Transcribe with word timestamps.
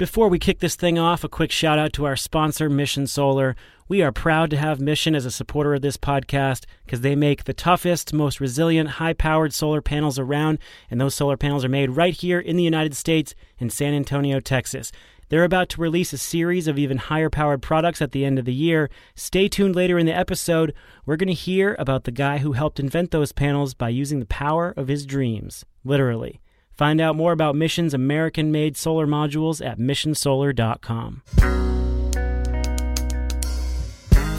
Before 0.00 0.30
we 0.30 0.38
kick 0.38 0.60
this 0.60 0.76
thing 0.76 0.98
off, 0.98 1.24
a 1.24 1.28
quick 1.28 1.52
shout 1.52 1.78
out 1.78 1.92
to 1.92 2.06
our 2.06 2.16
sponsor, 2.16 2.70
Mission 2.70 3.06
Solar. 3.06 3.54
We 3.86 4.00
are 4.00 4.10
proud 4.10 4.48
to 4.48 4.56
have 4.56 4.80
Mission 4.80 5.14
as 5.14 5.26
a 5.26 5.30
supporter 5.30 5.74
of 5.74 5.82
this 5.82 5.98
podcast 5.98 6.64
because 6.86 7.02
they 7.02 7.14
make 7.14 7.44
the 7.44 7.52
toughest, 7.52 8.14
most 8.14 8.40
resilient, 8.40 8.92
high 8.92 9.12
powered 9.12 9.52
solar 9.52 9.82
panels 9.82 10.18
around, 10.18 10.58
and 10.90 10.98
those 10.98 11.14
solar 11.14 11.36
panels 11.36 11.66
are 11.66 11.68
made 11.68 11.90
right 11.90 12.14
here 12.14 12.40
in 12.40 12.56
the 12.56 12.62
United 12.62 12.96
States 12.96 13.34
in 13.58 13.68
San 13.68 13.92
Antonio, 13.92 14.40
Texas. 14.40 14.90
They're 15.28 15.44
about 15.44 15.68
to 15.68 15.82
release 15.82 16.14
a 16.14 16.16
series 16.16 16.66
of 16.66 16.78
even 16.78 16.96
higher 16.96 17.28
powered 17.28 17.60
products 17.60 18.00
at 18.00 18.12
the 18.12 18.24
end 18.24 18.38
of 18.38 18.46
the 18.46 18.54
year. 18.54 18.88
Stay 19.14 19.48
tuned 19.48 19.76
later 19.76 19.98
in 19.98 20.06
the 20.06 20.16
episode. 20.16 20.72
We're 21.04 21.16
going 21.16 21.28
to 21.28 21.34
hear 21.34 21.76
about 21.78 22.04
the 22.04 22.10
guy 22.10 22.38
who 22.38 22.52
helped 22.52 22.80
invent 22.80 23.10
those 23.10 23.32
panels 23.32 23.74
by 23.74 23.90
using 23.90 24.18
the 24.18 24.24
power 24.24 24.72
of 24.78 24.88
his 24.88 25.04
dreams, 25.04 25.66
literally. 25.84 26.40
Find 26.72 27.00
out 27.00 27.16
more 27.16 27.32
about 27.32 27.56
Mission's 27.56 27.92
American 27.94 28.50
made 28.50 28.76
solar 28.76 29.06
modules 29.06 29.64
at 29.64 29.78
missionsolar.com. 29.78 31.22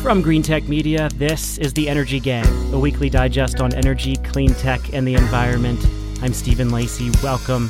From 0.02 0.24
Greentech 0.24 0.68
Media, 0.68 1.10
this 1.16 1.60
is 1.60 1.74
The 1.74 1.88
Energy 1.88 2.20
Gang, 2.20 2.74
a 2.74 2.80
weekly 2.80 3.08
digest 3.10 3.62
on 3.62 3.72
energy, 3.76 4.16
clean 4.16 4.54
tech, 4.56 4.94
and 4.94 5.08
the 5.08 5.14
environment. 5.14 5.80
I'm 6.24 6.34
Stephen 6.34 6.72
Lacey. 6.72 7.12
Welcome. 7.22 7.70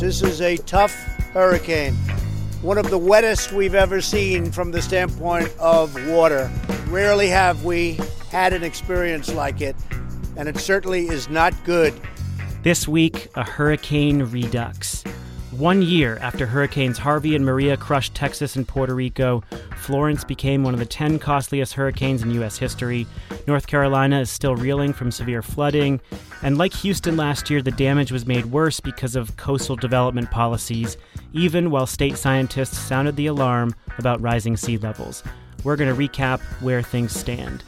This 0.00 0.22
is 0.22 0.40
a 0.40 0.56
tough 0.56 0.92
hurricane, 1.32 1.96
one 2.66 2.78
of 2.78 2.90
the 2.90 2.98
wettest 2.98 3.52
we've 3.52 3.76
ever 3.76 4.00
seen 4.00 4.50
from 4.50 4.72
the 4.72 4.82
standpoint 4.82 5.48
of 5.60 5.94
water. 6.08 6.50
Rarely 6.88 7.28
have 7.28 7.64
we 7.64 7.96
had 8.32 8.52
an 8.52 8.64
experience 8.64 9.32
like 9.32 9.60
it, 9.60 9.76
and 10.36 10.48
it 10.48 10.58
certainly 10.58 11.06
is 11.06 11.28
not 11.28 11.54
good. 11.62 11.94
This 12.64 12.88
week, 12.88 13.28
a 13.36 13.44
hurricane 13.44 14.24
redux. 14.24 15.04
One 15.58 15.80
year 15.80 16.18
after 16.20 16.44
Hurricanes 16.44 16.98
Harvey 16.98 17.34
and 17.34 17.42
Maria 17.42 17.78
crushed 17.78 18.14
Texas 18.14 18.56
and 18.56 18.68
Puerto 18.68 18.94
Rico, 18.94 19.42
Florence 19.78 20.22
became 20.22 20.62
one 20.62 20.74
of 20.74 20.80
the 20.80 20.84
10 20.84 21.18
costliest 21.18 21.72
hurricanes 21.72 22.20
in 22.22 22.30
U.S. 22.32 22.58
history. 22.58 23.06
North 23.46 23.66
Carolina 23.66 24.20
is 24.20 24.28
still 24.28 24.54
reeling 24.54 24.92
from 24.92 25.10
severe 25.10 25.40
flooding. 25.40 25.98
And 26.42 26.58
like 26.58 26.74
Houston 26.74 27.16
last 27.16 27.48
year, 27.48 27.62
the 27.62 27.70
damage 27.70 28.12
was 28.12 28.26
made 28.26 28.44
worse 28.44 28.80
because 28.80 29.16
of 29.16 29.38
coastal 29.38 29.76
development 29.76 30.30
policies, 30.30 30.98
even 31.32 31.70
while 31.70 31.86
state 31.86 32.18
scientists 32.18 32.76
sounded 32.76 33.16
the 33.16 33.28
alarm 33.28 33.74
about 33.96 34.20
rising 34.20 34.58
sea 34.58 34.76
levels. 34.76 35.24
We're 35.64 35.76
going 35.76 35.88
to 35.88 36.08
recap 36.08 36.42
where 36.60 36.82
things 36.82 37.18
stand. 37.18 37.64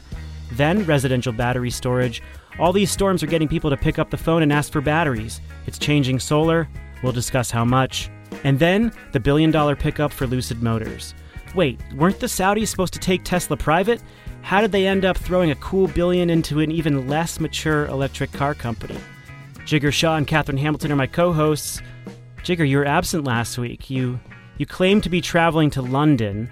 Then, 0.51 0.85
residential 0.85 1.33
battery 1.33 1.71
storage. 1.71 2.21
All 2.59 2.71
these 2.71 2.91
storms 2.91 3.23
are 3.23 3.27
getting 3.27 3.47
people 3.47 3.71
to 3.71 3.77
pick 3.77 3.97
up 3.97 4.11
the 4.11 4.17
phone 4.17 4.43
and 4.43 4.53
ask 4.53 4.71
for 4.71 4.81
batteries. 4.81 5.41
It's 5.65 5.79
changing 5.79 6.19
solar 6.19 6.69
We'll 7.01 7.13
discuss 7.13 7.51
how 7.51 7.65
much. 7.65 8.09
And 8.43 8.59
then 8.59 8.91
the 9.11 9.19
billion 9.19 9.51
dollar 9.51 9.75
pickup 9.75 10.11
for 10.11 10.27
Lucid 10.27 10.61
Motors. 10.61 11.13
Wait, 11.55 11.79
weren't 11.95 12.19
the 12.19 12.27
Saudis 12.27 12.67
supposed 12.67 12.93
to 12.93 12.99
take 12.99 13.23
Tesla 13.23 13.57
private? 13.57 14.01
How 14.41 14.61
did 14.61 14.71
they 14.71 14.87
end 14.87 15.03
up 15.03 15.17
throwing 15.17 15.51
a 15.51 15.55
cool 15.55 15.87
billion 15.87 16.29
into 16.29 16.59
an 16.59 16.71
even 16.71 17.07
less 17.07 17.39
mature 17.39 17.85
electric 17.87 18.31
car 18.31 18.53
company? 18.53 18.97
Jigar 19.59 19.91
Shah 19.91 20.15
and 20.15 20.27
Katherine 20.27 20.57
Hamilton 20.57 20.91
are 20.91 20.95
my 20.95 21.07
co-hosts. 21.07 21.81
Jigar, 22.43 22.67
you 22.67 22.77
were 22.77 22.85
absent 22.85 23.25
last 23.25 23.57
week. 23.57 23.89
You 23.89 24.19
you 24.57 24.65
claimed 24.65 25.03
to 25.03 25.09
be 25.09 25.21
traveling 25.21 25.69
to 25.71 25.81
London. 25.81 26.49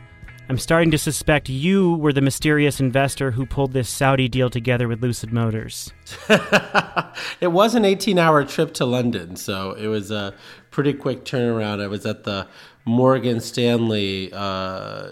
I'm 0.49 0.57
starting 0.57 0.91
to 0.91 0.97
suspect 0.97 1.49
you 1.49 1.95
were 1.95 2.13
the 2.13 2.21
mysterious 2.21 2.79
investor 2.79 3.31
who 3.31 3.45
pulled 3.45 3.73
this 3.73 3.89
Saudi 3.89 4.29
deal 4.29 4.49
together 4.49 4.87
with 4.87 5.01
Lucid 5.03 5.33
Motors. 5.33 5.91
it 7.41 7.51
was 7.51 7.75
an 7.75 7.83
18 7.83 8.17
hour 8.17 8.45
trip 8.45 8.73
to 8.75 8.85
London, 8.85 9.35
so 9.35 9.73
it 9.73 9.87
was 9.87 10.09
a 10.09 10.33
pretty 10.71 10.93
quick 10.93 11.25
turnaround. 11.25 11.81
I 11.81 11.87
was 11.87 12.05
at 12.05 12.23
the 12.23 12.47
Morgan 12.85 13.41
Stanley 13.41 14.31
uh, 14.31 15.11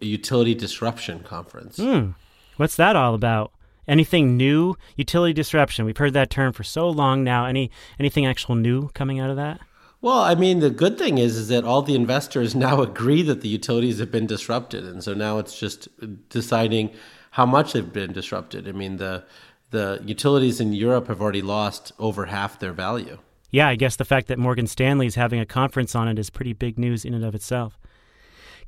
Utility 0.00 0.54
Disruption 0.54 1.20
Conference. 1.20 1.76
Hmm. 1.76 2.10
What's 2.56 2.76
that 2.76 2.96
all 2.96 3.14
about? 3.14 3.52
Anything 3.86 4.38
new? 4.38 4.76
Utility 4.96 5.34
disruption. 5.34 5.84
We've 5.84 5.96
heard 5.96 6.14
that 6.14 6.30
term 6.30 6.54
for 6.54 6.62
so 6.62 6.88
long 6.88 7.24
now. 7.24 7.44
Any 7.44 7.70
anything 7.98 8.24
actual 8.24 8.54
new 8.54 8.88
coming 8.90 9.20
out 9.20 9.28
of 9.28 9.36
that? 9.36 9.60
Well, 10.02 10.18
I 10.18 10.34
mean, 10.34 10.58
the 10.58 10.68
good 10.68 10.98
thing 10.98 11.18
is 11.18 11.36
is 11.36 11.48
that 11.48 11.64
all 11.64 11.80
the 11.80 11.94
investors 11.94 12.54
now 12.66 12.82
agree 12.82 13.22
that 13.22 13.40
the 13.40 13.48
utilities 13.48 14.00
have 14.00 14.10
been 14.10 14.26
disrupted, 14.26 14.84
and 14.84 15.02
so 15.02 15.14
now 15.14 15.38
it's 15.38 15.58
just 15.58 15.88
deciding 16.28 16.90
how 17.30 17.46
much 17.46 17.72
they've 17.72 17.92
been 17.92 18.12
disrupted. 18.12 18.68
I 18.68 18.72
mean, 18.72 18.98
the 18.98 19.24
the 19.70 20.02
utilities 20.04 20.60
in 20.60 20.74
Europe 20.74 21.08
have 21.08 21.22
already 21.22 21.40
lost 21.40 21.92
over 21.98 22.26
half 22.26 22.58
their 22.58 22.74
value. 22.74 23.18
Yeah, 23.50 23.68
I 23.68 23.76
guess 23.76 23.96
the 23.96 24.04
fact 24.04 24.28
that 24.28 24.38
Morgan 24.38 24.66
Stanley 24.66 25.06
is 25.06 25.14
having 25.14 25.40
a 25.40 25.46
conference 25.46 25.94
on 25.94 26.08
it 26.08 26.18
is 26.18 26.28
pretty 26.28 26.52
big 26.52 26.78
news 26.78 27.06
in 27.06 27.14
and 27.14 27.24
of 27.24 27.34
itself. 27.34 27.78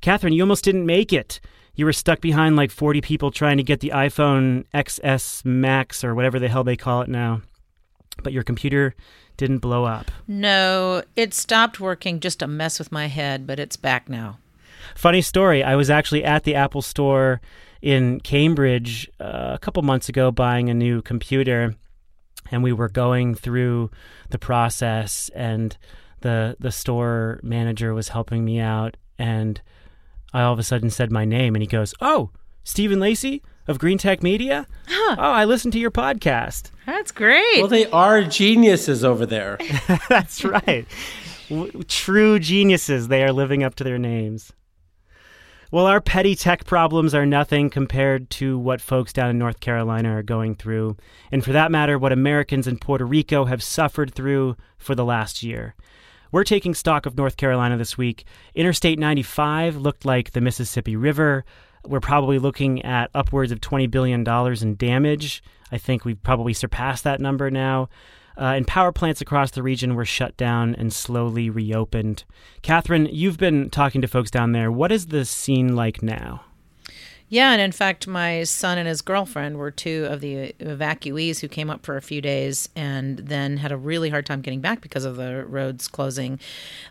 Katherine, 0.00 0.32
you 0.32 0.42
almost 0.42 0.64
didn't 0.64 0.86
make 0.86 1.12
it. 1.12 1.40
You 1.74 1.84
were 1.84 1.92
stuck 1.92 2.20
behind 2.20 2.56
like 2.56 2.70
40 2.70 3.00
people 3.00 3.30
trying 3.30 3.56
to 3.56 3.62
get 3.62 3.80
the 3.80 3.90
iPhone 3.90 4.64
XS 4.72 5.44
Max 5.44 6.04
or 6.04 6.14
whatever 6.14 6.38
the 6.38 6.48
hell 6.48 6.64
they 6.64 6.76
call 6.76 7.02
it 7.02 7.08
now. 7.08 7.42
But 8.22 8.32
your 8.32 8.44
computer 8.44 8.94
didn't 9.36 9.58
blow 9.58 9.84
up. 9.84 10.10
No, 10.26 11.02
it 11.16 11.34
stopped 11.34 11.80
working, 11.80 12.20
just 12.20 12.42
a 12.42 12.46
mess 12.46 12.78
with 12.78 12.92
my 12.92 13.06
head, 13.06 13.46
but 13.46 13.58
it's 13.58 13.76
back 13.76 14.08
now. 14.08 14.38
Funny 14.94 15.22
story. 15.22 15.62
I 15.62 15.76
was 15.76 15.90
actually 15.90 16.24
at 16.24 16.44
the 16.44 16.54
Apple 16.54 16.82
store 16.82 17.40
in 17.82 18.20
Cambridge 18.20 19.10
uh, 19.20 19.50
a 19.52 19.58
couple 19.58 19.82
months 19.82 20.08
ago 20.08 20.30
buying 20.30 20.70
a 20.70 20.74
new 20.74 21.02
computer, 21.02 21.74
and 22.50 22.62
we 22.62 22.72
were 22.72 22.88
going 22.88 23.34
through 23.34 23.90
the 24.30 24.38
process, 24.38 25.30
and 25.34 25.76
the 26.20 26.56
the 26.58 26.72
store 26.72 27.40
manager 27.42 27.92
was 27.92 28.08
helping 28.08 28.44
me 28.44 28.58
out, 28.58 28.96
and 29.18 29.60
I 30.32 30.42
all 30.42 30.52
of 30.52 30.58
a 30.58 30.62
sudden 30.62 30.90
said 30.90 31.10
my 31.10 31.24
name, 31.24 31.54
and 31.54 31.62
he 31.62 31.66
goes, 31.66 31.94
"Oh, 32.00 32.30
Stephen 32.62 33.00
Lacey." 33.00 33.42
Of 33.66 33.78
Greentech 33.78 34.22
Media. 34.22 34.66
Huh. 34.86 35.16
Oh, 35.19 35.32
I 35.32 35.44
listened 35.44 35.72
to 35.75 35.78
your 35.78 35.91
podcast. 35.91 36.70
That's 36.86 37.12
great. 37.12 37.58
Well, 37.58 37.69
they 37.69 37.86
are 37.86 38.22
geniuses 38.22 39.04
over 39.04 39.26
there. 39.26 39.58
That's 40.08 40.44
right. 40.44 40.86
True 41.88 42.38
geniuses. 42.38 43.08
They 43.08 43.22
are 43.22 43.32
living 43.32 43.62
up 43.62 43.75
to 43.76 43.84
their 43.84 43.98
names. 43.98 44.52
Well, 45.70 45.86
our 45.86 46.00
petty 46.00 46.36
tech 46.36 46.64
problems 46.66 47.14
are 47.14 47.26
nothing 47.26 47.69
compared 47.69 48.30
to 48.30 48.56
what 48.58 48.80
folks 48.80 49.12
down 49.12 49.30
in 49.30 49.38
North 49.38 49.58
Carolina 49.58 50.14
are 50.16 50.22
going 50.22 50.54
through, 50.54 50.96
and 51.32 51.44
for 51.44 51.50
that 51.52 51.72
matter, 51.72 51.98
what 51.98 52.12
Americans 52.12 52.69
in 52.69 52.78
Puerto 52.78 53.04
Rico 53.04 53.46
have 53.46 53.60
suffered 53.60 54.14
through 54.14 54.56
for 54.78 54.94
the 54.94 55.04
last 55.04 55.42
year. 55.42 55.75
We're 56.31 56.44
taking 56.44 56.75
stock 56.75 57.06
of 57.06 57.16
North 57.16 57.36
Carolina 57.36 57.76
this 57.76 57.98
week. 57.98 58.25
Interstate 58.54 58.98
95 59.00 59.76
looked 59.76 60.04
like 60.04 60.31
the 60.31 60.41
Mississippi 60.41 60.94
River 60.94 61.44
we're 61.86 62.00
probably 62.00 62.38
looking 62.38 62.82
at 62.82 63.10
upwards 63.14 63.52
of 63.52 63.60
$20 63.60 63.90
billion 63.90 64.26
in 64.62 64.76
damage. 64.76 65.42
I 65.70 65.78
think 65.78 66.04
we've 66.04 66.22
probably 66.22 66.52
surpassed 66.52 67.04
that 67.04 67.20
number 67.20 67.50
now. 67.50 67.88
Uh, 68.36 68.54
and 68.56 68.66
power 68.66 68.90
plants 68.90 69.20
across 69.20 69.52
the 69.52 69.62
region 69.62 69.94
were 69.94 70.04
shut 70.04 70.36
down 70.36 70.74
and 70.74 70.92
slowly 70.92 71.48
reopened. 71.48 72.24
Katherine, 72.62 73.08
you've 73.10 73.38
been 73.38 73.70
talking 73.70 74.00
to 74.00 74.08
folks 74.08 74.30
down 74.30 74.52
there. 74.52 74.72
What 74.72 74.90
is 74.90 75.06
the 75.06 75.24
scene 75.24 75.76
like 75.76 76.02
now? 76.02 76.42
Yeah, 77.34 77.50
and 77.50 77.60
in 77.60 77.72
fact, 77.72 78.06
my 78.06 78.44
son 78.44 78.78
and 78.78 78.86
his 78.86 79.02
girlfriend 79.02 79.56
were 79.56 79.72
two 79.72 80.06
of 80.08 80.20
the 80.20 80.54
evacuees 80.60 81.40
who 81.40 81.48
came 81.48 81.68
up 81.68 81.84
for 81.84 81.96
a 81.96 82.00
few 82.00 82.20
days 82.20 82.68
and 82.76 83.18
then 83.18 83.56
had 83.56 83.72
a 83.72 83.76
really 83.76 84.08
hard 84.08 84.24
time 84.24 84.40
getting 84.40 84.60
back 84.60 84.80
because 84.80 85.04
of 85.04 85.16
the 85.16 85.44
roads 85.44 85.88
closing. 85.88 86.38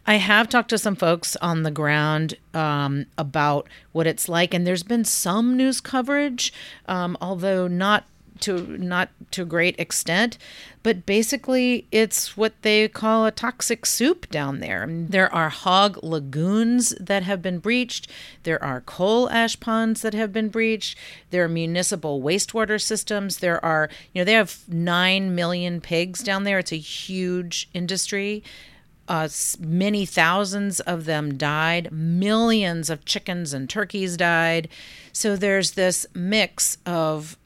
I 0.05 0.15
have 0.15 0.49
talked 0.49 0.67
to 0.71 0.77
some 0.77 0.97
folks 0.97 1.37
on 1.37 1.63
the 1.63 1.71
ground 1.71 2.33
um, 2.53 3.05
about 3.17 3.69
what 3.93 4.05
it's 4.05 4.27
like, 4.27 4.53
and 4.53 4.67
there's 4.67 4.83
been 4.83 5.05
some 5.05 5.55
news 5.55 5.79
coverage, 5.79 6.51
um, 6.89 7.17
although 7.21 7.69
not 7.69 8.03
to 8.41 8.77
not 8.77 9.09
to 9.31 9.43
a 9.43 9.45
great 9.45 9.79
extent, 9.79 10.37
but 10.81 11.05
basically 11.05 11.87
it's 11.91 12.35
what 12.35 12.53
they 12.61 12.87
call 12.87 13.25
a 13.25 13.31
toxic 13.31 13.85
soup 13.85 14.29
down 14.29 14.59
there. 14.59 14.87
There 14.89 15.33
are 15.33 15.49
hog 15.49 15.99
lagoons 16.03 16.89
that 16.99 17.23
have 17.23 17.41
been 17.41 17.59
breached, 17.59 18.09
there 18.43 18.61
are 18.63 18.81
coal 18.81 19.29
ash 19.29 19.59
ponds 19.59 20.01
that 20.01 20.13
have 20.13 20.33
been 20.33 20.49
breached, 20.49 20.97
there 21.29 21.43
are 21.45 21.49
municipal 21.49 22.21
wastewater 22.21 22.81
systems, 22.81 23.37
there 23.37 23.63
are, 23.63 23.89
you 24.13 24.21
know, 24.21 24.25
they 24.25 24.33
have 24.33 24.63
9 24.67 25.35
million 25.35 25.81
pigs 25.81 26.21
down 26.23 26.43
there. 26.43 26.59
It's 26.59 26.71
a 26.71 26.77
huge 26.77 27.69
industry. 27.73 28.43
Uh, 29.07 29.27
many 29.59 30.05
thousands 30.05 30.79
of 30.81 31.05
them 31.05 31.37
died. 31.37 31.91
Millions 31.91 32.89
of 32.89 33.03
chickens 33.03 33.53
and 33.53 33.69
turkeys 33.69 34.15
died. 34.15 34.69
So 35.11 35.35
there's 35.35 35.71
this 35.71 36.05
mix 36.13 36.77
of 36.85 37.37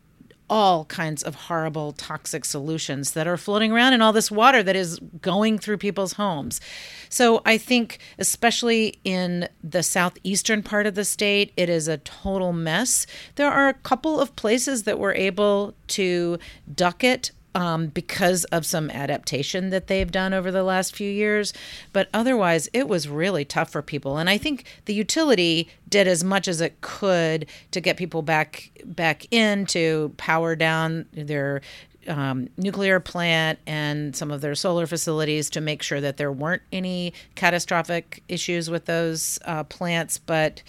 all 0.50 0.86
kinds 0.86 1.24
of 1.24 1.36
horrible 1.36 1.92
toxic 1.92 2.46
solutions 2.46 3.12
that 3.12 3.28
are 3.28 3.38
floating 3.38 3.72
around 3.72 3.94
in 3.94 4.02
all 4.02 4.14
this 4.14 4.32
water 4.32 4.64
that 4.64 4.76
is 4.76 5.00
going 5.22 5.58
through 5.58 5.78
people's 5.78 6.14
homes. 6.14 6.62
So 7.10 7.42
I 7.46 7.58
think, 7.58 8.00
especially 8.18 9.00
in 9.04 9.50
the 9.64 9.84
southeastern 9.84 10.64
part 10.64 10.86
of 10.86 10.96
the 10.96 11.06
state, 11.06 11.52
it 11.58 11.70
is 11.70 11.88
a 11.88 11.98
total 11.98 12.54
mess. 12.54 13.06
There 13.36 13.52
are 13.52 13.68
a 13.68 13.74
couple 13.74 14.20
of 14.20 14.36
places 14.36 14.84
that 14.84 15.00
were 15.00 15.14
able 15.14 15.74
to 15.88 16.38
duck 16.74 17.04
it 17.04 17.32
um, 17.58 17.88
because 17.88 18.44
of 18.46 18.68
some 18.68 18.92
adaptation 18.92 19.72
that 19.72 19.88
they've 19.88 20.12
done 20.12 20.32
over 20.32 20.52
the 20.52 20.62
last 20.62 20.96
few 20.96 21.10
years. 21.10 21.54
But 21.92 22.08
otherwise, 22.14 22.70
it 22.72 22.88
was 22.88 23.10
really 23.10 23.46
tough 23.46 23.72
for 23.72 23.82
people. 23.82 24.20
And 24.20 24.30
I 24.30 24.38
think 24.38 24.66
the 24.86 24.94
utility 24.94 25.68
did 25.90 26.08
as 26.08 26.24
much 26.24 26.48
as 26.48 26.62
it 26.62 26.80
could 26.82 27.48
to 27.72 27.82
get 27.82 27.98
people 27.98 28.22
back 28.22 28.70
back 28.86 29.26
in 29.32 29.66
to 29.68 30.14
power 30.18 30.56
down 30.56 31.08
their 31.12 31.62
um, 32.08 32.48
nuclear 32.58 33.00
plant 33.00 33.58
and 33.66 34.16
some 34.16 34.30
of 34.30 34.42
their 34.42 34.54
solar 34.54 34.86
facilities 34.86 35.50
to 35.50 35.60
make 35.60 35.82
sure 35.82 36.00
that 36.00 36.18
there 36.18 36.32
weren't 36.32 36.62
any 36.72 37.12
catastrophic 37.34 38.22
issues 38.30 38.70
with 38.70 38.86
those 38.86 39.40
uh, 39.46 39.64
plants. 39.64 40.20
But 40.20 40.62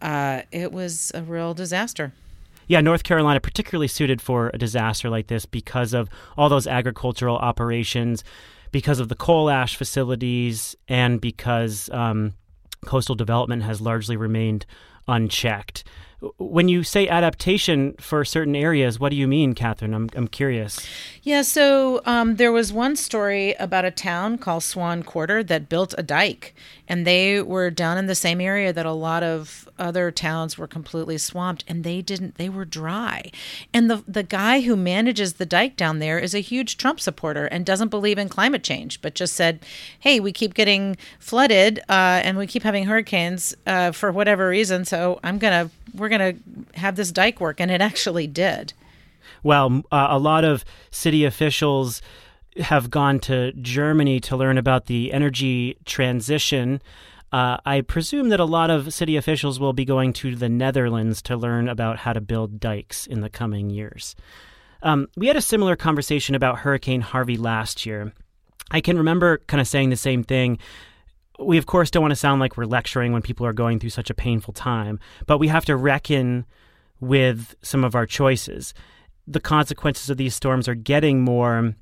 uh, 0.00 0.42
it 0.50 0.72
was 0.72 1.12
a 1.14 1.22
real 1.22 1.54
disaster. 1.54 2.12
Yeah, 2.68 2.80
North 2.80 3.02
Carolina 3.02 3.40
particularly 3.40 3.88
suited 3.88 4.20
for 4.20 4.50
a 4.54 4.58
disaster 4.58 5.10
like 5.10 5.26
this 5.26 5.46
because 5.46 5.92
of 5.92 6.08
all 6.36 6.48
those 6.48 6.66
agricultural 6.66 7.36
operations, 7.36 8.24
because 8.70 9.00
of 9.00 9.08
the 9.08 9.14
coal 9.14 9.50
ash 9.50 9.76
facilities, 9.76 10.76
and 10.88 11.20
because 11.20 11.90
um, 11.90 12.34
coastal 12.84 13.14
development 13.14 13.62
has 13.62 13.80
largely 13.80 14.16
remained 14.16 14.66
unchecked. 15.08 15.84
When 16.38 16.68
you 16.68 16.84
say 16.84 17.08
adaptation 17.08 17.94
for 17.98 18.24
certain 18.24 18.54
areas, 18.54 19.00
what 19.00 19.10
do 19.10 19.16
you 19.16 19.26
mean, 19.26 19.54
Katherine? 19.54 19.92
I'm, 19.92 20.08
I'm 20.14 20.28
curious. 20.28 20.78
Yeah, 21.24 21.42
so 21.42 22.00
um, 22.06 22.36
there 22.36 22.52
was 22.52 22.72
one 22.72 22.94
story 22.94 23.54
about 23.54 23.84
a 23.84 23.90
town 23.90 24.38
called 24.38 24.62
Swan 24.62 25.02
Quarter 25.02 25.42
that 25.44 25.68
built 25.68 25.96
a 25.98 26.02
dike, 26.02 26.54
and 26.86 27.04
they 27.04 27.42
were 27.42 27.70
down 27.70 27.98
in 27.98 28.06
the 28.06 28.14
same 28.14 28.40
area 28.40 28.72
that 28.72 28.86
a 28.86 28.92
lot 28.92 29.24
of 29.24 29.68
other 29.78 30.10
towns 30.10 30.56
were 30.56 30.66
completely 30.66 31.18
swamped, 31.18 31.64
and 31.66 31.82
they 31.82 32.02
didn't. 32.02 32.36
They 32.36 32.48
were 32.48 32.64
dry, 32.64 33.30
and 33.72 33.90
the 33.90 34.04
the 34.06 34.22
guy 34.22 34.60
who 34.60 34.76
manages 34.76 35.34
the 35.34 35.46
dike 35.46 35.76
down 35.76 35.98
there 35.98 36.18
is 36.18 36.34
a 36.34 36.40
huge 36.40 36.76
Trump 36.76 37.00
supporter 37.00 37.46
and 37.46 37.66
doesn't 37.66 37.88
believe 37.88 38.18
in 38.18 38.28
climate 38.28 38.62
change, 38.62 39.00
but 39.00 39.14
just 39.14 39.34
said, 39.34 39.60
"Hey, 39.98 40.20
we 40.20 40.32
keep 40.32 40.54
getting 40.54 40.96
flooded, 41.18 41.78
uh, 41.88 42.20
and 42.22 42.36
we 42.36 42.46
keep 42.46 42.62
having 42.62 42.84
hurricanes 42.84 43.56
uh, 43.66 43.92
for 43.92 44.12
whatever 44.12 44.48
reason, 44.48 44.84
so 44.92 45.18
I'm 45.24 45.38
gonna 45.38 45.70
we're 45.94 46.10
gonna 46.10 46.34
have 46.74 46.96
this 46.96 47.10
dike 47.10 47.40
work," 47.40 47.62
and 47.62 47.70
it 47.70 47.80
actually 47.80 48.26
did. 48.26 48.74
Well, 49.42 49.84
uh, 49.90 50.08
a 50.10 50.18
lot 50.18 50.44
of 50.44 50.66
city 50.90 51.24
officials 51.24 52.02
have 52.58 52.90
gone 52.90 53.18
to 53.20 53.52
Germany 53.52 54.20
to 54.20 54.36
learn 54.36 54.58
about 54.58 54.86
the 54.86 55.10
energy 55.14 55.78
transition. 55.86 56.82
Uh, 57.32 57.56
I 57.64 57.80
presume 57.80 58.28
that 58.28 58.40
a 58.40 58.44
lot 58.44 58.68
of 58.68 58.92
city 58.92 59.16
officials 59.16 59.58
will 59.58 59.72
be 59.72 59.86
going 59.86 60.12
to 60.12 60.36
the 60.36 60.50
Netherlands 60.50 61.22
to 61.22 61.38
learn 61.38 61.70
about 61.70 61.96
how 61.96 62.12
to 62.12 62.20
build 62.20 62.60
dikes 62.60 63.06
in 63.06 63.22
the 63.22 63.30
coming 63.30 63.70
years. 63.70 64.14
Um, 64.82 65.08
we 65.16 65.26
had 65.26 65.36
a 65.36 65.40
similar 65.40 65.74
conversation 65.74 66.34
about 66.34 66.58
Hurricane 66.58 67.00
Harvey 67.00 67.38
last 67.38 67.86
year. 67.86 68.12
I 68.70 68.82
can 68.82 68.98
remember 68.98 69.38
kind 69.46 69.62
of 69.62 69.66
saying 69.66 69.88
the 69.88 69.96
same 69.96 70.22
thing. 70.22 70.58
We, 71.38 71.58
of 71.58 71.66
course, 71.66 71.90
don't 71.90 72.02
want 72.02 72.12
to 72.12 72.16
sound 72.16 72.40
like 72.40 72.56
we're 72.56 72.64
lecturing 72.64 73.12
when 73.12 73.22
people 73.22 73.46
are 73.46 73.52
going 73.52 73.80
through 73.80 73.90
such 73.90 74.10
a 74.10 74.14
painful 74.14 74.54
time, 74.54 75.00
but 75.26 75.38
we 75.38 75.48
have 75.48 75.64
to 75.64 75.76
reckon 75.76 76.46
with 77.00 77.54
some 77.62 77.84
of 77.84 77.94
our 77.94 78.06
choices. 78.06 78.74
The 79.26 79.40
consequences 79.40 80.10
of 80.10 80.16
these 80.16 80.34
storms 80.34 80.68
are 80.68 80.74
getting 80.74 81.22
more 81.22 81.74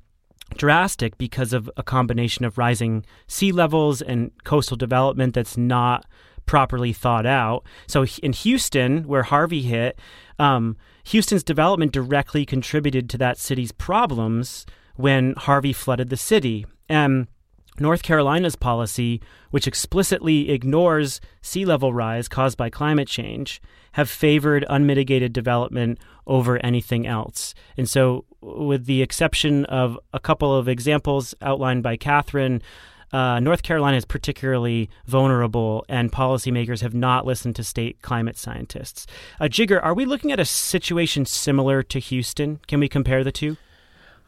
drastic 0.57 1.17
because 1.17 1.53
of 1.53 1.69
a 1.77 1.83
combination 1.83 2.45
of 2.45 2.57
rising 2.57 3.05
sea 3.27 3.51
levels 3.51 4.01
and 4.01 4.31
coastal 4.43 4.77
development 4.77 5.33
that's 5.33 5.57
not 5.57 6.05
properly 6.45 6.91
thought 6.91 7.25
out. 7.25 7.63
So 7.87 8.05
in 8.21 8.33
Houston, 8.33 9.03
where 9.07 9.23
Harvey 9.23 9.61
hit, 9.61 9.99
um, 10.39 10.75
Houston's 11.05 11.43
development 11.43 11.93
directly 11.93 12.45
contributed 12.45 13.09
to 13.11 13.17
that 13.19 13.37
city's 13.37 13.71
problems 13.71 14.65
when 14.95 15.33
Harvey 15.37 15.73
flooded 15.73 16.09
the 16.09 16.17
city. 16.17 16.65
And 16.89 17.27
North 17.79 18.03
Carolina's 18.03 18.55
policy, 18.55 19.21
which 19.49 19.67
explicitly 19.67 20.51
ignores 20.51 21.21
sea 21.41 21.65
level 21.65 21.93
rise 21.93 22.27
caused 22.27 22.57
by 22.57 22.69
climate 22.69 23.07
change, 23.07 23.61
have 23.93 24.09
favored 24.09 24.65
unmitigated 24.69 25.33
development 25.33 25.99
over 26.27 26.57
anything 26.65 27.07
else. 27.07 27.53
And 27.77 27.89
so, 27.89 28.25
with 28.41 28.85
the 28.85 29.01
exception 29.01 29.65
of 29.65 29.99
a 30.13 30.19
couple 30.19 30.55
of 30.55 30.67
examples 30.67 31.35
outlined 31.41 31.83
by 31.83 31.97
Katherine, 31.97 32.61
uh, 33.13 33.39
North 33.39 33.61
Carolina 33.61 33.97
is 33.97 34.05
particularly 34.05 34.89
vulnerable, 35.05 35.85
and 35.89 36.11
policymakers 36.11 36.81
have 36.81 36.93
not 36.93 37.25
listened 37.25 37.55
to 37.57 37.63
state 37.63 38.01
climate 38.01 38.37
scientists. 38.37 39.05
Uh, 39.39 39.45
Jigar, 39.45 39.83
are 39.83 39.93
we 39.93 40.05
looking 40.05 40.31
at 40.31 40.39
a 40.39 40.45
situation 40.45 41.25
similar 41.25 41.83
to 41.83 41.99
Houston? 41.99 42.59
Can 42.67 42.79
we 42.79 42.87
compare 42.87 43.23
the 43.23 43.31
two? 43.31 43.57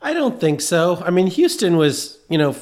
I 0.02 0.14
don't 0.14 0.40
think 0.40 0.60
so. 0.60 1.02
I 1.06 1.12
mean, 1.12 1.28
Houston 1.28 1.78
was, 1.78 2.20
you 2.30 2.38
know, 2.38 2.56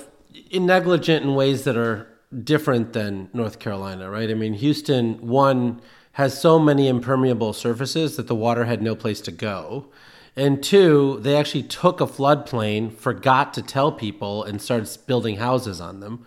negligent 0.53 1.25
in 1.25 1.35
ways 1.35 1.63
that 1.63 1.77
are 1.77 2.07
different 2.43 2.93
than 2.93 3.29
North 3.33 3.59
Carolina, 3.59 4.09
right? 4.09 4.29
I 4.29 4.33
mean, 4.33 4.53
Houston, 4.53 5.27
one, 5.27 5.81
has 6.13 6.39
so 6.39 6.59
many 6.59 6.87
impermeable 6.87 7.53
surfaces 7.53 8.17
that 8.17 8.27
the 8.27 8.35
water 8.35 8.65
had 8.65 8.81
no 8.81 8.95
place 8.95 9.21
to 9.21 9.31
go. 9.31 9.87
And 10.35 10.63
two, 10.63 11.19
they 11.21 11.35
actually 11.35 11.63
took 11.63 11.99
a 11.99 12.05
floodplain, 12.05 12.93
forgot 12.93 13.53
to 13.55 13.61
tell 13.61 13.91
people, 13.91 14.43
and 14.43 14.61
started 14.61 14.97
building 15.05 15.37
houses 15.37 15.81
on 15.81 15.99
them, 15.99 16.25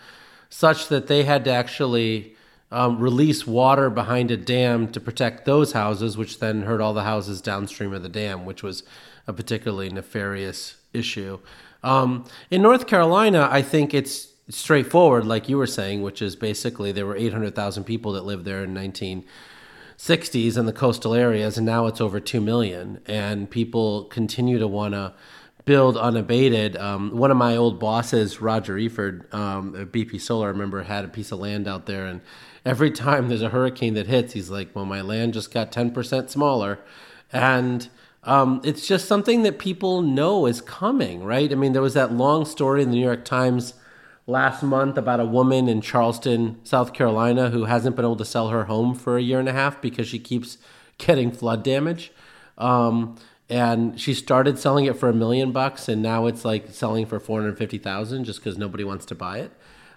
such 0.50 0.88
that 0.88 1.06
they 1.06 1.24
had 1.24 1.44
to 1.46 1.50
actually 1.50 2.36
um, 2.70 2.98
release 2.98 3.46
water 3.46 3.88
behind 3.88 4.30
a 4.30 4.36
dam 4.36 4.90
to 4.92 5.00
protect 5.00 5.44
those 5.46 5.72
houses, 5.72 6.16
which 6.18 6.38
then 6.38 6.62
hurt 6.62 6.80
all 6.80 6.92
the 6.92 7.04
houses 7.04 7.40
downstream 7.40 7.92
of 7.94 8.02
the 8.02 8.08
dam, 8.08 8.44
which 8.44 8.62
was 8.62 8.82
a 9.26 9.32
particularly 9.32 9.88
nefarious 9.88 10.76
issue. 10.92 11.38
Um, 11.84 12.25
in 12.50 12.62
North 12.62 12.86
Carolina, 12.86 13.48
I 13.50 13.62
think 13.62 13.94
it's 13.94 14.28
straightforward, 14.48 15.25
like 15.25 15.48
you 15.48 15.56
were 15.56 15.66
saying, 15.66 16.02
which 16.02 16.20
is 16.20 16.34
basically 16.34 16.90
there 16.92 17.06
were 17.06 17.16
800,000 17.16 17.84
people 17.84 18.12
that 18.12 18.25
lived 18.25 18.44
there 18.44 18.64
in 18.64 18.75
19- 18.75 19.25
60s 19.96 20.58
in 20.58 20.66
the 20.66 20.72
coastal 20.72 21.14
areas, 21.14 21.56
and 21.56 21.66
now 21.66 21.86
it's 21.86 22.00
over 22.00 22.20
2 22.20 22.40
million. 22.40 23.00
And 23.06 23.50
people 23.50 24.04
continue 24.04 24.58
to 24.58 24.66
want 24.66 24.94
to 24.94 25.14
build 25.64 25.96
unabated. 25.96 26.76
Um, 26.76 27.16
one 27.16 27.31
of 27.31 27.36
my 27.36 27.56
old 27.56 27.81
bosses, 27.81 28.40
Roger 28.40 28.75
Eford, 28.75 29.32
um, 29.32 29.75
at 29.76 29.92
BP 29.92 30.20
Solar, 30.20 30.48
I 30.48 30.50
remember 30.50 30.82
had 30.82 31.04
a 31.04 31.08
piece 31.08 31.32
of 31.32 31.38
land 31.38 31.66
out 31.66 31.87
there, 31.87 32.06
and 32.06 32.20
every 32.66 32.90
time 32.90 33.28
there's 33.28 33.42
a 33.42 33.48
hurricane 33.48 33.94
that 33.94 34.06
hits, 34.06 34.34
he's 34.34 34.50
like, 34.50 34.75
"Well, 34.75 34.84
my 34.84 35.00
land 35.00 35.32
just 35.34 35.52
got 35.52 35.72
10% 35.72 36.28
smaller," 36.28 36.80
and 37.32 37.88
um, 38.25 38.61
it's 38.65 38.87
just 38.87 39.06
something 39.06 39.43
that 39.43 39.59
people 39.59 40.03
know 40.03 40.47
is 40.47 40.61
coming, 40.61 41.23
right? 41.23 41.50
I 41.50 41.55
mean, 41.55 41.73
there 41.73 41.82
was 41.82 41.94
that 41.94 42.12
long 42.12 42.44
story 42.44 42.82
in 42.82 42.91
the 42.91 42.97
New 42.97 43.05
York 43.05 43.25
Times 43.25 43.75
last 44.26 44.62
month 44.62 44.97
about 44.97 45.21
a 45.21 45.26
woman 45.26 45.69
in 45.69 45.81
Charleston, 45.81 46.59
South 46.64 46.95
Carolina, 46.95 47.50
who 47.50 47.64
hasn't 47.64 47.97
been 47.97 48.04
able 48.04 48.16
to 48.16 48.25
sell 48.25 48.49
her 48.49 48.64
home 48.64 48.95
for 48.95 49.19
a 49.19 49.23
year 49.23 49.38
and 49.38 49.49
a 49.49 49.52
half 49.52 49.83
because 49.83 50.09
she 50.09 50.19
keeps 50.19 50.59
getting 50.99 51.31
flood 51.31 51.62
damage. 51.62 52.12
Um, 52.57 53.16
and 53.50 54.00
she 54.00 54.14
started 54.14 54.59
selling 54.59 54.87
it 54.87 54.97
for 54.97 55.11
a 55.11 55.12
million 55.12 55.52
bucks, 55.52 55.88
and 55.88 56.02
now 56.02 56.26
it's 56.26 56.45
like 56.45 56.71
selling 56.71 57.04
for 57.04 57.21
four 57.21 57.40
hundred 57.40 57.59
fifty 57.59 57.76
thousand 57.78 58.25
just 58.25 58.40
because 58.40 58.57
nobody 58.57 58.85
wants 58.85 59.04
to 59.07 59.14
buy 59.14 59.40
it. 59.40 59.52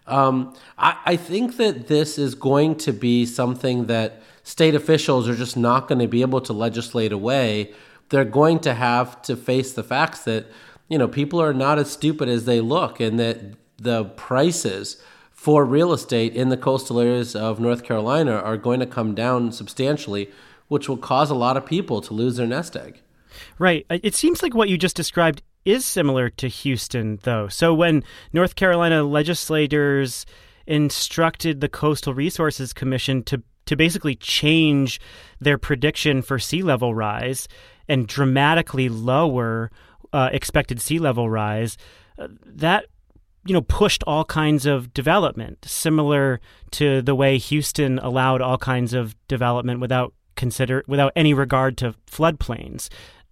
Um, 0.06 0.54
I, 0.78 0.98
I 1.06 1.16
think 1.16 1.58
that 1.58 1.88
this 1.88 2.18
is 2.18 2.36
going 2.36 2.76
to 2.80 2.92
be 2.92 3.26
something 3.26 3.86
that 3.86 4.22
state 4.44 4.76
officials 4.76 5.28
are 5.30 5.36
just 5.36 5.56
not 5.56 5.88
going 5.88 6.00
to 6.00 6.08
be 6.08 6.22
able 6.22 6.42
to 6.42 6.54
legislate 6.54 7.12
away. 7.12 7.74
They're 8.10 8.26
going 8.26 8.60
to 8.60 8.74
have 8.74 9.22
to 9.24 9.36
face 9.36 9.74
the 9.74 9.84
facts 9.84 10.24
that 10.24 10.48
you 10.88 10.98
know 10.98 11.08
people 11.08 11.42
are 11.42 11.54
not 11.54 11.80
as 11.80 11.92
stupid 11.92 12.30
as 12.30 12.46
they 12.46 12.62
look, 12.62 13.00
and 13.00 13.20
that 13.20 13.40
the 13.78 14.06
prices 14.06 15.02
for 15.32 15.64
real 15.64 15.94
estate 15.94 16.36
in 16.36 16.50
the 16.50 16.58
coastal 16.58 17.00
areas 17.00 17.36
of 17.36 17.60
North 17.60 17.84
Carolina 17.84 18.34
are 18.34 18.58
going 18.58 18.80
to 18.80 18.88
come 18.88 19.14
down 19.14 19.52
substantially, 19.52 20.32
which 20.68 20.90
will 20.90 20.98
cause 20.98 21.30
a 21.30 21.36
lot 21.36 21.56
of 21.56 21.66
people 21.66 22.02
to 22.02 22.14
lose 22.14 22.38
their 22.38 22.48
nest 22.48 22.76
egg. 22.76 23.02
Right. 23.60 23.86
Uh, 23.90 24.00
it 24.02 24.16
seems 24.16 24.42
like 24.42 24.56
what 24.56 24.68
you 24.68 24.78
just 24.78 24.96
described 24.96 25.44
is 25.64 25.86
similar 25.86 26.30
to 26.30 26.48
Houston, 26.48 27.20
though. 27.24 27.48
So 27.50 27.74
when 27.74 28.04
North 28.34 28.56
Carolina 28.56 29.04
legislators 29.04 30.26
instructed 30.66 31.62
the 31.62 31.70
Coastal 31.70 32.14
Resources 32.14 32.74
Commission 32.74 33.24
to 33.24 33.44
to 33.68 33.76
basically 33.76 34.16
change 34.16 35.00
their 35.42 35.58
prediction 35.58 36.22
for 36.22 36.40
sea 36.40 36.64
level 36.64 36.96
rise 36.96 37.50
and 37.88 38.08
dramatically 38.08 38.90
lower 38.90 39.72
uh, 40.14 40.30
expected 40.32 40.82
sea 40.82 41.00
level 41.00 41.30
rise, 41.30 41.78
uh, 42.18 42.28
that 42.46 42.86
you 43.48 43.54
know, 43.54 43.62
pushed 43.62 44.04
all 44.06 44.26
kinds 44.26 44.66
of 44.66 44.94
development, 44.94 45.64
similar 45.66 46.42
to 46.72 47.02
the 47.02 47.16
way 47.16 47.38
Houston 47.38 47.98
allowed 48.00 48.42
all 48.42 48.58
kinds 48.58 48.94
of 48.94 49.16
development 49.28 49.80
without 49.80 50.14
consider 50.36 50.84
without 50.88 51.14
any 51.16 51.34
regard 51.34 51.78
to 51.78 51.96
floodplains. 52.10 52.90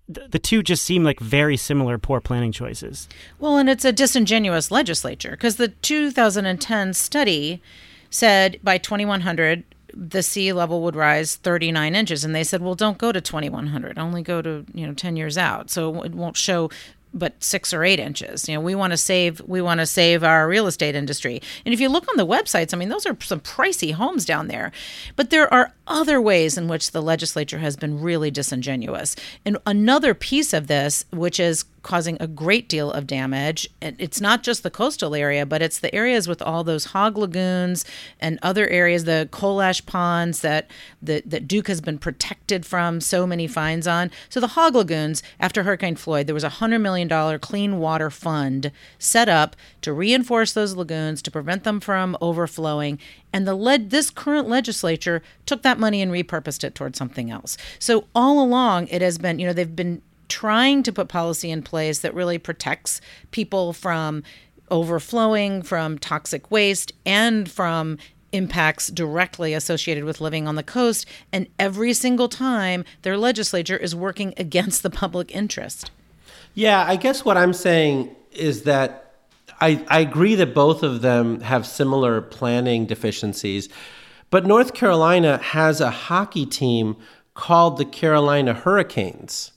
The, 0.07 0.27
the 0.27 0.39
two 0.39 0.63
just 0.63 0.83
seem 0.83 1.03
like 1.03 1.19
very 1.19 1.57
similar 1.57 1.97
poor 1.97 2.21
planning 2.21 2.51
choices. 2.51 3.07
Well, 3.39 3.57
and 3.57 3.69
it's 3.69 3.85
a 3.85 3.91
disingenuous 3.91 4.71
legislature 4.71 5.31
because 5.31 5.57
the 5.57 5.67
2010 5.69 6.93
study 6.93 7.61
said 8.09 8.59
by 8.63 8.77
2100 8.77 9.63
the 9.95 10.21
sea 10.21 10.51
level 10.51 10.81
would 10.81 10.95
rise 10.95 11.35
39 11.35 11.95
inches. 11.95 12.23
And 12.23 12.35
they 12.35 12.43
said 12.43 12.61
well 12.61 12.75
don't 12.75 12.97
go 12.97 13.11
to 13.11 13.21
2100 13.21 13.97
only 13.97 14.21
go 14.21 14.41
to 14.41 14.65
you 14.73 14.85
know 14.85 14.93
10 14.93 15.15
years 15.15 15.37
out. 15.37 15.69
So 15.69 16.03
it 16.03 16.13
won't 16.13 16.37
show 16.37 16.69
but 17.15 17.41
six 17.41 17.73
or 17.73 17.83
eight 17.83 17.99
inches. 17.99 18.47
You 18.47 18.55
know, 18.55 18.61
we 18.61 18.75
want 18.75 18.91
to 18.91 18.97
save 18.97 19.41
we 19.47 19.61
want 19.61 19.79
to 19.79 19.85
save 19.85 20.23
our 20.23 20.47
real 20.47 20.67
estate 20.67 20.95
industry. 20.95 21.41
And 21.65 21.73
if 21.73 21.79
you 21.79 21.89
look 21.89 22.07
on 22.09 22.17
the 22.17 22.27
websites, 22.27 22.73
I 22.73 22.77
mean, 22.77 22.89
those 22.89 23.05
are 23.05 23.17
some 23.21 23.39
pricey 23.39 23.93
homes 23.93 24.25
down 24.25 24.47
there. 24.47 24.71
But 25.15 25.29
there 25.29 25.51
are 25.51 25.73
other 25.87 26.21
ways 26.21 26.57
in 26.57 26.67
which 26.67 26.91
the 26.91 27.01
legislature 27.01 27.59
has 27.59 27.75
been 27.75 28.01
really 28.01 28.29
disingenuous. 28.29 29.15
And 29.45 29.57
another 29.65 30.13
piece 30.13 30.53
of 30.53 30.67
this, 30.67 31.05
which 31.11 31.39
is 31.39 31.65
causing 31.85 32.17
a 32.19 32.25
great 32.25 32.67
deal 32.67 32.91
of 32.91 33.05
damage. 33.05 33.69
And 33.79 33.95
it's 33.99 34.19
not 34.19 34.41
just 34.41 34.63
the 34.63 34.71
coastal 34.71 35.13
area, 35.13 35.45
but 35.45 35.61
it's 35.61 35.77
the 35.77 35.93
areas 35.93 36.27
with 36.27 36.41
all 36.41 36.63
those 36.63 36.85
hog 36.85 37.15
lagoons 37.15 37.85
and 38.19 38.39
other 38.41 38.67
areas, 38.67 39.03
the 39.03 39.29
coal 39.31 39.61
ash 39.61 39.85
ponds 39.85 40.41
that, 40.41 40.71
that, 41.03 41.29
that 41.29 41.47
Duke 41.47 41.67
has 41.67 41.81
been 41.81 41.99
protected 41.99 42.65
from 42.65 42.99
so 43.01 43.27
many 43.27 43.45
fines 43.45 43.87
on. 43.87 44.09
So 44.29 44.39
the 44.39 44.47
hog 44.47 44.73
lagoons, 44.73 45.21
after 45.39 45.61
Hurricane 45.61 45.95
Floyd, 45.95 46.25
there 46.25 46.33
was 46.33 46.43
a 46.43 46.49
$100 46.49 46.81
million 46.81 47.04
clean 47.41 47.79
water 47.79 48.09
fund 48.09 48.71
set 48.99 49.29
up 49.29 49.55
to 49.81 49.93
reinforce 49.93 50.53
those 50.53 50.75
lagoons, 50.75 51.21
to 51.21 51.31
prevent 51.31 51.63
them 51.63 51.79
from 51.79 52.17
overflowing. 52.21 52.99
And 53.33 53.47
the 53.47 53.55
led 53.55 53.89
this 53.89 54.09
current 54.09 54.47
legislature 54.47 55.21
took 55.45 55.61
that 55.63 55.79
money 55.79 56.01
and 56.01 56.11
repurposed 56.11 56.63
it 56.63 56.75
towards 56.75 56.97
something 56.97 57.29
else. 57.29 57.57
So 57.79 58.05
all 58.15 58.43
along 58.43 58.87
it 58.87 59.01
has 59.01 59.17
been, 59.17 59.39
you 59.39 59.47
know, 59.47 59.53
they've 59.53 59.75
been 59.75 60.01
trying 60.27 60.83
to 60.83 60.93
put 60.93 61.07
policy 61.07 61.51
in 61.51 61.61
place 61.61 61.99
that 61.99 62.13
really 62.13 62.37
protects 62.37 63.01
people 63.31 63.73
from 63.73 64.23
overflowing, 64.71 65.61
from 65.61 65.99
toxic 65.99 66.49
waste, 66.49 66.91
and 67.05 67.49
from 67.49 67.97
impacts 68.31 68.87
directly 68.87 69.53
associated 69.53 70.03
with 70.03 70.19
living 70.19 70.47
on 70.47 70.55
the 70.55 70.63
coast. 70.63 71.05
And 71.31 71.47
every 71.57 71.93
single 71.93 72.27
time, 72.27 72.83
their 73.03 73.17
legislature 73.17 73.77
is 73.77 73.95
working 73.95 74.33
against 74.37 74.83
the 74.83 74.89
public 74.89 75.33
interest. 75.33 75.91
Yeah, 76.55 76.85
I 76.87 76.95
guess 76.95 77.25
what 77.25 77.35
I'm 77.35 77.53
saying 77.53 78.15
is 78.31 78.63
that 78.63 79.13
I, 79.59 79.83
I 79.89 79.99
agree 79.99 80.35
that 80.35 80.53
both 80.53 80.83
of 80.83 81.01
them 81.01 81.41
have 81.41 81.65
similar 81.65 82.21
planning 82.21 82.85
deficiencies. 82.85 83.69
But 84.29 84.45
North 84.45 84.73
Carolina 84.73 85.37
has 85.37 85.81
a 85.81 85.91
hockey 85.91 86.45
team 86.45 86.95
called 87.33 87.77
the 87.77 87.85
Carolina 87.85 88.53
Hurricanes. 88.53 89.51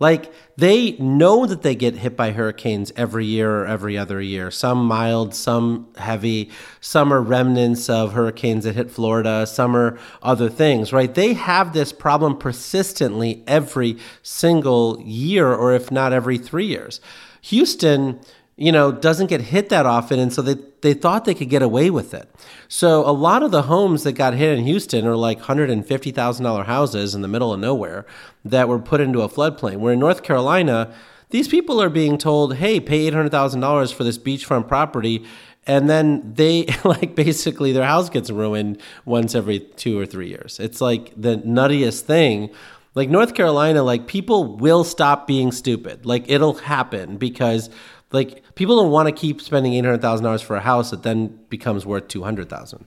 Like 0.00 0.32
they 0.56 0.92
know 0.92 1.44
that 1.46 1.60
they 1.62 1.74
get 1.74 1.96
hit 1.96 2.16
by 2.16 2.32
hurricanes 2.32 2.90
every 2.96 3.26
year 3.26 3.60
or 3.60 3.66
every 3.66 3.98
other 3.98 4.20
year. 4.20 4.50
Some 4.50 4.84
mild, 4.86 5.34
some 5.34 5.88
heavy, 5.96 6.50
some 6.80 7.12
are 7.12 7.20
remnants 7.20 7.90
of 7.90 8.14
hurricanes 8.14 8.64
that 8.64 8.74
hit 8.74 8.90
Florida, 8.90 9.46
some 9.46 9.76
are 9.76 9.98
other 10.22 10.48
things, 10.48 10.92
right? 10.92 11.14
They 11.14 11.34
have 11.34 11.74
this 11.74 11.92
problem 11.92 12.38
persistently 12.38 13.44
every 13.46 13.98
single 14.22 15.00
year, 15.02 15.52
or 15.52 15.74
if 15.74 15.92
not 15.92 16.14
every 16.14 16.38
three 16.38 16.66
years. 16.66 17.00
Houston 17.42 18.20
you 18.60 18.70
know, 18.70 18.92
doesn't 18.92 19.28
get 19.28 19.40
hit 19.40 19.70
that 19.70 19.86
often. 19.86 20.18
And 20.18 20.30
so 20.30 20.42
they, 20.42 20.56
they 20.82 20.92
thought 20.92 21.24
they 21.24 21.34
could 21.34 21.48
get 21.48 21.62
away 21.62 21.88
with 21.88 22.12
it. 22.12 22.28
So 22.68 23.00
a 23.08 23.10
lot 23.10 23.42
of 23.42 23.52
the 23.52 23.62
homes 23.62 24.02
that 24.02 24.12
got 24.12 24.34
hit 24.34 24.58
in 24.58 24.66
Houston 24.66 25.06
are 25.06 25.16
like 25.16 25.40
$150,000 25.40 26.66
houses 26.66 27.14
in 27.14 27.22
the 27.22 27.28
middle 27.28 27.54
of 27.54 27.58
nowhere 27.58 28.04
that 28.44 28.68
were 28.68 28.78
put 28.78 29.00
into 29.00 29.22
a 29.22 29.30
floodplain. 29.30 29.76
Where 29.76 29.94
in 29.94 29.98
North 29.98 30.22
Carolina, 30.22 30.92
these 31.30 31.48
people 31.48 31.80
are 31.80 31.88
being 31.88 32.18
told, 32.18 32.56
hey, 32.56 32.80
pay 32.80 33.10
$800,000 33.10 33.94
for 33.94 34.04
this 34.04 34.18
beachfront 34.18 34.68
property. 34.68 35.24
And 35.66 35.88
then 35.88 36.34
they, 36.34 36.66
like, 36.84 37.14
basically 37.14 37.72
their 37.72 37.86
house 37.86 38.10
gets 38.10 38.30
ruined 38.30 38.78
once 39.06 39.34
every 39.34 39.60
two 39.60 39.98
or 39.98 40.04
three 40.04 40.28
years. 40.28 40.60
It's 40.60 40.82
like 40.82 41.14
the 41.16 41.38
nuttiest 41.38 42.02
thing 42.02 42.50
like 42.94 43.08
North 43.08 43.34
Carolina, 43.34 43.82
like 43.84 44.08
people 44.08 44.56
will 44.56 44.82
stop 44.82 45.26
being 45.26 45.52
stupid. 45.52 46.04
Like 46.04 46.24
it'll 46.28 46.54
happen 46.54 47.18
because 47.18 47.70
like 48.12 48.42
people 48.54 48.76
don't 48.76 48.90
want 48.90 49.08
to 49.08 49.12
keep 49.12 49.40
spending 49.40 49.74
eight 49.74 49.84
hundred 49.84 50.02
thousand 50.02 50.24
dollars 50.24 50.42
for 50.42 50.56
a 50.56 50.60
house 50.60 50.90
that 50.90 51.02
then 51.02 51.38
becomes 51.48 51.86
worth 51.86 52.08
two 52.08 52.22
hundred 52.22 52.48
thousand. 52.48 52.84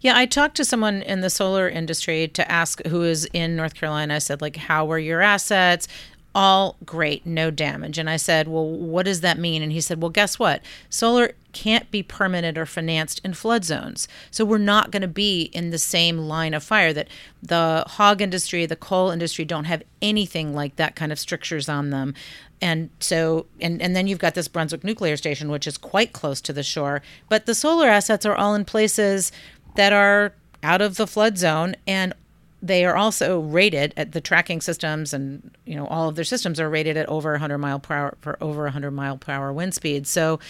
Yeah, 0.00 0.16
I 0.16 0.26
talked 0.26 0.56
to 0.56 0.64
someone 0.64 1.02
in 1.02 1.20
the 1.20 1.30
solar 1.30 1.68
industry 1.68 2.28
to 2.28 2.50
ask 2.50 2.84
who 2.86 3.02
is 3.02 3.28
in 3.32 3.56
North 3.56 3.74
Carolina. 3.74 4.14
I 4.14 4.18
said, 4.18 4.40
like, 4.40 4.56
how 4.56 4.90
are 4.90 4.98
your 4.98 5.20
assets? 5.20 5.88
All 6.34 6.76
great, 6.84 7.26
no 7.26 7.50
damage. 7.50 7.98
And 7.98 8.08
I 8.08 8.16
said, 8.16 8.48
well, 8.48 8.66
what 8.66 9.06
does 9.06 9.22
that 9.22 9.38
mean? 9.38 9.62
And 9.62 9.72
he 9.72 9.80
said, 9.80 10.00
well, 10.00 10.10
guess 10.10 10.38
what? 10.38 10.62
Solar 10.88 11.32
can't 11.52 11.90
be 11.90 12.02
permitted 12.02 12.56
or 12.56 12.66
financed 12.66 13.20
in 13.24 13.34
flood 13.34 13.64
zones. 13.64 14.06
So 14.30 14.44
we're 14.44 14.58
not 14.58 14.90
going 14.90 15.02
to 15.02 15.08
be 15.08 15.44
in 15.52 15.70
the 15.70 15.78
same 15.78 16.18
line 16.18 16.54
of 16.54 16.62
fire 16.62 16.92
that 16.92 17.08
the 17.42 17.84
hog 17.86 18.20
industry, 18.20 18.66
the 18.66 18.76
coal 18.76 19.10
industry 19.10 19.44
don't 19.44 19.64
have 19.64 19.82
anything 20.00 20.54
like 20.54 20.76
that 20.76 20.94
kind 20.94 21.10
of 21.10 21.18
strictures 21.18 21.68
on 21.68 21.90
them 21.90 22.14
and 22.60 22.90
so 23.00 23.46
and 23.60 23.80
and 23.80 23.94
then 23.94 24.06
you've 24.06 24.18
got 24.18 24.34
this 24.34 24.48
Brunswick 24.48 24.84
nuclear 24.84 25.16
station 25.16 25.50
which 25.50 25.66
is 25.66 25.78
quite 25.78 26.12
close 26.12 26.40
to 26.40 26.52
the 26.52 26.62
shore 26.62 27.02
but 27.28 27.46
the 27.46 27.54
solar 27.54 27.88
assets 27.88 28.26
are 28.26 28.34
all 28.34 28.54
in 28.54 28.64
places 28.64 29.30
that 29.76 29.92
are 29.92 30.32
out 30.62 30.82
of 30.82 30.96
the 30.96 31.06
flood 31.06 31.38
zone 31.38 31.76
and 31.86 32.12
they 32.62 32.84
are 32.84 32.96
also 32.96 33.40
rated 33.40 33.94
at 33.96 34.12
the 34.12 34.20
tracking 34.20 34.60
systems 34.60 35.12
and 35.12 35.50
you 35.64 35.74
know 35.74 35.86
all 35.86 36.08
of 36.08 36.16
their 36.16 36.24
systems 36.24 36.58
are 36.58 36.68
rated 36.68 36.96
at 36.96 37.08
over 37.08 37.32
100 37.32 37.58
mile 37.58 37.78
per 37.78 37.94
hour 37.94 38.16
for 38.20 38.36
over 38.40 38.64
100 38.64 38.90
mile 38.90 39.16
per 39.16 39.32
hour 39.32 39.52
wind 39.52 39.74
speed. 39.74 40.06
So 40.06 40.40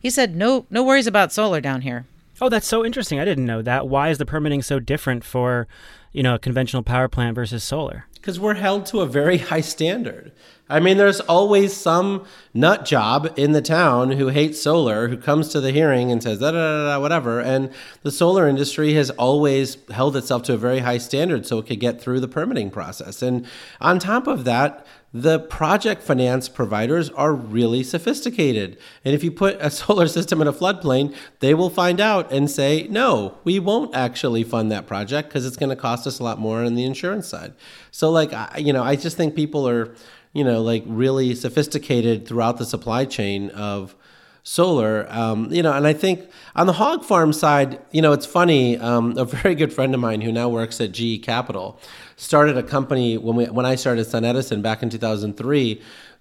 he 0.00 0.10
said 0.10 0.34
no 0.36 0.66
no 0.70 0.82
worries 0.82 1.06
about 1.06 1.32
solar 1.32 1.60
down 1.60 1.82
here. 1.82 2.06
Oh 2.40 2.48
that's 2.48 2.66
so 2.66 2.84
interesting. 2.84 3.20
I 3.20 3.24
didn't 3.24 3.46
know 3.46 3.62
that. 3.62 3.86
Why 3.86 4.10
is 4.10 4.18
the 4.18 4.26
permitting 4.26 4.62
so 4.62 4.80
different 4.80 5.24
for 5.24 5.68
you 6.12 6.22
know 6.22 6.34
a 6.34 6.38
conventional 6.38 6.82
power 6.82 7.08
plant 7.08 7.34
versus 7.34 7.62
solar 7.62 8.06
because 8.22 8.38
we're 8.38 8.54
held 8.54 8.86
to 8.86 9.00
a 9.00 9.06
very 9.06 9.38
high 9.38 9.60
standard. 9.60 10.30
I 10.68 10.78
mean, 10.78 10.96
there's 10.96 11.18
always 11.18 11.76
some 11.76 12.24
nut 12.54 12.84
job 12.84 13.34
in 13.36 13.50
the 13.50 13.60
town 13.60 14.12
who 14.12 14.28
hates 14.28 14.62
solar 14.62 15.08
who 15.08 15.16
comes 15.16 15.48
to 15.48 15.60
the 15.60 15.72
hearing 15.72 16.12
and 16.12 16.22
says, 16.22 16.38
da, 16.38 16.52
da, 16.52 16.56
da, 16.56 16.94
da, 16.94 17.00
whatever. 17.00 17.40
And 17.40 17.70
the 18.04 18.12
solar 18.12 18.48
industry 18.48 18.94
has 18.94 19.10
always 19.10 19.76
held 19.90 20.16
itself 20.16 20.44
to 20.44 20.54
a 20.54 20.56
very 20.56 20.78
high 20.78 20.98
standard 20.98 21.46
so 21.46 21.58
it 21.58 21.66
could 21.66 21.80
get 21.80 22.00
through 22.00 22.20
the 22.20 22.28
permitting 22.28 22.70
process. 22.70 23.22
And 23.22 23.44
on 23.80 23.98
top 23.98 24.28
of 24.28 24.44
that, 24.44 24.86
the 25.14 25.38
project 25.38 26.02
finance 26.02 26.48
providers 26.48 27.10
are 27.10 27.34
really 27.34 27.82
sophisticated. 27.82 28.78
And 29.04 29.14
if 29.14 29.22
you 29.22 29.30
put 29.30 29.56
a 29.60 29.70
solar 29.82 30.08
system 30.08 30.40
in 30.40 30.48
a 30.48 30.52
floodplain, 30.52 31.14
they 31.40 31.54
will 31.54 31.70
find 31.70 32.00
out 32.00 32.32
and 32.32 32.50
say, 32.50 32.86
no, 32.88 33.36
we 33.44 33.58
won't 33.58 33.94
actually 33.94 34.42
fund 34.42 34.72
that 34.72 34.86
project 34.86 35.28
because 35.28 35.44
it's 35.44 35.56
going 35.56 35.70
to 35.70 35.76
cost 35.76 36.06
us 36.06 36.18
a 36.18 36.24
lot 36.24 36.38
more 36.38 36.64
on 36.64 36.76
the 36.76 36.84
insurance 36.84 37.28
side. 37.28 37.52
So, 37.92 38.10
like, 38.10 38.32
you 38.58 38.72
know, 38.72 38.82
I 38.82 38.96
just 38.96 39.16
think 39.16 39.36
people 39.36 39.68
are, 39.68 39.94
you 40.32 40.42
know, 40.42 40.62
like 40.62 40.82
really 40.86 41.34
sophisticated 41.34 42.26
throughout 42.26 42.56
the 42.56 42.64
supply 42.64 43.04
chain 43.04 43.50
of 43.50 43.94
solar. 44.42 45.06
Um, 45.10 45.52
you 45.52 45.62
know, 45.62 45.72
and 45.72 45.86
I 45.86 45.92
think 45.92 46.28
on 46.56 46.66
the 46.66 46.72
hog 46.72 47.04
farm 47.04 47.32
side, 47.32 47.78
you 47.92 48.02
know, 48.02 48.12
it's 48.12 48.26
funny. 48.26 48.78
Um, 48.78 49.16
a 49.16 49.24
very 49.24 49.54
good 49.54 49.72
friend 49.72 49.94
of 49.94 50.00
mine 50.00 50.22
who 50.22 50.32
now 50.32 50.48
works 50.48 50.80
at 50.80 50.92
GE 50.92 51.22
Capital 51.22 51.78
started 52.16 52.56
a 52.56 52.62
company 52.62 53.18
when 53.18 53.36
we 53.36 53.44
when 53.46 53.66
I 53.66 53.74
started 53.76 54.06
SunEdison 54.06 54.62
back 54.62 54.82
in 54.82 54.90
2003 54.90 55.80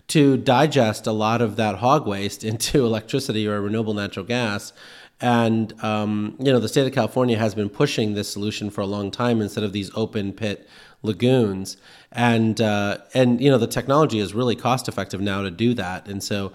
to 0.09 0.35
digest 0.35 1.07
a 1.07 1.11
lot 1.13 1.41
of 1.41 1.55
that 1.55 1.75
hog 1.75 2.05
waste 2.05 2.43
into 2.51 2.85
electricity 2.85 3.47
or 3.47 3.61
renewable 3.61 3.93
natural 3.93 4.25
gas. 4.25 4.73
And 5.21 5.73
um, 5.83 6.35
you 6.39 6.51
know, 6.51 6.59
the 6.59 6.67
state 6.67 6.85
of 6.85 6.93
California 6.93 7.37
has 7.37 7.55
been 7.55 7.69
pushing 7.69 8.13
this 8.13 8.29
solution 8.29 8.69
for 8.69 8.81
a 8.81 8.87
long 8.87 9.11
time 9.11 9.39
instead 9.39 9.63
of 9.63 9.71
these 9.71 9.91
open 9.95 10.33
pit 10.33 10.67
lagoons. 11.03 11.77
And 12.11 12.59
uh, 12.59 12.99
and 13.13 13.41
you 13.41 13.49
know, 13.49 13.57
the 13.57 13.67
technology 13.67 14.19
is 14.19 14.33
really 14.33 14.55
cost 14.55 14.87
effective 14.87 15.21
now 15.21 15.41
to 15.41 15.51
do 15.51 15.73
that. 15.75 16.07
And 16.07 16.23
so, 16.23 16.51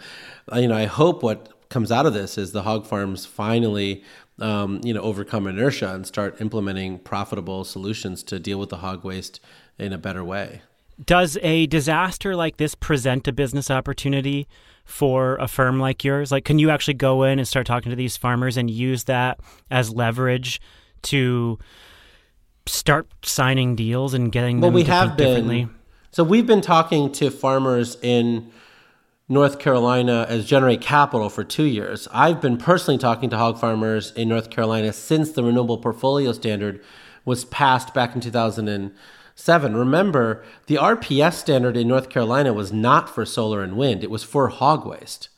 uh, 0.53 0.59
you 0.59 0.69
know, 0.69 0.76
I 0.76 0.87
hope 0.87 1.23
what 1.23 1.53
comes 1.69 1.91
out 1.91 2.07
of 2.07 2.15
this 2.15 2.38
is 2.38 2.53
the 2.53 2.62
hog 2.62 2.87
farms 2.87 3.26
finally 3.26 4.05
um, 4.38 4.81
you 4.85 4.93
know 4.93 5.00
overcome 5.00 5.47
inertia 5.47 5.95
and 5.95 6.07
start 6.07 6.41
implementing 6.41 6.99
profitable 6.99 7.65
solutions 7.65 8.23
to 8.25 8.38
deal 8.38 8.59
with 8.59 8.69
the 8.69 8.79
hog 8.79 9.05
waste 9.05 9.41
in 9.79 9.93
a 9.93 9.99
better 9.99 10.25
way. 10.25 10.62
Does 11.05 11.37
a 11.43 11.67
disaster 11.67 12.35
like 12.35 12.57
this 12.57 12.75
present 12.75 13.29
a 13.29 13.33
business 13.33 13.71
opportunity 13.71 14.49
for 14.85 15.37
a 15.37 15.49
firm 15.49 15.79
like 15.79 16.05
yours? 16.05 16.33
Like, 16.33 16.45
can 16.45 16.59
you 16.59 16.71
actually 16.71 16.95
go 16.95 17.23
in 17.23 17.38
and 17.38 17.47
start 17.47 17.67
talking 17.67 17.91
to 17.91 17.97
these 17.97 18.17
farmers 18.17 18.57
and 18.57 18.71
use 18.71 19.05
that 19.05 19.38
as 19.71 19.93
leverage 19.93 20.61
to 21.03 21.59
start 22.67 23.09
signing 23.23 23.77
deals 23.77 24.15
and 24.15 24.31
getting 24.31 24.61
well, 24.61 24.71
them 24.71 24.75
we 24.75 24.85
to 24.85 24.91
have 24.91 25.17
been, 25.17 25.27
differently? 25.27 25.69
So 26.11 26.25
we've 26.25 26.47
been 26.47 26.61
talking 26.61 27.13
to 27.13 27.31
farmers 27.31 27.97
in 28.03 28.51
North 29.29 29.59
Carolina 29.59 30.25
as 30.29 30.47
Generate 30.47 30.81
Capital 30.81 31.29
for 31.29 31.43
two 31.43 31.65
years. 31.65 32.07
I've 32.13 32.41
been 32.41 32.57
personally 32.57 32.99
talking 32.99 33.29
to 33.31 33.37
hog 33.37 33.59
farmers 33.59 34.13
in 34.13 34.29
North 34.29 34.51
Carolina 34.51 34.93
since 34.93 35.33
the 35.33 35.43
Renewable 35.43 35.79
Portfolio 35.79 36.33
Standard 36.33 36.83
was 37.25 37.45
passed 37.45 37.93
back 37.93 38.15
in 38.15 38.21
2007. 38.21 39.77
Remember, 39.77 40.45
the 40.67 40.77
RPS 40.77 41.35
standard 41.35 41.77
in 41.77 41.89
North 41.89 42.09
Carolina 42.09 42.53
was 42.53 42.73
not 42.73 43.13
for 43.13 43.27
solar 43.27 43.63
and 43.63 43.77
wind, 43.77 44.05
it 44.05 44.11
was 44.11 44.23
for 44.23 44.49
hog 44.49 44.87
waste. 44.87 45.29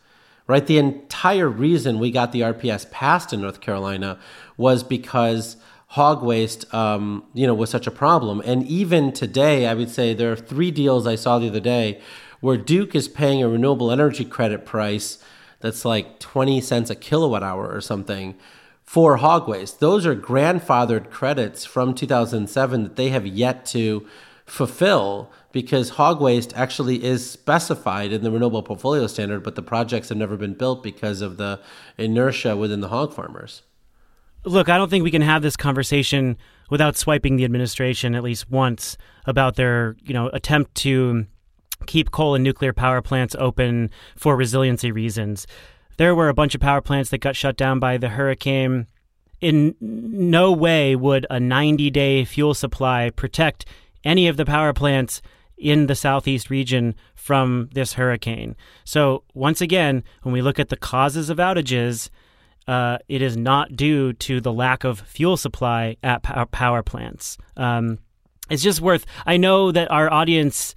Right? 0.47 0.67
The 0.67 0.79
entire 0.79 1.49
reason 1.49 1.99
we 1.99 2.11
got 2.11 2.33
the 2.33 2.41
RPS 2.41 2.91
passed 2.91 3.33
in 3.33 3.41
North 3.43 3.61
Carolina 3.61 4.19
was 4.57 4.83
because 4.83 5.57
hog 5.89 6.23
waste, 6.23 6.73
um, 6.75 7.25
you 7.33 7.47
know, 7.47 7.55
was 7.55 7.71
such 7.71 7.87
a 7.87 7.91
problem. 7.91 8.43
And 8.45 8.67
even 8.67 9.11
today, 9.11 9.67
I 9.67 9.75
would 9.75 9.91
say 9.91 10.13
there 10.13 10.31
are 10.31 10.37
three 10.37 10.71
deals 10.71 11.07
I 11.07 11.15
saw 11.15 11.39
the 11.39 11.49
other 11.49 11.61
day 11.61 12.01
where 12.41 12.59
Duke 12.59 12.95
is 12.95 13.09
paying 13.09 13.43
a 13.43 13.49
renewable 13.49 13.91
energy 13.91 14.25
credit 14.25 14.67
price 14.67 15.19
that's 15.61 15.85
like 15.85 16.21
20 16.21 16.61
cents 16.61 16.91
a 16.91 16.95
kilowatt 16.95 17.43
hour 17.43 17.69
or 17.69 17.81
something 17.81 18.37
for 18.85 19.17
hog 19.17 19.49
waste. 19.49 19.81
Those 19.81 20.05
are 20.07 20.15
grandfathered 20.15 21.11
credits 21.11 21.65
from 21.65 21.95
2007 21.95 22.83
that 22.85 22.97
they 22.97 23.09
have 23.09 23.27
yet 23.27 23.65
to 23.67 24.07
fulfill 24.45 25.33
because 25.53 25.91
hog 25.91 26.21
waste 26.21 26.53
actually 26.55 27.03
is 27.03 27.29
specified 27.29 28.13
in 28.13 28.23
the 28.23 28.31
renewable 28.31 28.63
portfolio 28.63 29.07
standard, 29.07 29.43
but 29.43 29.57
the 29.57 29.63
projects 29.63 30.11
have 30.11 30.19
never 30.19 30.37
been 30.37 30.55
built 30.55 30.83
because 30.83 31.23
of 31.23 31.39
the 31.39 31.61
inertia 31.97 32.57
within 32.57 32.81
the 32.81 32.89
hog 32.89 33.13
farmers. 33.15 33.63
Look, 34.45 34.69
I 34.69 34.79
don't 34.79 34.89
think 34.89 35.05
we 35.05 35.11
can 35.11 35.23
have 35.23 35.43
this 35.43 35.57
conversation 35.57 36.37
without 36.71 36.97
swiping 36.97 37.37
the 37.37 37.45
administration 37.45 38.15
at 38.15 38.23
least 38.23 38.51
once 38.51 38.97
about 39.27 39.57
their, 39.57 39.97
you 40.03 40.15
know, 40.15 40.29
attempt 40.29 40.75
to 40.77 41.27
keep 41.87 42.11
coal 42.11 42.35
and 42.35 42.45
nuclear 42.45 42.73
power 42.73 43.03
plants 43.03 43.37
open 43.39 43.91
for 44.17 44.37
resiliency 44.37 44.93
reasons. 44.93 45.47
There 45.97 46.15
were 46.15 46.29
a 46.29 46.35
bunch 46.35 46.55
of 46.55 46.61
power 46.61 46.81
plants 46.81 47.11
that 47.11 47.19
got 47.19 47.37
shut 47.37 47.57
down 47.57 47.79
by 47.79 47.97
the 47.97 48.11
hurricane. 48.11 48.87
In 49.41 49.75
no 49.81 50.53
way 50.53 50.97
would 50.97 51.27
a 51.31 51.41
90 51.41 51.91
day 51.91 52.25
fuel 52.25 52.55
supply 52.55 53.11
protect 53.11 53.67
any 54.05 54.29
of 54.29 54.37
the 54.37 54.45
power 54.45 54.73
plants 54.73 55.23
in 55.57 55.87
the 55.87 55.95
southeast 55.95 56.51
region 56.51 56.95
from 57.15 57.69
this 57.73 57.95
hurricane. 57.95 58.57
So, 58.85 59.25
once 59.35 59.61
again, 59.61 60.05
when 60.23 60.33
we 60.33 60.43
look 60.43 60.59
at 60.59 60.69
the 60.69 60.77
causes 60.77 61.31
of 61.31 61.39
outages, 61.39 62.11
uh, 62.69 62.99
it 63.09 63.23
is 63.23 63.37
not 63.37 63.75
due 63.75 64.13
to 64.13 64.41
the 64.41 64.53
lack 64.53 64.85
of 64.85 65.01
fuel 65.01 65.39
supply 65.39 65.97
at 66.03 66.23
power 66.51 66.83
plants. 66.83 67.39
Um, 67.57 67.99
it's 68.51 68.63
just 68.63 68.83
worth, 68.83 69.07
I 69.27 69.39
know 69.39 69.73
that 69.73 69.91
our 69.91 70.13
audience 70.13 70.75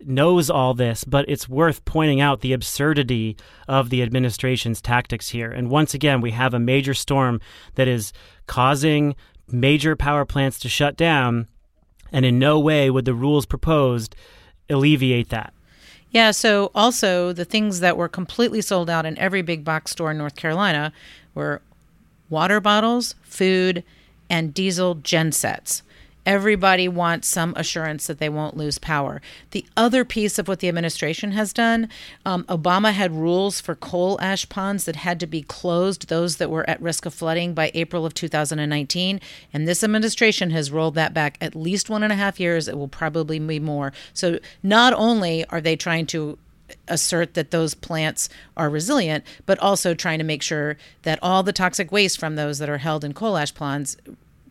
knows 0.00 0.48
all 0.48 0.72
this, 0.72 1.04
but 1.04 1.26
it's 1.28 1.48
worth 1.48 1.84
pointing 1.84 2.20
out 2.20 2.40
the 2.40 2.54
absurdity 2.54 3.36
of 3.68 3.90
the 3.90 4.02
administration's 4.02 4.80
tactics 4.80 5.28
here. 5.28 5.50
And 5.50 5.70
once 5.70 5.92
again, 5.92 6.22
we 6.22 6.30
have 6.30 6.54
a 6.54 6.58
major 6.58 6.94
storm 6.94 7.40
that 7.74 7.88
is 7.88 8.12
causing 8.46 9.14
major 9.46 9.94
power 9.96 10.24
plants 10.24 10.58
to 10.60 10.68
shut 10.68 10.96
down 10.96 11.46
and 12.10 12.24
in 12.24 12.38
no 12.38 12.58
way 12.58 12.88
would 12.88 13.04
the 13.04 13.14
rules 13.14 13.44
proposed 13.44 14.16
alleviate 14.70 15.28
that. 15.28 15.52
Yeah, 16.14 16.30
so 16.30 16.70
also 16.76 17.32
the 17.32 17.44
things 17.44 17.80
that 17.80 17.96
were 17.96 18.08
completely 18.08 18.60
sold 18.60 18.88
out 18.88 19.04
in 19.04 19.18
every 19.18 19.42
big 19.42 19.64
box 19.64 19.90
store 19.90 20.12
in 20.12 20.18
North 20.18 20.36
Carolina 20.36 20.92
were 21.34 21.60
water 22.30 22.60
bottles, 22.60 23.16
food, 23.22 23.82
and 24.30 24.54
diesel 24.54 24.94
gen 24.94 25.32
gensets 25.32 25.82
everybody 26.26 26.88
wants 26.88 27.28
some 27.28 27.52
assurance 27.56 28.06
that 28.06 28.18
they 28.18 28.28
won't 28.28 28.56
lose 28.56 28.78
power. 28.78 29.20
The 29.50 29.66
other 29.76 30.04
piece 30.04 30.38
of 30.38 30.48
what 30.48 30.60
the 30.60 30.68
administration 30.68 31.32
has 31.32 31.52
done 31.52 31.88
um, 32.24 32.44
Obama 32.44 32.92
had 32.92 33.12
rules 33.12 33.60
for 33.60 33.74
coal 33.74 34.20
ash 34.20 34.48
ponds 34.48 34.84
that 34.84 34.96
had 34.96 35.20
to 35.20 35.26
be 35.26 35.42
closed, 35.42 36.08
those 36.08 36.36
that 36.36 36.50
were 36.50 36.68
at 36.68 36.80
risk 36.80 37.06
of 37.06 37.14
flooding 37.14 37.54
by 37.54 37.70
April 37.74 38.06
of 38.06 38.14
2019. 38.14 39.20
And 39.52 39.68
this 39.68 39.84
administration 39.84 40.50
has 40.50 40.70
rolled 40.70 40.94
that 40.94 41.14
back 41.14 41.38
at 41.40 41.54
least 41.54 41.90
one 41.90 42.02
and 42.02 42.12
a 42.12 42.16
half 42.16 42.40
years. 42.40 42.68
It 42.68 42.78
will 42.78 42.88
probably 42.88 43.38
be 43.38 43.60
more. 43.60 43.92
So 44.12 44.38
not 44.62 44.92
only 44.92 45.44
are 45.46 45.60
they 45.60 45.76
trying 45.76 46.06
to 46.06 46.38
assert 46.88 47.34
that 47.34 47.50
those 47.50 47.74
plants 47.74 48.28
are 48.56 48.70
resilient, 48.70 49.24
but 49.46 49.58
also 49.58 49.94
trying 49.94 50.18
to 50.18 50.24
make 50.24 50.42
sure 50.42 50.76
that 51.02 51.18
all 51.22 51.42
the 51.42 51.52
toxic 51.52 51.92
waste 51.92 52.18
from 52.18 52.36
those 52.36 52.58
that 52.58 52.68
are 52.68 52.78
held 52.78 53.04
in 53.04 53.12
coal 53.12 53.36
ash 53.36 53.54
ponds 53.54 53.96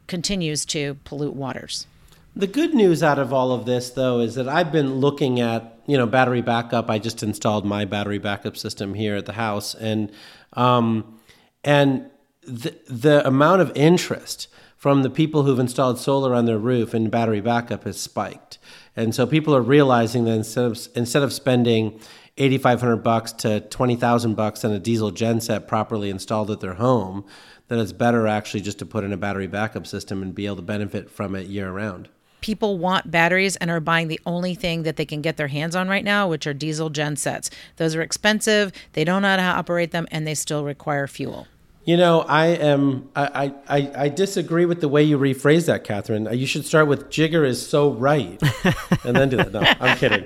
continues 0.07 0.65
to 0.65 0.95
pollute 1.05 1.35
waters. 1.35 1.87
The 2.35 2.47
good 2.47 2.73
news 2.73 3.03
out 3.03 3.19
of 3.19 3.31
all 3.31 3.51
of 3.51 3.65
this, 3.65 3.91
though, 3.91 4.19
is 4.19 4.35
that 4.35 4.47
I've 4.47 4.71
been 4.71 4.95
looking 4.95 5.39
at 5.39 5.79
you 5.85 5.97
know 5.97 6.07
battery 6.07 6.41
backup. 6.41 6.89
I 6.89 6.97
just 6.97 7.21
installed 7.21 7.65
my 7.65 7.85
battery 7.85 8.17
backup 8.17 8.57
system 8.57 8.95
here 8.95 9.15
at 9.15 9.25
the 9.25 9.33
house, 9.33 9.75
and 9.75 10.11
um, 10.53 11.19
and 11.63 12.09
the 12.41 12.75
the 12.87 13.25
amount 13.27 13.61
of 13.61 13.71
interest 13.75 14.47
from 14.77 15.03
the 15.03 15.09
people 15.09 15.43
who've 15.43 15.59
installed 15.59 15.99
solar 15.99 16.33
on 16.33 16.45
their 16.45 16.57
roof 16.57 16.93
and 16.93 17.11
battery 17.11 17.39
backup 17.39 17.83
has 17.83 17.99
spiked, 17.99 18.57
and 18.95 19.13
so 19.13 19.27
people 19.27 19.55
are 19.55 19.61
realizing 19.61 20.25
that 20.25 20.33
instead 20.33 20.65
of 20.65 20.87
instead 20.95 21.21
of 21.21 21.31
spending 21.31 21.99
8500 22.37 22.97
bucks 22.97 23.31
to 23.31 23.59
20000 23.61 24.33
bucks 24.35 24.65
on 24.65 24.71
a 24.71 24.79
diesel 24.79 25.11
genset 25.11 25.67
properly 25.67 26.09
installed 26.09 26.49
at 26.49 26.61
their 26.61 26.73
home 26.73 27.25
then 27.67 27.79
it's 27.79 27.93
better 27.93 28.27
actually 28.27 28.61
just 28.61 28.79
to 28.79 28.85
put 28.85 29.03
in 29.03 29.13
a 29.13 29.17
battery 29.17 29.47
backup 29.47 29.87
system 29.87 30.21
and 30.21 30.35
be 30.35 30.45
able 30.45 30.57
to 30.57 30.61
benefit 30.61 31.09
from 31.09 31.35
it 31.35 31.47
year 31.47 31.71
round. 31.71 32.09
People 32.41 32.77
want 32.77 33.09
batteries 33.09 33.55
and 33.55 33.71
are 33.71 33.79
buying 33.79 34.09
the 34.09 34.19
only 34.25 34.53
thing 34.53 34.83
that 34.83 34.97
they 34.97 35.05
can 35.05 35.21
get 35.21 35.37
their 35.37 35.47
hands 35.47 35.75
on 35.75 35.87
right 35.87 36.03
now, 36.03 36.27
which 36.27 36.45
are 36.45 36.53
diesel 36.53 36.89
gen 36.89 37.15
sets. 37.15 37.49
Those 37.77 37.95
are 37.95 38.01
expensive, 38.01 38.73
they 38.91 39.05
don't 39.05 39.21
know 39.21 39.29
how 39.29 39.37
to 39.37 39.43
operate 39.43 39.91
them, 39.91 40.07
and 40.11 40.27
they 40.27 40.35
still 40.35 40.65
require 40.65 41.07
fuel. 41.07 41.47
You 41.85 41.97
know, 41.97 42.21
I 42.21 42.47
am. 42.47 43.09
I, 43.13 43.53
I, 43.67 43.91
I 43.95 44.09
disagree 44.09 44.63
with 44.63 44.79
the 44.79 44.87
way 44.87 45.03
you 45.03 45.17
rephrase 45.17 45.65
that, 45.65 45.83
Katherine. 45.83 46.29
You 46.31 46.45
should 46.45 46.65
start 46.65 46.87
with 46.87 47.09
"Jigar 47.09 47.45
is 47.45 47.65
so 47.65 47.91
right," 47.91 48.41
and 49.03 49.17
then 49.17 49.27
do 49.27 49.35
that. 49.35 49.51
No, 49.51 49.59
I'm 49.81 49.97
kidding. 49.97 50.25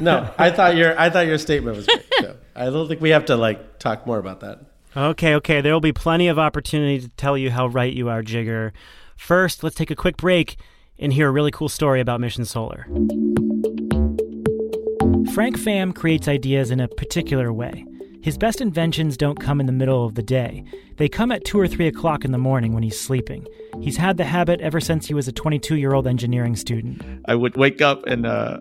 No, 0.00 0.32
I 0.38 0.50
thought 0.50 0.76
your 0.76 0.98
I 0.98 1.10
thought 1.10 1.26
your 1.26 1.36
statement 1.36 1.76
was 1.76 1.86
great. 1.86 2.06
No, 2.22 2.36
I 2.56 2.64
don't 2.66 2.88
think 2.88 3.02
we 3.02 3.10
have 3.10 3.26
to 3.26 3.36
like 3.36 3.78
talk 3.78 4.06
more 4.06 4.18
about 4.18 4.40
that. 4.40 4.60
Okay, 4.96 5.34
okay. 5.34 5.60
There 5.60 5.72
will 5.72 5.80
be 5.80 5.92
plenty 5.92 6.28
of 6.28 6.38
opportunity 6.38 7.00
to 7.00 7.08
tell 7.08 7.36
you 7.36 7.50
how 7.50 7.66
right 7.66 7.92
you 7.92 8.08
are, 8.08 8.22
Jigar. 8.22 8.72
First, 9.16 9.64
let's 9.64 9.74
take 9.74 9.90
a 9.90 9.96
quick 9.96 10.16
break 10.16 10.56
and 10.98 11.12
hear 11.12 11.28
a 11.28 11.32
really 11.32 11.50
cool 11.50 11.68
story 11.68 12.00
about 12.00 12.20
Mission 12.20 12.44
Solar. 12.44 12.86
Frank 15.34 15.58
Pham 15.58 15.92
creates 15.94 16.28
ideas 16.28 16.70
in 16.70 16.78
a 16.78 16.86
particular 16.86 17.52
way. 17.52 17.84
His 18.22 18.38
best 18.38 18.60
inventions 18.60 19.16
don't 19.16 19.40
come 19.40 19.58
in 19.60 19.66
the 19.66 19.72
middle 19.72 20.06
of 20.06 20.14
the 20.14 20.22
day. 20.22 20.64
They 20.96 21.08
come 21.08 21.32
at 21.32 21.44
2 21.44 21.58
or 21.58 21.66
3 21.66 21.88
o'clock 21.88 22.24
in 22.24 22.30
the 22.30 22.38
morning 22.38 22.72
when 22.72 22.82
he's 22.82 22.98
sleeping. 22.98 23.46
He's 23.80 23.96
had 23.96 24.16
the 24.16 24.24
habit 24.24 24.60
ever 24.60 24.80
since 24.80 25.06
he 25.06 25.14
was 25.14 25.26
a 25.26 25.32
22 25.32 25.76
year 25.76 25.92
old 25.92 26.06
engineering 26.06 26.54
student. 26.54 27.02
I 27.26 27.34
would 27.34 27.56
wake 27.56 27.82
up 27.82 28.06
and, 28.06 28.24
uh, 28.24 28.60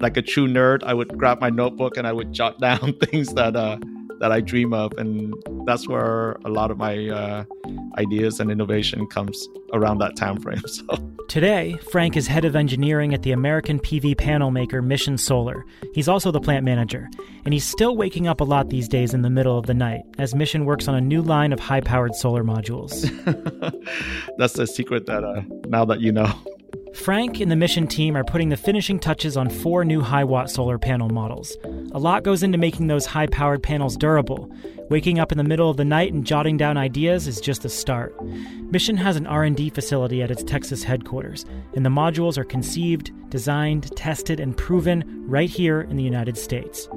like 0.00 0.16
a 0.16 0.22
true 0.22 0.48
nerd, 0.48 0.82
I 0.84 0.94
would 0.94 1.16
grab 1.16 1.40
my 1.40 1.50
notebook 1.50 1.96
and 1.96 2.06
I 2.06 2.12
would 2.12 2.32
jot 2.32 2.58
down 2.60 2.94
things 2.94 3.34
that 3.34 3.54
uh, 3.54 3.78
that 4.20 4.32
I 4.32 4.40
dream 4.40 4.72
of, 4.72 4.92
and 4.98 5.34
that's 5.66 5.88
where 5.88 6.32
a 6.44 6.48
lot 6.48 6.70
of 6.70 6.78
my 6.78 7.08
uh, 7.08 7.44
ideas 7.98 8.40
and 8.40 8.50
innovation 8.50 9.06
comes 9.06 9.48
around 9.72 9.98
that 9.98 10.16
time 10.16 10.40
frame. 10.40 10.62
So 10.68 11.15
today, 11.28 11.78
Frank 11.90 12.16
is 12.16 12.26
head 12.26 12.44
of 12.44 12.56
engineering 12.56 13.14
at 13.14 13.22
the 13.22 13.32
American 13.32 13.78
PV 13.78 14.16
panel 14.18 14.50
maker 14.50 14.82
Mission 14.82 15.18
Solar. 15.18 15.64
He's 15.94 16.08
also 16.08 16.30
the 16.30 16.40
plant 16.40 16.64
manager, 16.64 17.08
and 17.44 17.52
he's 17.52 17.64
still 17.64 17.96
waking 17.96 18.26
up 18.26 18.40
a 18.40 18.44
lot 18.44 18.68
these 18.68 18.88
days 18.88 19.14
in 19.14 19.22
the 19.22 19.30
middle 19.30 19.58
of 19.58 19.66
the 19.66 19.74
night 19.74 20.02
as 20.18 20.34
Mission 20.34 20.64
works 20.64 20.88
on 20.88 20.94
a 20.94 21.00
new 21.00 21.22
line 21.22 21.52
of 21.52 21.60
high-powered 21.60 22.14
solar 22.14 22.44
modules. 22.44 23.02
that's 24.38 24.54
the 24.54 24.66
secret 24.66 25.06
that 25.06 25.24
uh, 25.24 25.42
now 25.68 25.84
that 25.84 26.00
you 26.00 26.12
know. 26.12 26.32
Frank 26.94 27.40
and 27.40 27.50
the 27.50 27.56
mission 27.56 27.86
team 27.86 28.16
are 28.16 28.24
putting 28.24 28.48
the 28.48 28.56
finishing 28.56 28.98
touches 28.98 29.36
on 29.36 29.50
four 29.50 29.84
new 29.84 30.00
high 30.00 30.24
watt 30.24 30.50
solar 30.50 30.78
panel 30.78 31.10
models. 31.10 31.56
A 31.92 31.98
lot 31.98 32.22
goes 32.22 32.42
into 32.42 32.56
making 32.56 32.86
those 32.86 33.04
high 33.04 33.26
powered 33.26 33.62
panels 33.62 33.96
durable. 33.96 34.50
Waking 34.88 35.18
up 35.18 35.32
in 35.32 35.38
the 35.38 35.44
middle 35.44 35.68
of 35.68 35.76
the 35.76 35.84
night 35.84 36.12
and 36.12 36.24
jotting 36.24 36.56
down 36.56 36.76
ideas 36.76 37.26
is 37.26 37.40
just 37.40 37.64
a 37.64 37.68
start. 37.68 38.14
Mission 38.70 38.96
has 38.96 39.16
an 39.16 39.26
R&D 39.26 39.70
facility 39.70 40.22
at 40.22 40.30
its 40.30 40.44
Texas 40.44 40.84
headquarters, 40.84 41.44
and 41.74 41.84
the 41.84 41.90
modules 41.90 42.38
are 42.38 42.44
conceived, 42.44 43.10
designed, 43.28 43.94
tested, 43.96 44.38
and 44.38 44.56
proven 44.56 45.24
right 45.26 45.50
here 45.50 45.80
in 45.80 45.96
the 45.96 46.04
United 46.04 46.38
States. 46.38 46.88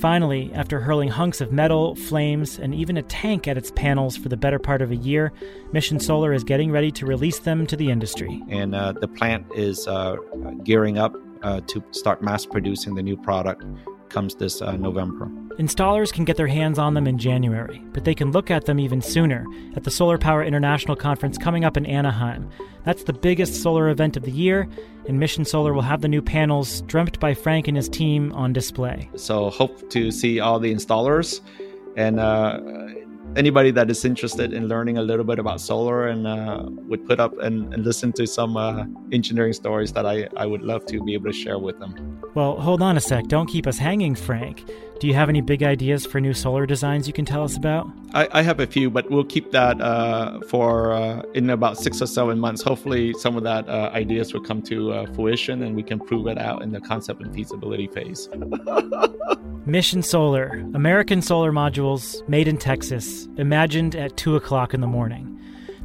Finally, 0.00 0.50
after 0.54 0.80
hurling 0.80 1.10
hunks 1.10 1.42
of 1.42 1.52
metal, 1.52 1.94
flames, 1.94 2.58
and 2.58 2.74
even 2.74 2.96
a 2.96 3.02
tank 3.02 3.46
at 3.46 3.58
its 3.58 3.70
panels 3.72 4.16
for 4.16 4.30
the 4.30 4.36
better 4.36 4.58
part 4.58 4.80
of 4.80 4.90
a 4.90 4.96
year, 4.96 5.30
Mission 5.72 6.00
Solar 6.00 6.32
is 6.32 6.42
getting 6.42 6.70
ready 6.70 6.90
to 6.92 7.04
release 7.04 7.40
them 7.40 7.66
to 7.66 7.76
the 7.76 7.90
industry. 7.90 8.42
And 8.48 8.74
uh, 8.74 8.92
the 8.92 9.08
plant 9.08 9.46
is 9.54 9.86
uh, 9.86 10.16
gearing 10.64 10.96
up 10.96 11.14
uh, 11.42 11.60
to 11.66 11.84
start 11.90 12.22
mass 12.22 12.46
producing 12.46 12.94
the 12.94 13.02
new 13.02 13.16
product 13.16 13.62
comes 14.10 14.34
this 14.34 14.62
uh, 14.62 14.72
November. 14.72 15.26
Installers 15.58 16.12
can 16.12 16.24
get 16.24 16.36
their 16.36 16.46
hands 16.46 16.78
on 16.78 16.94
them 16.94 17.06
in 17.06 17.18
January, 17.18 17.82
but 17.92 18.04
they 18.04 18.14
can 18.14 18.30
look 18.30 18.50
at 18.50 18.66
them 18.66 18.78
even 18.78 19.00
sooner 19.00 19.46
at 19.74 19.84
the 19.84 19.90
Solar 19.90 20.18
Power 20.18 20.44
International 20.44 20.94
Conference 20.94 21.38
coming 21.38 21.64
up 21.64 21.76
in 21.76 21.86
Anaheim. 21.86 22.50
That's 22.84 23.04
the 23.04 23.12
biggest 23.12 23.62
solar 23.62 23.88
event 23.88 24.16
of 24.16 24.24
the 24.24 24.30
year, 24.30 24.68
and 25.08 25.18
Mission 25.18 25.44
Solar 25.44 25.72
will 25.72 25.82
have 25.82 26.02
the 26.02 26.08
new 26.08 26.20
panels 26.20 26.82
dreamt 26.82 27.18
by 27.20 27.32
Frank 27.34 27.68
and 27.68 27.76
his 27.76 27.88
team 27.88 28.32
on 28.32 28.52
display. 28.52 29.08
So, 29.16 29.50
hope 29.50 29.88
to 29.90 30.10
see 30.10 30.40
all 30.40 30.58
the 30.58 30.72
installers 30.72 31.40
and 31.96 32.20
uh, 32.20 32.60
anybody 33.34 33.70
that 33.70 33.90
is 33.90 34.04
interested 34.04 34.52
in 34.52 34.68
learning 34.68 34.98
a 34.98 35.02
little 35.02 35.24
bit 35.24 35.38
about 35.38 35.60
solar 35.60 36.08
and 36.08 36.26
uh, 36.26 36.64
would 36.88 37.06
put 37.06 37.18
up 37.18 37.38
and, 37.38 37.72
and, 37.74 37.84
listen 37.84 38.12
to 38.12 38.26
some 38.26 38.56
uh, 38.56 38.84
engineering 39.12 39.52
stories 39.52 39.92
that 39.92 40.06
I, 40.06 40.28
I 40.36 40.46
would 40.46 40.62
love 40.62 40.86
to 40.86 41.02
be 41.02 41.14
able 41.14 41.32
to 41.32 41.32
share 41.32 41.58
with 41.58 41.78
them. 41.78 42.15
Well, 42.36 42.60
hold 42.60 42.82
on 42.82 42.98
a 42.98 43.00
sec. 43.00 43.28
Don't 43.28 43.46
keep 43.46 43.66
us 43.66 43.78
hanging, 43.78 44.14
Frank. 44.14 44.62
Do 45.00 45.06
you 45.06 45.14
have 45.14 45.30
any 45.30 45.40
big 45.40 45.62
ideas 45.62 46.04
for 46.04 46.20
new 46.20 46.34
solar 46.34 46.66
designs 46.66 47.06
you 47.06 47.14
can 47.14 47.24
tell 47.24 47.42
us 47.42 47.56
about? 47.56 47.88
I, 48.12 48.28
I 48.30 48.42
have 48.42 48.60
a 48.60 48.66
few, 48.66 48.90
but 48.90 49.10
we'll 49.10 49.24
keep 49.24 49.52
that 49.52 49.80
uh, 49.80 50.40
for 50.42 50.92
uh, 50.92 51.22
in 51.32 51.48
about 51.48 51.78
six 51.78 52.02
or 52.02 52.06
seven 52.06 52.38
months. 52.38 52.60
Hopefully, 52.60 53.14
some 53.14 53.38
of 53.38 53.42
that 53.44 53.66
uh, 53.70 53.90
ideas 53.94 54.34
will 54.34 54.42
come 54.42 54.60
to 54.64 54.92
uh, 54.92 55.06
fruition, 55.14 55.62
and 55.62 55.74
we 55.74 55.82
can 55.82 55.98
prove 55.98 56.26
it 56.26 56.36
out 56.36 56.60
in 56.60 56.72
the 56.72 56.80
concept 56.82 57.22
and 57.22 57.34
feasibility 57.34 57.86
phase. 57.86 58.28
Mission 59.64 60.02
Solar, 60.02 60.62
American 60.74 61.22
solar 61.22 61.52
modules 61.52 62.26
made 62.28 62.48
in 62.48 62.58
Texas, 62.58 63.28
imagined 63.38 63.96
at 63.96 64.18
two 64.18 64.36
o'clock 64.36 64.74
in 64.74 64.82
the 64.82 64.86
morning. 64.86 65.35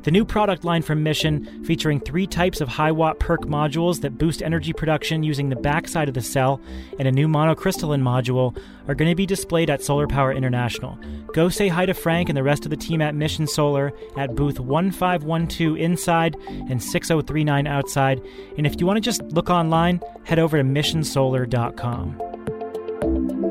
The 0.04 0.12
new 0.12 0.26
product 0.26 0.64
line 0.64 0.82
from 0.82 1.04
Mission, 1.04 1.64
featuring 1.64 2.00
three 2.00 2.26
types 2.26 2.60
of 2.60 2.68
high 2.68 2.92
watt 2.92 3.20
PERC 3.20 3.46
modules 3.46 4.02
that 4.02 4.18
boost 4.18 4.42
energy 4.42 4.74
production 4.74 5.22
using 5.22 5.50
the 5.50 5.56
backside 5.56 6.08
of 6.08 6.16
the 6.16 6.22
cell 6.22 6.60
and 6.98 7.08
a 7.08 7.12
new 7.12 7.28
monocrystalline 7.28 8.02
module, 8.02 8.58
are 8.88 8.96
going 8.96 9.12
to 9.12 9.16
be 9.16 9.28
displayed 9.28 9.70
at 9.70 9.84
Solar 9.84 10.08
Power 10.08 10.34
International. 10.34 10.98
Go 11.34 11.50
say 11.50 11.68
hi 11.68 11.86
to 11.86 11.94
Frank 11.94 12.30
and 12.30 12.38
the 12.38 12.42
rest 12.42 12.66
of 12.66 12.72
the 12.72 12.78
team 12.78 13.00
at 13.00 13.14
Mission 13.14 13.46
Solar 13.46 13.94
at 14.18 14.36
booth 14.36 14.60
1512 14.60 15.78
inside 15.78 16.36
and 16.50 16.82
6039 16.82 17.68
outside. 17.68 18.20
And 18.58 18.66
if 18.66 18.80
you 18.80 18.88
want 18.88 18.98
to 18.98 19.02
just 19.02 19.22
look 19.24 19.52
online, 19.52 20.02
head 20.24 20.40
over 20.40 20.58
to 20.58 20.64
missionsolar.com. 20.64 23.51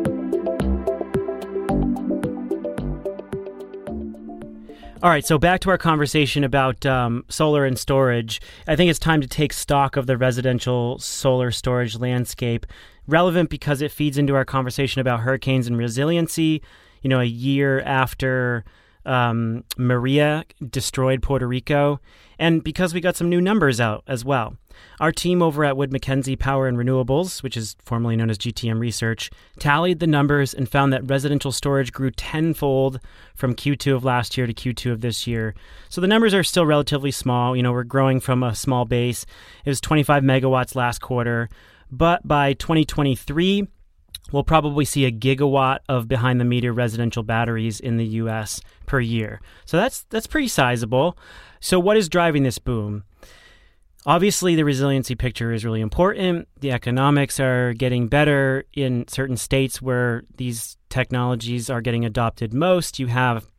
All 5.02 5.08
right, 5.08 5.24
so 5.24 5.38
back 5.38 5.60
to 5.60 5.70
our 5.70 5.78
conversation 5.78 6.44
about 6.44 6.84
um, 6.84 7.24
solar 7.30 7.64
and 7.64 7.78
storage. 7.78 8.38
I 8.68 8.76
think 8.76 8.90
it's 8.90 8.98
time 8.98 9.22
to 9.22 9.26
take 9.26 9.54
stock 9.54 9.96
of 9.96 10.06
the 10.06 10.18
residential 10.18 10.98
solar 10.98 11.50
storage 11.50 11.98
landscape. 11.98 12.66
Relevant 13.06 13.48
because 13.48 13.80
it 13.80 13.92
feeds 13.92 14.18
into 14.18 14.34
our 14.34 14.44
conversation 14.44 15.00
about 15.00 15.20
hurricanes 15.20 15.66
and 15.66 15.78
resiliency. 15.78 16.60
You 17.00 17.08
know, 17.08 17.20
a 17.20 17.24
year 17.24 17.80
after 17.80 18.62
um, 19.04 19.64
Maria 19.76 20.44
destroyed 20.68 21.22
Puerto 21.22 21.46
Rico, 21.46 22.00
and 22.38 22.62
because 22.62 22.94
we 22.94 23.00
got 23.00 23.16
some 23.16 23.28
new 23.28 23.40
numbers 23.40 23.80
out 23.80 24.02
as 24.06 24.24
well. 24.24 24.56
Our 24.98 25.12
team 25.12 25.42
over 25.42 25.64
at 25.64 25.76
Wood 25.76 25.92
Mackenzie 25.92 26.36
Power 26.36 26.66
and 26.66 26.76
Renewables, 26.78 27.42
which 27.42 27.56
is 27.56 27.76
formerly 27.84 28.16
known 28.16 28.30
as 28.30 28.38
GTM 28.38 28.80
Research, 28.80 29.30
tallied 29.58 29.98
the 29.98 30.06
numbers 30.06 30.54
and 30.54 30.68
found 30.68 30.92
that 30.92 31.08
residential 31.08 31.52
storage 31.52 31.92
grew 31.92 32.10
tenfold 32.10 33.00
from 33.34 33.54
Q2 33.54 33.96
of 33.96 34.04
last 34.04 34.36
year 34.36 34.46
to 34.46 34.54
Q2 34.54 34.92
of 34.92 35.00
this 35.00 35.26
year. 35.26 35.54
So 35.88 36.00
the 36.00 36.06
numbers 36.06 36.34
are 36.34 36.44
still 36.44 36.66
relatively 36.66 37.10
small. 37.10 37.56
You 37.56 37.62
know, 37.62 37.72
we're 37.72 37.84
growing 37.84 38.20
from 38.20 38.42
a 38.42 38.54
small 38.54 38.84
base. 38.84 39.26
It 39.64 39.70
was 39.70 39.80
25 39.80 40.22
megawatts 40.22 40.74
last 40.74 41.00
quarter, 41.00 41.48
but 41.90 42.26
by 42.26 42.52
2023, 42.54 43.66
we'll 44.32 44.44
probably 44.44 44.84
see 44.84 45.04
a 45.04 45.12
gigawatt 45.12 45.78
of 45.88 46.08
behind 46.08 46.40
the 46.40 46.44
meter 46.44 46.72
residential 46.72 47.22
batteries 47.22 47.80
in 47.80 47.96
the 47.96 48.06
US 48.06 48.60
per 48.86 49.00
year. 49.00 49.40
So 49.64 49.76
that's 49.76 50.04
that's 50.10 50.26
pretty 50.26 50.48
sizable. 50.48 51.16
So 51.60 51.78
what 51.78 51.96
is 51.96 52.08
driving 52.08 52.42
this 52.42 52.58
boom? 52.58 53.04
Obviously, 54.06 54.54
the 54.54 54.64
resiliency 54.64 55.14
picture 55.14 55.52
is 55.52 55.62
really 55.62 55.82
important. 55.82 56.48
The 56.60 56.72
economics 56.72 57.38
are 57.38 57.74
getting 57.74 58.08
better 58.08 58.64
in 58.72 59.06
certain 59.08 59.36
states 59.36 59.82
where 59.82 60.22
these 60.38 60.78
technologies 60.88 61.68
are 61.68 61.82
getting 61.82 62.06
adopted 62.06 62.54
most. 62.54 62.98
You 62.98 63.08
have 63.08 63.49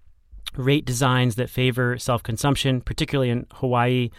rate 0.55 0.85
designs 0.85 1.35
that 1.35 1.49
favor 1.49 1.97
self 1.97 2.23
consumption, 2.23 2.81
particularly 2.81 3.29
in 3.29 3.45
Hawaii. 3.53 4.09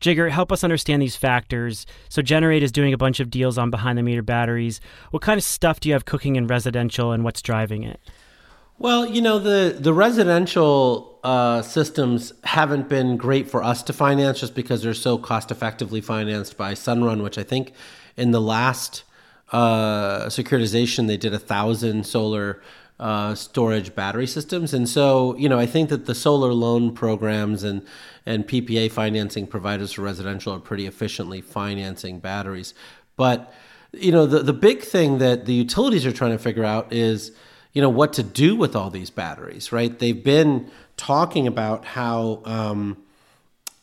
Jigar, 0.00 0.30
help 0.30 0.50
us 0.50 0.64
understand 0.64 1.00
these 1.00 1.16
factors. 1.16 1.86
So, 2.08 2.22
Generate 2.22 2.62
is 2.62 2.72
doing 2.72 2.92
a 2.92 2.98
bunch 2.98 3.20
of 3.20 3.30
deals 3.30 3.58
on 3.58 3.70
behind 3.70 3.98
the 3.98 4.02
meter 4.02 4.22
batteries. 4.22 4.80
What 5.10 5.22
kind 5.22 5.38
of 5.38 5.44
stuff 5.44 5.80
do 5.80 5.88
you 5.88 5.94
have 5.94 6.04
cooking 6.04 6.36
in 6.36 6.46
residential 6.46 7.12
and 7.12 7.24
what's 7.24 7.42
driving 7.42 7.84
it? 7.84 8.00
Well, 8.78 9.06
you 9.06 9.22
know 9.22 9.38
the 9.38 9.76
the 9.78 9.94
residential 9.94 11.20
uh, 11.22 11.62
systems 11.62 12.32
haven't 12.42 12.88
been 12.88 13.16
great 13.16 13.48
for 13.48 13.62
us 13.62 13.82
to 13.84 13.92
finance 13.92 14.40
just 14.40 14.56
because 14.56 14.82
they're 14.82 14.94
so 14.94 15.18
cost 15.18 15.52
effectively 15.52 16.00
financed 16.00 16.56
by 16.56 16.74
Sunrun, 16.74 17.22
which 17.22 17.38
I 17.38 17.44
think 17.44 17.72
in 18.16 18.32
the 18.32 18.40
last 18.40 19.04
uh, 19.52 20.26
securitization 20.26 21.06
they 21.06 21.16
did 21.16 21.32
a 21.32 21.38
thousand 21.38 22.06
solar 22.06 22.60
uh, 23.02 23.34
storage 23.34 23.96
battery 23.96 24.28
systems, 24.28 24.72
and 24.72 24.88
so 24.88 25.36
you 25.36 25.48
know 25.48 25.58
I 25.58 25.66
think 25.66 25.88
that 25.88 26.06
the 26.06 26.14
solar 26.14 26.52
loan 26.52 26.94
programs 26.94 27.64
and 27.64 27.84
and 28.24 28.46
PPA 28.46 28.92
financing 28.92 29.48
providers 29.48 29.90
for 29.92 30.02
residential 30.02 30.54
are 30.54 30.60
pretty 30.60 30.86
efficiently 30.86 31.40
financing 31.40 32.20
batteries, 32.20 32.74
but 33.16 33.52
you 33.92 34.12
know 34.12 34.24
the 34.24 34.38
the 34.38 34.52
big 34.52 34.82
thing 34.82 35.18
that 35.18 35.46
the 35.46 35.52
utilities 35.52 36.06
are 36.06 36.12
trying 36.12 36.30
to 36.30 36.38
figure 36.38 36.64
out 36.64 36.92
is 36.92 37.32
you 37.72 37.82
know 37.82 37.90
what 37.90 38.12
to 38.12 38.22
do 38.22 38.54
with 38.54 38.76
all 38.76 38.88
these 38.88 39.10
batteries 39.10 39.72
right? 39.72 39.98
They've 39.98 40.22
been 40.22 40.70
talking 40.96 41.48
about 41.48 41.84
how 41.84 42.42
um, 42.44 42.98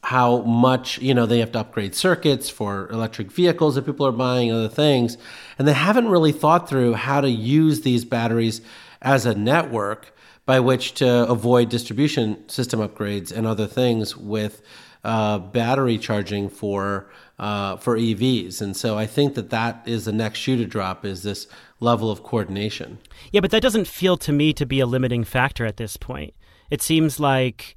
how 0.02 0.44
much 0.44 0.98
you 1.00 1.14
know 1.14 1.26
they 1.26 1.40
have 1.40 1.52
to 1.52 1.60
upgrade 1.60 1.94
circuits 1.94 2.50
for 2.50 2.88
electric 2.88 3.30
vehicles 3.34 3.76
that 3.76 3.86
people 3.86 4.08
are 4.08 4.14
buying 4.14 4.50
other 4.50 4.70
things. 4.70 5.18
And 5.58 5.68
they 5.68 5.74
haven't 5.74 6.08
really 6.08 6.32
thought 6.32 6.70
through 6.70 6.94
how 6.94 7.20
to 7.20 7.30
use 7.30 7.82
these 7.82 8.06
batteries 8.06 8.62
as 9.02 9.26
a 9.26 9.36
network 9.36 10.14
by 10.46 10.60
which 10.60 10.94
to 10.96 11.28
avoid 11.28 11.70
distribution 11.70 12.48
system 12.50 12.80
upgrades 12.80 13.32
and 13.32 13.46
other 13.46 13.68
things 13.68 14.18
with 14.18 14.62
uh, 15.04 15.40
battery 15.40 15.98
charging 15.98 16.50
for 16.50 17.10
uh, 17.38 17.78
for 17.78 17.98
EVs. 17.98 18.62
And 18.62 18.76
so 18.76 18.98
I 18.98 19.06
think 19.06 19.36
that 19.36 19.50
that 19.52 19.82
is 19.86 20.06
the 20.06 20.12
next 20.12 20.40
shoe 20.40 20.58
to 20.58 20.66
drop 20.66 21.06
is 21.06 21.24
this 21.24 21.48
level 21.80 22.12
of 22.12 22.24
coordination. 22.24 22.98
Yeah, 23.32 23.40
but 23.40 23.52
that 23.52 23.62
doesn't 23.62 23.88
feel 23.88 24.18
to 24.18 24.34
me 24.34 24.52
to 24.54 24.66
be 24.66 24.82
a 24.82 24.86
limiting 24.86 25.24
factor 25.24 25.66
at 25.66 25.78
this 25.78 25.96
point. 25.96 26.34
It 26.70 26.82
seems 26.82 27.20
like 27.20 27.76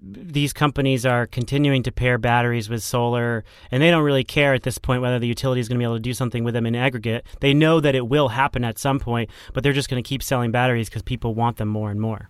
these 0.00 0.52
companies 0.52 1.06
are 1.06 1.26
continuing 1.26 1.82
to 1.84 1.92
pair 1.92 2.18
batteries 2.18 2.68
with 2.68 2.82
solar, 2.82 3.44
and 3.70 3.82
they 3.82 3.90
don't 3.90 4.02
really 4.02 4.24
care 4.24 4.54
at 4.54 4.62
this 4.62 4.78
point 4.78 5.02
whether 5.02 5.18
the 5.18 5.26
utility 5.26 5.60
is 5.60 5.68
going 5.68 5.78
to 5.78 5.80
be 5.80 5.84
able 5.84 5.96
to 5.96 6.00
do 6.00 6.14
something 6.14 6.44
with 6.44 6.54
them 6.54 6.66
in 6.66 6.74
aggregate. 6.74 7.24
They 7.40 7.54
know 7.54 7.80
that 7.80 7.94
it 7.94 8.08
will 8.08 8.28
happen 8.28 8.64
at 8.64 8.78
some 8.78 8.98
point, 8.98 9.30
but 9.52 9.62
they're 9.62 9.72
just 9.72 9.88
going 9.88 10.02
to 10.02 10.08
keep 10.08 10.22
selling 10.22 10.50
batteries 10.50 10.88
because 10.88 11.02
people 11.02 11.34
want 11.34 11.56
them 11.56 11.68
more 11.68 11.90
and 11.90 12.00
more. 12.00 12.28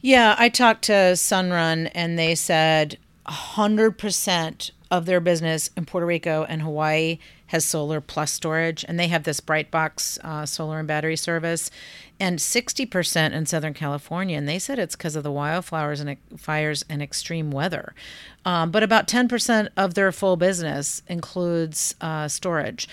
Yeah, 0.00 0.34
I 0.38 0.48
talked 0.48 0.82
to 0.84 0.92
Sunrun, 0.92 1.90
and 1.94 2.18
they 2.18 2.34
said 2.34 2.98
100% 3.26 4.70
of 4.90 5.06
their 5.06 5.20
business 5.20 5.70
in 5.76 5.86
Puerto 5.86 6.06
Rico 6.06 6.44
and 6.48 6.60
Hawaii 6.60 7.18
has 7.46 7.64
solar 7.64 8.00
plus 8.00 8.32
storage, 8.32 8.84
and 8.88 8.98
they 8.98 9.08
have 9.08 9.24
this 9.24 9.40
Brightbox 9.40 10.18
uh, 10.24 10.46
solar 10.46 10.78
and 10.78 10.88
battery 10.88 11.16
service, 11.16 11.70
and 12.22 12.38
60% 12.38 13.32
in 13.32 13.46
Southern 13.46 13.74
California. 13.74 14.38
And 14.38 14.48
they 14.48 14.60
said 14.60 14.78
it's 14.78 14.94
because 14.94 15.16
of 15.16 15.24
the 15.24 15.32
wildflowers 15.32 15.98
and 15.98 16.16
fires 16.36 16.84
and 16.88 17.02
extreme 17.02 17.50
weather. 17.50 17.96
Um, 18.44 18.70
but 18.70 18.84
about 18.84 19.08
10% 19.08 19.70
of 19.76 19.94
their 19.94 20.12
full 20.12 20.36
business 20.36 21.02
includes 21.08 21.96
uh, 22.00 22.28
storage. 22.28 22.88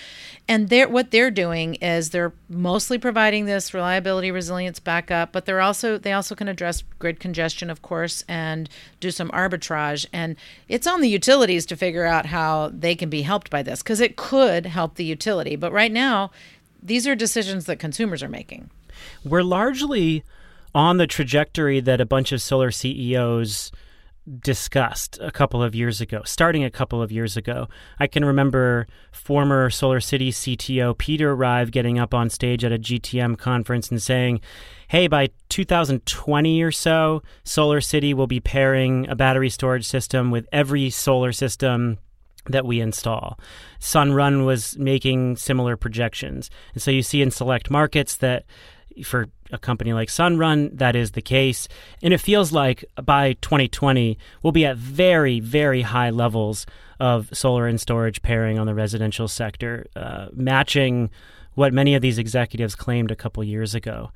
And 0.48 0.68
they're, 0.68 0.88
what 0.88 1.12
they're 1.12 1.30
doing 1.30 1.76
is 1.76 2.10
they're 2.10 2.32
mostly 2.48 2.98
providing 2.98 3.44
this 3.44 3.72
reliability, 3.72 4.32
resilience 4.32 4.80
backup, 4.80 5.30
but 5.30 5.44
they're 5.44 5.60
also 5.60 5.96
they 5.96 6.12
also 6.12 6.34
can 6.34 6.48
address 6.48 6.82
grid 6.98 7.20
congestion, 7.20 7.70
of 7.70 7.82
course, 7.82 8.24
and 8.26 8.68
do 8.98 9.12
some 9.12 9.28
arbitrage. 9.30 10.06
And 10.12 10.34
it's 10.66 10.88
on 10.88 11.02
the 11.02 11.08
utilities 11.08 11.66
to 11.66 11.76
figure 11.76 12.04
out 12.04 12.26
how 12.26 12.72
they 12.74 12.96
can 12.96 13.08
be 13.08 13.22
helped 13.22 13.48
by 13.48 13.62
this 13.62 13.80
because 13.80 14.00
it 14.00 14.16
could 14.16 14.66
help 14.66 14.96
the 14.96 15.04
utility. 15.04 15.54
But 15.54 15.72
right 15.72 15.92
now, 15.92 16.32
these 16.82 17.06
are 17.06 17.14
decisions 17.14 17.66
that 17.66 17.78
consumers 17.78 18.24
are 18.24 18.28
making. 18.28 18.70
We're 19.24 19.42
largely 19.42 20.24
on 20.74 20.98
the 20.98 21.06
trajectory 21.06 21.80
that 21.80 22.00
a 22.00 22.06
bunch 22.06 22.32
of 22.32 22.40
solar 22.40 22.70
CEOs 22.70 23.72
discussed 24.38 25.18
a 25.20 25.30
couple 25.30 25.62
of 25.62 25.74
years 25.74 26.00
ago, 26.00 26.22
starting 26.24 26.62
a 26.62 26.70
couple 26.70 27.02
of 27.02 27.10
years 27.10 27.36
ago. 27.36 27.68
I 27.98 28.06
can 28.06 28.24
remember 28.24 28.86
former 29.10 29.70
Solar 29.70 30.00
City 30.00 30.30
CTO 30.30 30.96
Peter 30.96 31.34
Rive 31.34 31.70
getting 31.70 31.98
up 31.98 32.14
on 32.14 32.30
stage 32.30 32.64
at 32.64 32.72
a 32.72 32.78
GTM 32.78 33.38
conference 33.38 33.90
and 33.90 34.00
saying, 34.00 34.40
Hey, 34.88 35.08
by 35.08 35.30
2020 35.48 36.62
or 36.62 36.70
so, 36.70 37.22
Solar 37.44 37.80
City 37.80 38.14
will 38.14 38.26
be 38.26 38.40
pairing 38.40 39.08
a 39.08 39.16
battery 39.16 39.50
storage 39.50 39.86
system 39.86 40.30
with 40.30 40.46
every 40.52 40.90
solar 40.90 41.32
system 41.32 41.98
that 42.46 42.64
we 42.64 42.80
install. 42.80 43.38
Sunrun 43.80 44.44
was 44.44 44.76
making 44.78 45.36
similar 45.36 45.76
projections. 45.76 46.50
And 46.74 46.82
so 46.82 46.90
you 46.90 47.02
see 47.02 47.22
in 47.22 47.30
select 47.30 47.70
markets 47.70 48.16
that 48.16 48.44
for 49.02 49.28
a 49.52 49.58
company 49.58 49.92
like 49.92 50.08
Sunrun, 50.08 50.76
that 50.78 50.94
is 50.94 51.12
the 51.12 51.22
case. 51.22 51.68
And 52.02 52.14
it 52.14 52.18
feels 52.18 52.52
like 52.52 52.84
by 53.02 53.34
2020, 53.34 54.18
we'll 54.42 54.52
be 54.52 54.66
at 54.66 54.76
very, 54.76 55.40
very 55.40 55.82
high 55.82 56.10
levels 56.10 56.66
of 56.98 57.28
solar 57.32 57.66
and 57.66 57.80
storage 57.80 58.22
pairing 58.22 58.58
on 58.58 58.66
the 58.66 58.74
residential 58.74 59.28
sector, 59.28 59.86
uh, 59.96 60.26
matching 60.32 61.10
what 61.54 61.72
many 61.72 61.94
of 61.94 62.02
these 62.02 62.18
executives 62.18 62.74
claimed 62.74 63.10
a 63.10 63.16
couple 63.16 63.42
years 63.42 63.74
ago. 63.74 64.10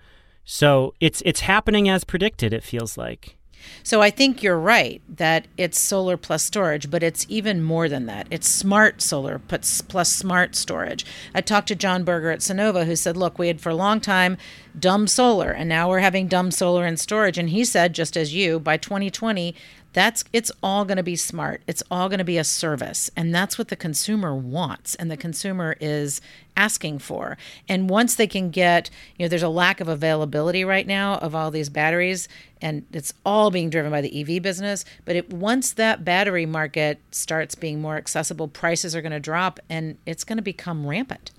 So 0.44 0.94
it's 1.00 1.22
it's 1.24 1.40
happening 1.40 1.88
as 1.88 2.04
predicted. 2.04 2.52
It 2.52 2.62
feels 2.62 2.98
like. 2.98 3.36
So 3.82 4.02
I 4.02 4.10
think 4.10 4.42
you're 4.42 4.58
right 4.58 5.02
that 5.08 5.46
it's 5.56 5.78
solar 5.78 6.16
plus 6.16 6.42
storage, 6.42 6.90
but 6.90 7.02
it's 7.02 7.26
even 7.28 7.62
more 7.62 7.88
than 7.88 8.06
that. 8.06 8.26
It's 8.30 8.48
smart 8.48 9.02
solar 9.02 9.38
plus, 9.38 9.80
plus 9.80 10.12
smart 10.12 10.54
storage. 10.54 11.04
I 11.34 11.40
talked 11.40 11.68
to 11.68 11.74
John 11.74 12.04
Berger 12.04 12.30
at 12.30 12.40
Sunnova 12.40 12.86
who 12.86 12.96
said, 12.96 13.16
look, 13.16 13.38
we 13.38 13.48
had 13.48 13.60
for 13.60 13.70
a 13.70 13.74
long 13.74 14.00
time 14.00 14.36
dumb 14.78 15.06
solar, 15.06 15.50
and 15.50 15.68
now 15.68 15.88
we're 15.88 16.00
having 16.00 16.26
dumb 16.26 16.50
solar 16.50 16.84
and 16.84 16.98
storage. 16.98 17.38
And 17.38 17.50
he 17.50 17.64
said, 17.64 17.94
just 17.94 18.16
as 18.16 18.34
you, 18.34 18.58
by 18.58 18.76
2020, 18.76 19.54
that's 19.94 20.24
it's 20.32 20.50
all 20.62 20.84
going 20.84 20.96
to 20.98 21.02
be 21.02 21.16
smart. 21.16 21.62
It's 21.66 21.82
all 21.90 22.08
going 22.08 22.18
to 22.18 22.24
be 22.24 22.36
a 22.36 22.44
service 22.44 23.10
and 23.16 23.34
that's 23.34 23.56
what 23.56 23.68
the 23.68 23.76
consumer 23.76 24.34
wants 24.34 24.94
and 24.96 25.10
the 25.10 25.16
consumer 25.16 25.76
is 25.80 26.20
asking 26.56 26.98
for. 26.98 27.38
And 27.68 27.88
once 27.88 28.16
they 28.16 28.26
can 28.26 28.50
get 28.50 28.90
you 29.16 29.24
know 29.24 29.28
there's 29.28 29.42
a 29.42 29.48
lack 29.48 29.80
of 29.80 29.88
availability 29.88 30.64
right 30.64 30.86
now 30.86 31.14
of 31.18 31.34
all 31.34 31.50
these 31.50 31.68
batteries 31.70 32.28
and 32.60 32.84
it's 32.92 33.14
all 33.24 33.50
being 33.50 33.70
driven 33.70 33.90
by 33.90 34.00
the 34.00 34.20
EV 34.20 34.42
business 34.42 34.84
but 35.04 35.16
it 35.16 35.32
once 35.32 35.72
that 35.72 36.04
battery 36.04 36.44
market 36.44 36.98
starts 37.12 37.54
being 37.54 37.80
more 37.80 37.96
accessible 37.96 38.48
prices 38.48 38.96
are 38.96 39.02
going 39.02 39.12
to 39.12 39.20
drop 39.20 39.60
and 39.70 39.96
it's 40.04 40.24
going 40.24 40.38
to 40.38 40.42
become 40.42 40.86
rampant. 40.86 41.30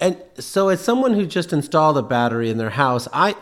And 0.00 0.20
so 0.38 0.68
as 0.68 0.80
someone 0.80 1.14
who 1.14 1.26
just 1.26 1.52
installed 1.52 1.96
a 1.96 2.02
battery 2.02 2.50
in 2.50 2.58
their 2.58 2.70
house 2.70 3.06
i 3.12 3.36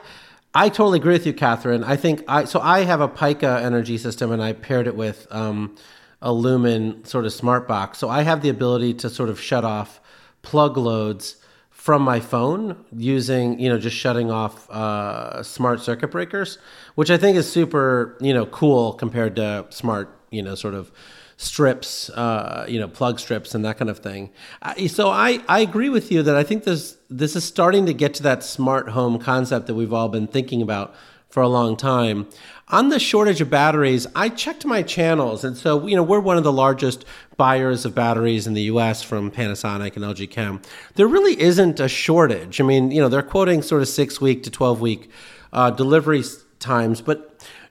I 0.59 0.71
totally 0.71 0.99
agree 0.99 1.13
with 1.13 1.25
you, 1.25 1.33
Katherine. 1.33 1.85
I 1.85 1.95
think 1.95 2.25
I 2.27 2.43
so 2.45 2.59
I 2.59 2.81
have 2.81 3.01
a 3.01 3.07
Pika 3.09 3.63
energy 3.63 3.97
system, 3.97 4.33
and 4.33 4.43
I 4.43 4.55
paired 4.55 4.89
it 4.89 4.97
with 4.97 5.29
um, 5.31 5.77
a 6.21 6.33
Lumin 6.33 7.05
sort 7.05 7.27
of 7.27 7.33
smart 7.33 7.69
box. 7.69 7.99
So 7.99 8.09
I 8.09 8.23
have 8.23 8.43
the 8.43 8.49
ability 8.49 8.95
to 8.95 9.09
sort 9.09 9.29
of 9.29 9.41
shut 9.41 9.65
off 9.65 10.01
plug 10.43 10.77
loads 10.77 11.37
from 11.71 12.03
my 12.03 12.19
phone 12.19 12.85
using 12.93 13.61
you 13.61 13.69
know 13.69 13.79
just 13.79 13.95
shutting 13.95 14.33
off 14.33 14.69
uh, 14.69 15.45
smart 15.45 15.81
circuit 15.81 16.09
breakers, 16.09 16.59
which 16.97 17.09
I 17.09 17.19
think 17.19 17.37
is 17.37 17.49
super 17.49 18.19
you 18.21 18.35
know 18.35 18.45
cool 18.45 18.95
compared 18.95 19.37
to 19.37 19.65
smart 19.71 20.19
you 20.33 20.43
know 20.43 20.57
sort 20.57 20.75
of 20.75 20.91
strips, 21.39 22.11
uh, 22.11 22.67
you 22.69 22.81
know, 22.81 22.89
plug 22.89 23.21
strips 23.21 23.55
and 23.55 23.65
that 23.65 23.79
kind 23.79 23.89
of 23.89 24.01
thing. 24.01 24.29
So 24.89 25.09
I, 25.09 25.41
I 25.49 25.61
agree 25.61 25.89
with 25.89 26.11
you 26.11 26.23
that 26.25 26.35
I 26.37 26.43
think 26.43 26.65
this 26.65 26.99
this 27.09 27.37
is 27.37 27.45
starting 27.45 27.87
to 27.87 27.95
get 27.95 28.13
to 28.15 28.23
that 28.25 28.43
smart 28.43 28.91
home 28.91 29.19
concept 29.19 29.69
that 29.69 29.75
we've 29.75 29.93
all 29.93 30.09
been 30.09 30.27
thinking 30.27 30.61
about 30.61 30.95
for 31.31 31.43
a 31.43 31.49
long 31.49 31.77
time. 31.77 32.27
On 32.69 32.89
the 32.89 32.99
shortage 32.99 33.41
of 33.41 33.49
batteries, 33.49 34.07
I 34.17 34.31
checked 34.31 34.67
my 34.67 34.83
channels, 34.83 35.45
and 35.45 35.57
so 35.57 35.87
you 35.87 35.95
know 35.95 36.03
we're 36.03 36.21
one 36.21 36.37
of 36.37 36.45
the 36.45 36.53
largest 36.53 37.05
buyers 37.37 37.85
of 37.85 37.95
batteries 37.95 38.49
in 38.49 38.55
the 38.55 38.63
U.S. 38.63 39.05
from 39.05 39.31
Panasonic 39.31 39.95
and 39.95 40.05
LG 40.05 40.31
Chem. 40.31 40.61
There 40.97 41.07
really 41.07 41.41
isn't 41.41 41.79
a 41.79 41.89
shortage. 41.89 42.61
I 42.61 42.65
mean, 42.65 42.91
you 42.91 43.01
know, 43.01 43.09
they're 43.09 43.23
quoting 43.23 43.63
sort 43.63 43.81
of 43.81 43.89
six 43.89 44.21
week 44.21 44.43
to 44.43 44.51
twelve 44.51 44.81
week 44.81 45.09
uh, 45.53 45.71
delivery 45.71 46.25
times, 46.59 47.01
but 47.01 47.28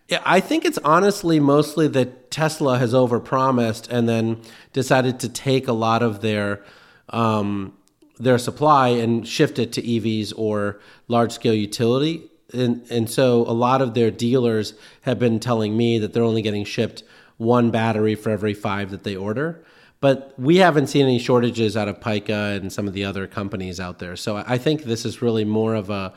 yeah, 0.07 0.21
I 0.25 0.39
think 0.39 0.63
it's 0.63 0.77
honestly 0.79 1.39
mostly 1.39 1.87
that 1.89 2.31
Tesla 2.31 2.77
has 2.79 2.93
overpromised 2.93 3.89
and 3.89 4.07
then 4.07 4.41
decided 4.71 5.19
to 5.21 5.29
take 5.29 5.67
a 5.67 5.73
lot 5.73 6.01
of 6.01 6.21
their 6.21 6.63
um, 7.09 7.73
their 8.19 8.37
supply 8.37 8.89
and 8.89 9.27
shift 9.27 9.59
it 9.59 9.71
to 9.73 9.81
EVs 9.81 10.33
or 10.35 10.79
large 11.07 11.31
scale 11.31 11.53
utility. 11.53 12.29
And, 12.53 12.89
and 12.89 13.09
so 13.09 13.41
a 13.41 13.53
lot 13.53 13.81
of 13.81 13.93
their 13.93 14.09
dealers 14.09 14.73
have 15.01 15.19
been 15.19 15.39
telling 15.39 15.75
me 15.77 15.99
that 15.99 16.13
they're 16.13 16.23
only 16.23 16.41
getting 16.41 16.65
shipped 16.65 17.03
one 17.37 17.69
battery 17.69 18.15
for 18.15 18.29
every 18.29 18.53
five 18.53 18.89
that 18.91 19.03
they 19.03 19.15
order. 19.15 19.63
But 19.99 20.33
we 20.37 20.57
haven't 20.57 20.87
seen 20.87 21.03
any 21.03 21.19
shortages 21.19 21.75
out 21.75 21.87
of 21.87 21.99
Pika 21.99 22.55
and 22.57 22.71
some 22.71 22.87
of 22.87 22.93
the 22.93 23.03
other 23.03 23.27
companies 23.27 23.79
out 23.79 23.99
there. 23.99 24.15
So 24.15 24.37
I 24.37 24.57
think 24.57 24.83
this 24.83 25.05
is 25.05 25.21
really 25.21 25.43
more 25.43 25.75
of 25.75 25.89
a 25.89 26.13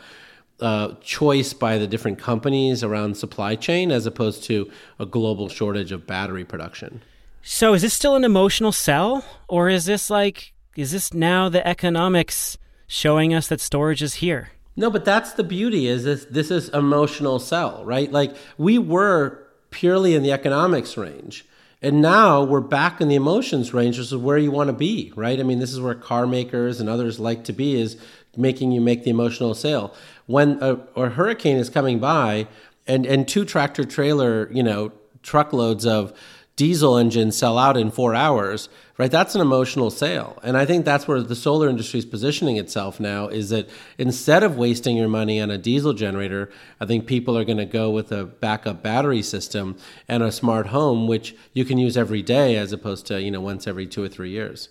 uh, 0.61 0.95
choice 1.01 1.53
by 1.53 1.79
the 1.79 1.87
different 1.87 2.19
companies 2.19 2.83
around 2.83 3.17
supply 3.17 3.57
chain 3.57 3.91
as 3.91 4.07
opposed 4.07 4.45
to 4.45 4.71
a 4.99 5.07
global 5.07 5.49
shortage 5.49 5.93
of 5.93 6.07
battery 6.07 6.45
production. 6.45 7.03
So 7.43 7.75
is 7.75 7.83
this 7.83 7.95
still 7.95 8.17
an 8.17 8.25
emotional 8.25 8.73
sell 8.73 9.25
or 9.49 9.69
is 9.69 9.87
this 9.87 10.11
like 10.11 10.53
is 10.77 10.93
this 10.93 11.13
now 11.13 11.49
the 11.49 11.67
economics 11.67 12.59
showing 12.87 13.35
us 13.35 13.49
that 13.49 13.61
storage 13.61 14.03
is 14.03 14.15
here? 14.17 14.51
No, 14.77 14.91
but 14.91 15.05
that's 15.05 15.33
the 15.33 15.45
beauty 15.45 15.87
is 15.87 16.05
this 16.05 16.27
this 16.27 16.51
is 16.51 16.69
emotional 16.71 17.39
sell, 17.39 17.85
right? 17.85 18.11
Like 18.11 18.37
we 18.59 18.79
were 18.79 19.47
purely 19.71 20.15
in 20.15 20.23
the 20.23 20.33
economics 20.33 20.97
range. 20.97 21.47
And 21.83 22.03
now 22.03 22.43
we're 22.43 22.61
back 22.61 23.01
in 23.01 23.09
the 23.09 23.15
emotions 23.15 23.73
range, 23.73 23.97
which 23.97 24.09
is 24.09 24.17
where 24.17 24.37
you 24.37 24.51
want 24.51 24.69
to 24.69 24.75
be, 24.75 25.15
right? 25.17 25.41
I 25.41 25.43
mean, 25.43 25.61
this 25.61 25.73
is 25.73 25.81
where 25.81 25.95
car 25.95 26.27
makers 26.27 26.79
and 26.79 26.91
others 26.91 27.19
like 27.19 27.45
to 27.45 27.55
be 27.55 27.81
is 27.81 27.97
making 28.37 28.71
you 28.73 28.83
make 28.83 29.05
the 29.05 29.11
emotional 29.11 29.55
sale. 29.55 29.95
When 30.31 30.63
a, 30.63 30.79
a 30.95 31.09
hurricane 31.09 31.57
is 31.57 31.69
coming 31.69 31.99
by 31.99 32.47
and, 32.87 33.05
and 33.05 33.27
two 33.27 33.45
tractor 33.45 33.85
trailer, 33.85 34.49
you 34.53 34.63
know, 34.63 34.93
truckloads 35.23 35.85
of 35.85 36.13
diesel 36.55 36.97
engines 36.97 37.37
sell 37.37 37.59
out 37.59 37.77
in 37.77 37.91
four 37.91 38.15
hours, 38.15 38.69
right? 38.97 39.11
That's 39.11 39.35
an 39.35 39.41
emotional 39.41 39.91
sale. 39.91 40.39
And 40.45 40.57
I 40.57 40.67
think 40.67 40.85
that's 40.85 41.09
where 41.09 41.21
the 41.21 41.35
solar 41.35 41.69
industry 41.69 41.99
is 41.99 42.05
positioning 42.05 42.59
itself 42.59 43.01
now 43.01 43.27
is 43.27 43.49
that 43.49 43.69
instead 43.99 44.45
of 44.45 44.57
wasting 44.57 44.97
your 44.97 45.09
money 45.09 45.41
on 45.41 45.51
a 45.51 45.59
diesel 45.59 45.95
generator, 45.95 46.49
I 46.81 46.87
think 46.87 47.09
people 47.09 47.37
are 47.37 47.45
going 47.45 47.59
to 47.59 47.65
go 47.65 47.91
with 47.91 48.13
a 48.13 48.25
backup 48.25 48.85
battery 48.85 49.23
system 49.23 49.79
and 50.07 50.23
a 50.23 50.31
smart 50.31 50.69
home, 50.69 51.09
which 51.09 51.35
you 51.55 51.65
can 51.65 51.79
use 51.79 51.97
every 51.97 52.23
day 52.23 52.57
as 52.57 52.73
opposed 52.73 53.05
to, 53.07 53.21
you 53.21 53.33
know, 53.33 53.41
once 53.41 53.67
every 53.67 53.89
two 53.89 54.05
or 54.05 54.09
three 54.09 54.31
years. 54.31 54.69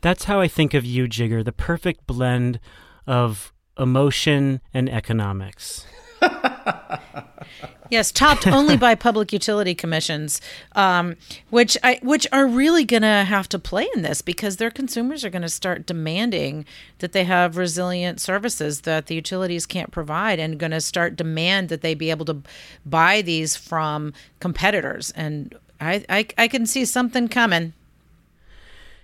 That's 0.00 0.24
how 0.24 0.40
I 0.40 0.48
think 0.48 0.72
of 0.72 0.86
you, 0.86 1.06
Jigar, 1.06 1.44
the 1.44 1.52
perfect 1.52 2.06
blend 2.06 2.60
of 3.06 3.52
emotion 3.78 4.60
and 4.72 4.88
economics. 4.88 5.86
yes, 7.90 8.10
topped 8.10 8.46
only 8.46 8.76
by 8.76 8.94
public 8.94 9.32
utility 9.32 9.74
commissions, 9.74 10.40
um, 10.72 11.16
which 11.50 11.76
I, 11.82 11.98
which 12.02 12.26
are 12.32 12.46
really 12.46 12.84
going 12.84 13.02
to 13.02 13.24
have 13.24 13.48
to 13.50 13.58
play 13.58 13.88
in 13.94 14.02
this 14.02 14.22
because 14.22 14.56
their 14.56 14.70
consumers 14.70 15.24
are 15.24 15.30
going 15.30 15.42
to 15.42 15.48
start 15.48 15.86
demanding 15.86 16.64
that 16.98 17.12
they 17.12 17.24
have 17.24 17.56
resilient 17.56 18.20
services 18.20 18.82
that 18.82 19.06
the 19.06 19.14
utilities 19.14 19.66
can't 19.66 19.90
provide, 19.90 20.38
and 20.38 20.58
going 20.58 20.72
to 20.72 20.80
start 20.80 21.16
demand 21.16 21.68
that 21.68 21.82
they 21.82 21.94
be 21.94 22.10
able 22.10 22.24
to 22.26 22.42
buy 22.84 23.22
these 23.22 23.56
from 23.56 24.12
competitors. 24.40 25.10
And 25.12 25.54
I, 25.80 26.04
I, 26.08 26.26
I 26.38 26.48
can 26.48 26.66
see 26.66 26.84
something 26.84 27.28
coming. 27.28 27.72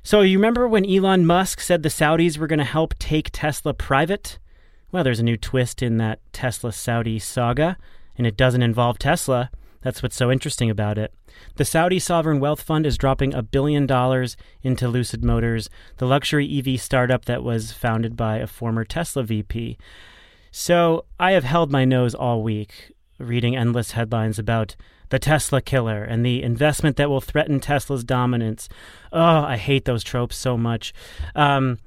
So 0.03 0.23
you 0.23 0.37
remember 0.37 0.67
when 0.67 0.85
Elon 0.85 1.27
Musk 1.27 1.61
said 1.61 1.85
the 1.85 1.89
Saudis 1.89 2.37
were 2.37 2.49
going 2.49 2.59
to 2.59 2.65
help 2.65 2.99
take 2.99 3.31
Tesla 3.33 3.73
private? 3.73 4.39
Well, 4.93 5.05
there's 5.05 5.21
a 5.21 5.25
new 5.25 5.39
twist 5.39 5.83
in 5.83 5.97
that 5.97 6.21
Tesla 6.35 6.71
Saudi 6.71 7.19
saga, 7.19 7.79
and 8.19 8.27
it 8.27 8.37
doesn't 8.37 8.61
involve 8.61 8.99
Tesla. 8.99 9.51
That's 9.81 10.03
what's 10.03 10.15
so 10.15 10.31
interesting 10.31 10.69
about 10.69 10.99
it. 10.99 11.15
The 11.57 11.65
Saudi 11.65 11.99
Sovereign 11.99 12.41
Wealth 12.41 12.61
Fund 12.61 12.85
is 12.85 12.99
dropping 12.99 13.33
a 13.33 13.43
billion 13.43 13.87
dollars 13.87 14.37
into 14.63 14.89
Lucid 14.89 15.25
Motors, 15.25 15.71
the 15.97 16.07
luxury 16.07 16.59
EV 16.59 16.79
startup 16.79 17.25
that 17.25 17.43
was 17.43 17.73
founded 17.73 18.19
by 18.19 18.37
a 18.37 18.47
former 18.47 18.85
Tesla 18.85 19.23
VP. 19.23 19.79
So 20.51 21.07
I 21.19 21.33
have 21.33 21.45
held 21.45 21.73
my 21.73 21.87
nose 21.87 22.15
all 22.15 22.43
week, 22.43 22.93
reading 23.19 23.57
endless 23.57 23.93
headlines 23.93 24.39
about 24.39 24.77
the 25.09 25.19
Tesla 25.19 25.63
killer, 25.63 26.05
and 26.05 26.25
the 26.25 26.43
investment 26.43 26.97
that 26.97 27.09
will 27.09 27.23
threaten 27.23 27.61
Tesla's 27.61 28.05
dominance. 28.05 28.69
Oh, 29.11 29.41
I 29.41 29.57
hate 29.57 29.87
those 29.87 30.05
tropes 30.05 30.37
so 30.37 30.59
much. 30.59 30.93
Um, 31.35 31.79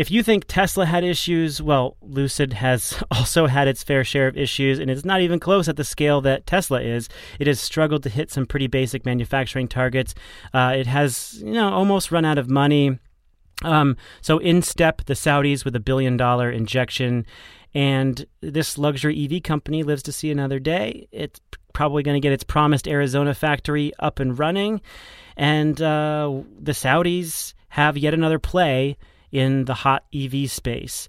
if 0.00 0.10
you 0.10 0.22
think 0.22 0.46
Tesla 0.48 0.86
had 0.86 1.04
issues, 1.04 1.60
well, 1.60 1.98
Lucid 2.00 2.54
has 2.54 3.04
also 3.10 3.46
had 3.46 3.68
its 3.68 3.82
fair 3.82 4.02
share 4.02 4.28
of 4.28 4.36
issues, 4.38 4.78
and 4.78 4.90
it's 4.90 5.04
not 5.04 5.20
even 5.20 5.38
close 5.38 5.68
at 5.68 5.76
the 5.76 5.84
scale 5.84 6.22
that 6.22 6.46
Tesla 6.46 6.80
is. 6.80 7.10
It 7.38 7.46
has 7.46 7.60
struggled 7.60 8.02
to 8.04 8.08
hit 8.08 8.30
some 8.30 8.46
pretty 8.46 8.66
basic 8.66 9.04
manufacturing 9.04 9.68
targets. 9.68 10.14
Uh, 10.54 10.72
it 10.74 10.86
has, 10.86 11.42
you 11.44 11.52
know, 11.52 11.68
almost 11.68 12.10
run 12.10 12.24
out 12.24 12.38
of 12.38 12.48
money. 12.48 12.98
Um, 13.62 13.98
so 14.22 14.38
in 14.38 14.62
step 14.62 15.04
the 15.04 15.12
Saudis 15.12 15.66
with 15.66 15.76
a 15.76 15.80
billion 15.80 16.16
dollar 16.16 16.50
injection, 16.50 17.26
and 17.74 18.24
this 18.40 18.78
luxury 18.78 19.22
EV 19.22 19.42
company 19.42 19.82
lives 19.82 20.02
to 20.04 20.12
see 20.12 20.30
another 20.30 20.58
day. 20.58 21.08
It's 21.12 21.42
probably 21.74 22.02
going 22.02 22.16
to 22.16 22.26
get 22.26 22.32
its 22.32 22.42
promised 22.42 22.88
Arizona 22.88 23.34
factory 23.34 23.92
up 23.98 24.18
and 24.18 24.38
running. 24.38 24.80
And 25.36 25.78
uh, 25.82 26.40
the 26.58 26.72
Saudis 26.72 27.52
have 27.68 27.98
yet 27.98 28.14
another 28.14 28.38
play 28.38 28.96
in 29.32 29.64
the 29.64 29.74
hot 29.74 30.04
EV 30.14 30.50
space. 30.50 31.08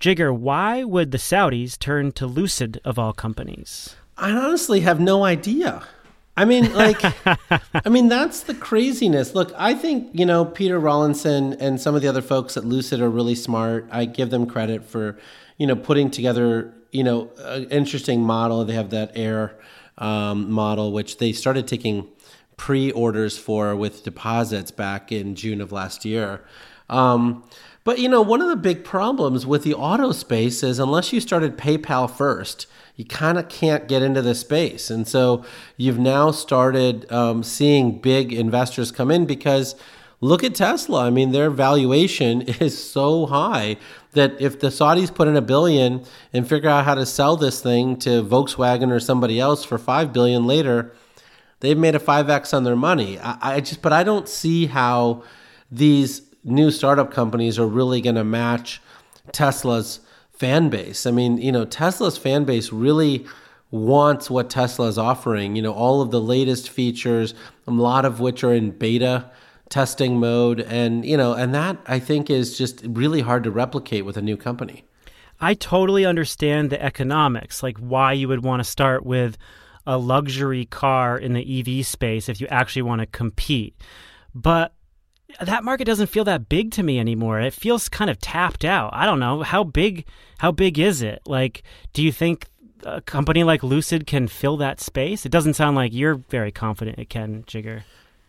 Jigar, 0.00 0.34
why 0.34 0.82
would 0.82 1.10
the 1.10 1.18
Saudis 1.18 1.78
turn 1.78 2.12
to 2.12 2.26
Lucid 2.26 2.80
of 2.84 2.98
all 2.98 3.12
companies? 3.12 3.96
I 4.16 4.30
honestly 4.30 4.80
have 4.80 4.98
no 4.98 5.24
idea. 5.24 5.82
I 6.36 6.46
mean, 6.46 6.72
like, 6.72 7.02
I 7.74 7.88
mean, 7.90 8.08
that's 8.08 8.44
the 8.44 8.54
craziness. 8.54 9.34
Look, 9.34 9.52
I 9.56 9.74
think, 9.74 10.08
you 10.14 10.24
know, 10.24 10.44
Peter 10.46 10.78
Rawlinson 10.78 11.54
and 11.54 11.78
some 11.80 11.94
of 11.94 12.00
the 12.00 12.08
other 12.08 12.22
folks 12.22 12.56
at 12.56 12.64
Lucid 12.64 13.00
are 13.00 13.10
really 13.10 13.34
smart. 13.34 13.86
I 13.90 14.06
give 14.06 14.30
them 14.30 14.46
credit 14.46 14.84
for, 14.84 15.18
you 15.58 15.66
know, 15.66 15.76
putting 15.76 16.10
together, 16.10 16.72
you 16.92 17.04
know, 17.04 17.30
an 17.44 17.64
interesting 17.64 18.22
model. 18.22 18.64
They 18.64 18.72
have 18.74 18.90
that 18.90 19.12
air 19.14 19.58
um, 19.98 20.50
model, 20.50 20.92
which 20.92 21.18
they 21.18 21.32
started 21.32 21.68
taking 21.68 22.08
pre 22.56 22.90
orders 22.92 23.36
for 23.36 23.76
with 23.76 24.02
deposits 24.02 24.70
back 24.70 25.12
in 25.12 25.34
June 25.34 25.60
of 25.60 25.72
last 25.72 26.04
year. 26.04 26.42
Um, 26.90 27.42
But 27.82 27.98
you 27.98 28.10
know, 28.10 28.20
one 28.20 28.42
of 28.42 28.48
the 28.48 28.56
big 28.56 28.84
problems 28.84 29.46
with 29.46 29.62
the 29.62 29.74
auto 29.74 30.12
space 30.12 30.62
is 30.62 30.78
unless 30.78 31.12
you 31.14 31.20
started 31.20 31.56
PayPal 31.56 32.10
first, 32.10 32.66
you 32.94 33.06
kind 33.06 33.38
of 33.38 33.48
can't 33.48 33.88
get 33.88 34.02
into 34.02 34.20
the 34.20 34.34
space. 34.34 34.90
And 34.90 35.08
so 35.08 35.44
you've 35.78 35.98
now 35.98 36.30
started 36.30 37.10
um, 37.10 37.42
seeing 37.42 37.98
big 37.98 38.34
investors 38.34 38.92
come 38.92 39.10
in 39.10 39.24
because 39.24 39.74
look 40.20 40.44
at 40.44 40.54
Tesla. 40.54 41.06
I 41.06 41.10
mean, 41.10 41.32
their 41.32 41.48
valuation 41.48 42.42
is 42.60 42.76
so 42.92 43.24
high 43.26 43.78
that 44.12 44.38
if 44.38 44.60
the 44.60 44.68
Saudis 44.68 45.12
put 45.14 45.26
in 45.28 45.36
a 45.36 45.42
billion 45.42 46.04
and 46.34 46.46
figure 46.46 46.68
out 46.68 46.84
how 46.84 46.94
to 46.94 47.06
sell 47.06 47.36
this 47.36 47.62
thing 47.62 47.96
to 48.00 48.22
Volkswagen 48.22 48.90
or 48.90 49.00
somebody 49.00 49.40
else 49.40 49.64
for 49.64 49.78
five 49.78 50.12
billion 50.12 50.46
later, 50.46 50.92
they've 51.60 51.78
made 51.78 51.94
a 51.94 52.00
five 52.00 52.28
x 52.28 52.52
on 52.52 52.64
their 52.64 52.76
money. 52.76 53.18
I, 53.18 53.56
I 53.56 53.60
just, 53.60 53.80
but 53.80 53.94
I 53.94 54.02
don't 54.02 54.28
see 54.28 54.66
how 54.66 55.22
these 55.72 56.22
new 56.44 56.70
startup 56.70 57.12
companies 57.12 57.58
are 57.58 57.66
really 57.66 58.00
going 58.00 58.16
to 58.16 58.24
match 58.24 58.80
Tesla's 59.32 60.00
fan 60.32 60.68
base. 60.70 61.06
I 61.06 61.10
mean, 61.10 61.38
you 61.38 61.52
know, 61.52 61.64
Tesla's 61.64 62.16
fan 62.16 62.44
base 62.44 62.72
really 62.72 63.26
wants 63.70 64.30
what 64.30 64.50
Tesla 64.50 64.88
is 64.88 64.98
offering. 64.98 65.56
You 65.56 65.62
know, 65.62 65.72
all 65.72 66.00
of 66.00 66.10
the 66.10 66.20
latest 66.20 66.70
features, 66.70 67.34
a 67.66 67.70
lot 67.70 68.04
of 68.04 68.20
which 68.20 68.42
are 68.42 68.54
in 68.54 68.70
beta 68.70 69.30
testing 69.68 70.18
mode, 70.18 70.60
and 70.60 71.04
you 71.04 71.16
know, 71.16 71.32
and 71.32 71.54
that 71.54 71.78
I 71.86 72.00
think 72.00 72.28
is 72.28 72.58
just 72.58 72.82
really 72.84 73.20
hard 73.20 73.44
to 73.44 73.50
replicate 73.50 74.04
with 74.04 74.16
a 74.16 74.22
new 74.22 74.36
company. 74.36 74.84
I 75.40 75.54
totally 75.54 76.04
understand 76.04 76.70
the 76.70 76.82
economics, 76.82 77.62
like 77.62 77.78
why 77.78 78.12
you 78.12 78.28
would 78.28 78.44
want 78.44 78.60
to 78.60 78.68
start 78.68 79.06
with 79.06 79.38
a 79.86 79.96
luxury 79.96 80.66
car 80.66 81.16
in 81.16 81.32
the 81.32 81.60
EV 81.60 81.86
space 81.86 82.28
if 82.28 82.40
you 82.40 82.46
actually 82.48 82.82
want 82.82 83.00
to 83.00 83.06
compete. 83.06 83.74
But 84.34 84.74
that 85.40 85.64
market 85.64 85.84
doesn't 85.84 86.08
feel 86.08 86.24
that 86.24 86.48
big 86.48 86.70
to 86.72 86.82
me 86.82 86.98
anymore. 86.98 87.40
It 87.40 87.54
feels 87.54 87.88
kind 87.88 88.10
of 88.10 88.18
tapped 88.18 88.64
out. 88.64 88.90
I 88.92 89.06
don't 89.06 89.20
know 89.20 89.42
how 89.42 89.64
big 89.64 90.06
how 90.38 90.52
big 90.52 90.78
is 90.78 91.02
it? 91.02 91.22
Like 91.26 91.62
do 91.92 92.02
you 92.02 92.12
think 92.12 92.46
a 92.84 93.00
company 93.00 93.44
like 93.44 93.62
Lucid 93.62 94.06
can 94.06 94.28
fill 94.28 94.56
that 94.58 94.80
space? 94.80 95.26
It 95.26 95.32
doesn't 95.32 95.54
sound 95.54 95.76
like 95.76 95.92
you're 95.92 96.14
very 96.14 96.50
confident 96.52 96.98
it 96.98 97.10
can, 97.10 97.42
Jigar. 97.44 97.82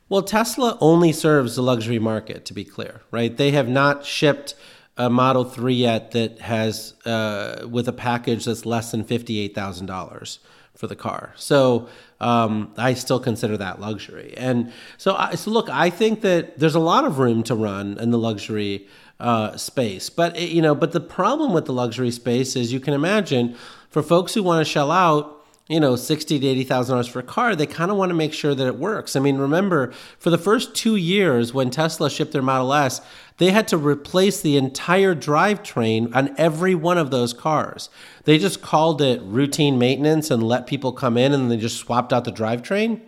Well, 0.09 0.23
Tesla 0.23 0.77
only 0.81 1.13
serves 1.13 1.55
the 1.55 1.61
luxury 1.61 1.99
market 1.99 2.43
to 2.45 2.53
be 2.53 2.65
clear, 2.65 3.01
right? 3.11 3.35
They 3.35 3.51
have 3.51 3.69
not 3.69 4.05
shipped 4.05 4.55
a 4.97 5.09
Model 5.09 5.43
3 5.43 5.73
yet 5.73 6.11
that 6.11 6.39
has 6.39 6.93
uh, 7.05 7.67
with 7.69 7.87
a 7.87 7.93
package 7.93 8.45
that's 8.45 8.65
less 8.65 8.91
than 8.91 9.03
$58,000 9.03 10.39
for 10.75 10.87
the 10.87 10.95
car. 10.95 11.33
So 11.35 11.87
um, 12.19 12.73
I 12.77 12.93
still 12.93 13.19
consider 13.19 13.57
that 13.57 13.79
luxury. 13.79 14.33
And 14.37 14.71
so, 14.97 15.15
I, 15.15 15.35
so 15.35 15.51
look, 15.51 15.69
I 15.69 15.89
think 15.89 16.21
that 16.21 16.59
there's 16.59 16.75
a 16.75 16.79
lot 16.79 17.05
of 17.05 17.19
room 17.19 17.43
to 17.43 17.55
run 17.55 17.97
in 17.99 18.11
the 18.11 18.17
luxury 18.17 18.87
uh, 19.19 19.55
space. 19.57 20.09
But 20.09 20.37
it, 20.37 20.49
you 20.49 20.61
know, 20.61 20.75
but 20.75 20.91
the 20.91 20.99
problem 20.99 21.53
with 21.53 21.65
the 21.65 21.73
luxury 21.73 22.11
space 22.11 22.55
is 22.55 22.73
you 22.73 22.79
can 22.79 22.93
imagine 22.93 23.55
for 23.89 24.01
folks 24.01 24.33
who 24.33 24.43
want 24.43 24.65
to 24.65 24.69
shell 24.69 24.91
out 24.91 25.40
you 25.71 25.79
know, 25.79 25.95
sixty 25.95 26.39
to 26.39 26.47
eighty 26.47 26.63
thousand 26.63 26.93
dollars 26.93 27.07
for 27.07 27.19
a 27.19 27.23
car, 27.23 27.55
they 27.55 27.65
kind 27.65 27.91
of 27.91 27.97
want 27.97 28.09
to 28.09 28.15
make 28.15 28.33
sure 28.33 28.53
that 28.53 28.67
it 28.67 28.77
works. 28.77 29.15
I 29.15 29.19
mean, 29.19 29.37
remember, 29.37 29.91
for 30.19 30.29
the 30.29 30.37
first 30.37 30.75
two 30.75 30.95
years 30.95 31.53
when 31.53 31.69
Tesla 31.69 32.09
shipped 32.09 32.33
their 32.33 32.41
Model 32.41 32.73
S, 32.73 33.01
they 33.37 33.51
had 33.51 33.67
to 33.69 33.77
replace 33.77 34.41
the 34.41 34.57
entire 34.57 35.15
drivetrain 35.15 36.15
on 36.15 36.35
every 36.37 36.75
one 36.75 36.97
of 36.97 37.09
those 37.09 37.33
cars. 37.33 37.89
They 38.25 38.37
just 38.37 38.61
called 38.61 39.01
it 39.01 39.21
routine 39.23 39.79
maintenance 39.79 40.29
and 40.29 40.43
let 40.43 40.67
people 40.67 40.91
come 40.91 41.17
in 41.17 41.33
and 41.33 41.49
they 41.49 41.57
just 41.57 41.77
swapped 41.77 42.13
out 42.13 42.25
the 42.25 42.31
drivetrain. 42.31 43.01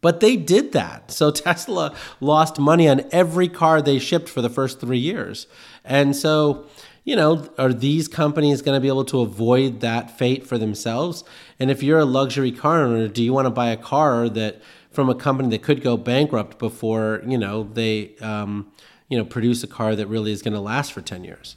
But 0.00 0.20
they 0.20 0.36
did 0.36 0.72
that. 0.72 1.10
So 1.10 1.30
Tesla 1.32 1.94
lost 2.20 2.58
money 2.58 2.88
on 2.88 3.04
every 3.10 3.48
car 3.48 3.80
they 3.80 3.98
shipped 3.98 4.28
for 4.28 4.42
the 4.42 4.50
first 4.50 4.80
three 4.80 4.98
years. 4.98 5.46
And 5.84 6.14
so, 6.14 6.66
you 7.08 7.16
know, 7.16 7.48
are 7.56 7.72
these 7.72 8.06
companies 8.06 8.60
going 8.60 8.76
to 8.76 8.82
be 8.82 8.88
able 8.88 9.02
to 9.06 9.20
avoid 9.20 9.80
that 9.80 10.18
fate 10.18 10.46
for 10.46 10.58
themselves? 10.58 11.24
And 11.58 11.70
if 11.70 11.82
you're 11.82 12.00
a 12.00 12.04
luxury 12.04 12.52
car 12.52 12.82
owner, 12.82 13.08
do 13.08 13.24
you 13.24 13.32
want 13.32 13.46
to 13.46 13.50
buy 13.50 13.70
a 13.70 13.78
car 13.78 14.28
that 14.28 14.60
from 14.90 15.08
a 15.08 15.14
company 15.14 15.48
that 15.48 15.62
could 15.62 15.82
go 15.82 15.96
bankrupt 15.96 16.58
before 16.58 17.22
you 17.26 17.38
know 17.38 17.62
they 17.62 18.14
um, 18.16 18.70
you 19.08 19.16
know 19.16 19.24
produce 19.24 19.62
a 19.62 19.66
car 19.66 19.96
that 19.96 20.06
really 20.06 20.32
is 20.32 20.42
going 20.42 20.52
to 20.52 20.60
last 20.60 20.92
for 20.92 21.00
ten 21.00 21.24
years? 21.24 21.56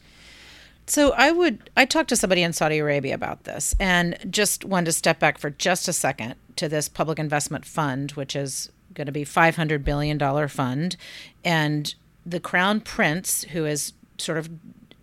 So 0.87 1.11
I 1.17 1.31
would 1.31 1.69
I 1.75 1.83
talked 1.83 2.07
to 2.09 2.15
somebody 2.15 2.43
in 2.43 2.53
Saudi 2.53 2.77
Arabia 2.77 3.13
about 3.13 3.43
this 3.43 3.75
and 3.77 4.17
just 4.29 4.63
wanted 4.63 4.85
to 4.85 4.93
step 4.93 5.19
back 5.19 5.37
for 5.37 5.49
just 5.49 5.89
a 5.89 5.93
second 5.93 6.35
to 6.55 6.69
this 6.69 6.87
public 6.87 7.19
investment 7.19 7.65
fund, 7.65 8.11
which 8.11 8.37
is 8.37 8.71
going 8.93 9.07
to 9.07 9.11
be 9.11 9.25
five 9.25 9.57
hundred 9.57 9.83
billion 9.83 10.17
dollar 10.17 10.47
fund, 10.47 10.95
and 11.43 11.93
the 12.25 12.39
crown 12.39 12.79
prince, 12.79 13.43
who 13.51 13.65
is 13.65 13.91
sort 14.17 14.37
of 14.37 14.49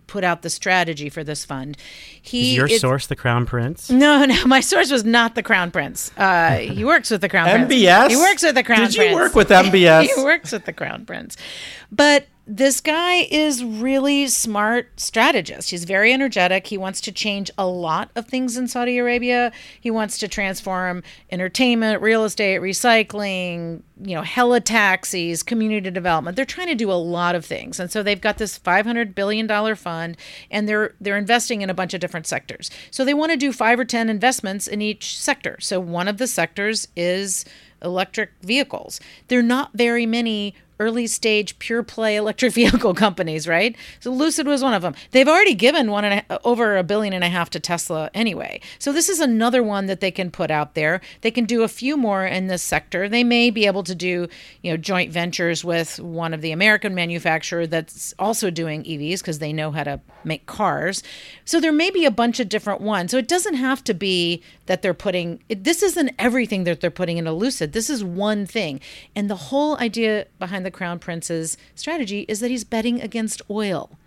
put 0.08 0.24
out 0.24 0.42
the 0.42 0.50
strategy 0.50 1.08
for 1.08 1.22
this 1.22 1.44
fund. 1.44 1.76
He 2.20 2.50
is 2.50 2.56
your 2.56 2.66
is, 2.66 2.80
source 2.80 3.06
the 3.06 3.14
Crown 3.14 3.46
Prince? 3.46 3.90
No, 3.98 4.24
no, 4.24 4.46
my 4.46 4.60
source 4.60 4.92
was 4.92 5.04
not 5.04 5.34
the 5.34 5.42
Crown 5.42 5.70
Prince. 5.72 6.12
Uh, 6.16 6.56
he 6.58 6.84
works 6.84 7.10
with 7.10 7.20
the 7.20 7.28
Crown 7.28 7.48
MBS? 7.48 7.66
Prince. 7.66 7.72
MBS? 7.72 8.08
He 8.10 8.16
works 8.16 8.42
with 8.42 8.54
the 8.54 8.62
Crown 8.62 8.78
Did 8.78 8.84
Prince. 8.84 8.96
Did 8.96 9.10
you 9.10 9.16
work 9.16 9.34
with 9.34 9.48
MBS? 9.48 10.02
he 10.16 10.22
works 10.22 10.52
with 10.52 10.64
the 10.64 10.72
Crown 10.72 11.04
Prince, 11.04 11.36
but 11.90 12.26
this 12.50 12.80
guy 12.80 13.26
is 13.30 13.62
really 13.62 14.26
smart 14.26 14.98
strategist. 14.98 15.68
He's 15.68 15.84
very 15.84 16.14
energetic. 16.14 16.68
He 16.68 16.78
wants 16.78 17.02
to 17.02 17.12
change 17.12 17.50
a 17.58 17.66
lot 17.66 18.10
of 18.16 18.26
things 18.26 18.56
in 18.56 18.68
Saudi 18.68 18.96
Arabia. 18.96 19.52
He 19.78 19.90
wants 19.90 20.16
to 20.18 20.28
transform 20.28 21.02
entertainment, 21.30 22.00
real 22.00 22.24
estate, 22.24 22.62
recycling, 22.62 23.82
you 24.02 24.14
know, 24.14 24.22
heli 24.22 24.62
taxis, 24.62 25.42
community 25.42 25.90
development. 25.90 26.36
They're 26.36 26.46
trying 26.46 26.68
to 26.68 26.74
do 26.74 26.90
a 26.90 26.94
lot 26.94 27.34
of 27.34 27.44
things. 27.44 27.78
And 27.78 27.92
so 27.92 28.02
they've 28.02 28.18
got 28.18 28.38
this 28.38 28.56
500 28.56 29.14
billion 29.14 29.46
dollar 29.46 29.76
fund 29.76 30.16
and 30.50 30.66
they're 30.66 30.94
they're 31.02 31.18
investing 31.18 31.60
in 31.60 31.68
a 31.68 31.74
bunch 31.74 31.92
of 31.92 32.00
different 32.00 32.26
sectors. 32.26 32.70
So 32.90 33.04
they 33.04 33.12
want 33.12 33.30
to 33.32 33.36
do 33.36 33.52
5 33.52 33.78
or 33.78 33.84
10 33.84 34.08
investments 34.08 34.66
in 34.66 34.80
each 34.80 35.20
sector. 35.20 35.58
So 35.60 35.80
one 35.80 36.08
of 36.08 36.16
the 36.16 36.26
sectors 36.26 36.88
is 36.96 37.44
electric 37.82 38.30
vehicles. 38.40 39.00
There 39.28 39.38
are 39.38 39.42
not 39.42 39.72
very 39.74 40.06
many 40.06 40.54
early 40.80 41.06
stage 41.06 41.58
pure 41.58 41.82
play 41.82 42.16
electric 42.16 42.52
vehicle 42.58 42.94
companies, 42.94 43.48
right? 43.48 43.76
So 44.00 44.10
Lucid 44.10 44.46
was 44.46 44.62
one 44.62 44.74
of 44.74 44.82
them. 44.82 44.94
They've 45.10 45.28
already 45.28 45.54
given 45.54 45.90
one 45.90 46.04
and 46.04 46.24
a, 46.28 46.46
over 46.46 46.76
a 46.76 46.82
billion 46.82 47.12
and 47.12 47.24
a 47.24 47.28
half 47.28 47.50
to 47.50 47.60
Tesla 47.60 48.10
anyway. 48.14 48.60
So 48.78 48.92
this 48.92 49.08
is 49.08 49.20
another 49.20 49.62
one 49.62 49.86
that 49.86 50.00
they 50.00 50.10
can 50.10 50.30
put 50.30 50.50
out 50.50 50.74
there. 50.74 51.00
They 51.20 51.30
can 51.30 51.44
do 51.44 51.62
a 51.62 51.68
few 51.68 51.96
more 51.96 52.24
in 52.24 52.46
this 52.46 52.62
sector. 52.62 53.08
They 53.08 53.24
may 53.24 53.50
be 53.50 53.66
able 53.66 53.82
to 53.84 53.94
do, 53.94 54.28
you 54.62 54.70
know, 54.70 54.76
joint 54.76 55.12
ventures 55.12 55.64
with 55.64 55.98
one 56.00 56.34
of 56.34 56.40
the 56.40 56.52
American 56.52 56.94
manufacturer 56.94 57.66
that's 57.66 58.14
also 58.18 58.50
doing 58.50 58.84
EVs 58.84 59.20
because 59.20 59.38
they 59.38 59.52
know 59.52 59.70
how 59.70 59.84
to 59.84 60.00
make 60.24 60.46
cars. 60.46 61.02
So 61.44 61.60
there 61.60 61.72
may 61.72 61.90
be 61.90 62.04
a 62.04 62.10
bunch 62.10 62.40
of 62.40 62.48
different 62.48 62.80
ones. 62.80 63.10
So 63.10 63.18
it 63.18 63.28
doesn't 63.28 63.54
have 63.54 63.82
to 63.84 63.94
be 63.94 64.42
that 64.66 64.82
they're 64.82 64.94
putting 64.94 65.42
this 65.48 65.82
isn't 65.82 66.12
everything 66.18 66.64
that 66.64 66.80
they're 66.80 66.90
putting 66.90 67.18
into 67.18 67.32
Lucid. 67.32 67.72
This 67.72 67.90
is 67.90 68.04
one 68.04 68.46
thing. 68.46 68.80
And 69.16 69.28
the 69.30 69.36
whole 69.36 69.78
idea 69.78 70.26
behind 70.38 70.64
the 70.64 70.67
Crown 70.70 70.98
Prince's 70.98 71.56
strategy 71.74 72.20
is 72.28 72.40
that 72.40 72.50
he's 72.50 72.64
betting 72.64 73.00
against 73.00 73.42
oil. 73.50 73.98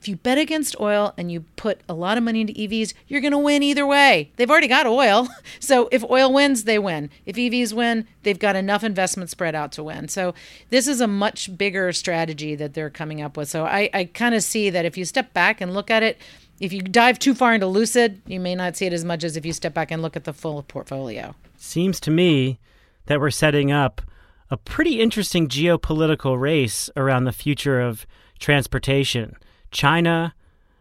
If 0.00 0.08
you 0.08 0.16
bet 0.16 0.38
against 0.38 0.80
oil 0.80 1.12
and 1.18 1.30
you 1.30 1.42
put 1.56 1.82
a 1.86 1.92
lot 1.92 2.16
of 2.16 2.24
money 2.24 2.40
into 2.40 2.54
EVs, 2.54 2.94
you're 3.06 3.20
going 3.20 3.32
to 3.32 3.38
win 3.38 3.62
either 3.62 3.86
way. 3.86 4.32
They've 4.36 4.50
already 4.50 4.68
got 4.68 4.86
oil. 4.86 5.28
So 5.58 5.88
if 5.92 6.02
oil 6.08 6.32
wins, 6.32 6.64
they 6.64 6.78
win. 6.78 7.10
If 7.26 7.36
EVs 7.36 7.72
win, 7.74 8.06
they've 8.22 8.38
got 8.38 8.56
enough 8.56 8.82
investment 8.82 9.28
spread 9.30 9.54
out 9.54 9.72
to 9.72 9.84
win. 9.84 10.08
So 10.08 10.34
this 10.70 10.88
is 10.88 11.00
a 11.00 11.06
much 11.06 11.56
bigger 11.56 11.92
strategy 11.92 12.54
that 12.54 12.72
they're 12.72 12.90
coming 12.90 13.20
up 13.20 13.36
with. 13.36 13.48
So 13.48 13.66
I, 13.66 13.90
I 13.92 14.04
kind 14.04 14.34
of 14.34 14.42
see 14.42 14.70
that 14.70 14.84
if 14.84 14.96
you 14.96 15.04
step 15.04 15.34
back 15.34 15.60
and 15.60 15.74
look 15.74 15.90
at 15.90 16.02
it, 16.02 16.18
if 16.60 16.72
you 16.72 16.80
dive 16.80 17.18
too 17.18 17.34
far 17.34 17.54
into 17.54 17.66
Lucid, 17.66 18.22
you 18.26 18.40
may 18.40 18.54
not 18.54 18.76
see 18.76 18.86
it 18.86 18.92
as 18.92 19.04
much 19.04 19.22
as 19.22 19.36
if 19.36 19.44
you 19.44 19.52
step 19.52 19.74
back 19.74 19.90
and 19.90 20.02
look 20.02 20.16
at 20.16 20.24
the 20.24 20.32
full 20.32 20.62
portfolio. 20.62 21.34
Seems 21.56 22.00
to 22.00 22.10
me 22.10 22.58
that 23.06 23.20
we're 23.20 23.30
setting 23.30 23.70
up 23.70 24.00
a 24.50 24.56
pretty 24.56 25.00
interesting 25.00 25.48
geopolitical 25.48 26.38
race 26.40 26.90
around 26.96 27.24
the 27.24 27.32
future 27.32 27.80
of 27.80 28.06
transportation 28.38 29.36
China 29.70 30.34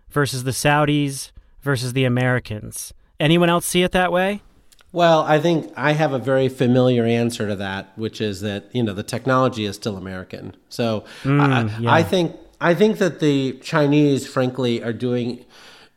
versus 0.09 0.43
the 0.43 0.51
Saudis 0.51 1.31
versus 1.61 1.93
the 1.93 2.05
Americans. 2.05 2.93
Anyone 3.19 3.49
else 3.49 3.65
see 3.65 3.83
it 3.83 3.91
that 3.91 4.11
way? 4.11 4.41
Well, 4.91 5.21
I 5.21 5.39
think 5.39 5.71
I 5.77 5.91
have 5.93 6.13
a 6.13 6.19
very 6.19 6.49
familiar 6.49 7.05
answer 7.05 7.47
to 7.47 7.55
that, 7.57 7.95
which 7.95 8.21
is 8.21 8.41
that 8.41 8.73
you 8.73 8.81
know 8.81 8.93
the 8.93 9.03
technology 9.03 9.65
is 9.65 9.75
still 9.75 9.97
American. 9.97 10.55
So 10.69 11.03
mm, 11.23 11.39
I, 11.39 11.79
yeah. 11.79 11.93
I 11.93 12.01
think 12.01 12.35
I 12.59 12.73
think 12.73 12.97
that 12.97 13.19
the 13.19 13.53
Chinese, 13.61 14.25
frankly, 14.25 14.83
are 14.83 14.93
doing 14.93 15.45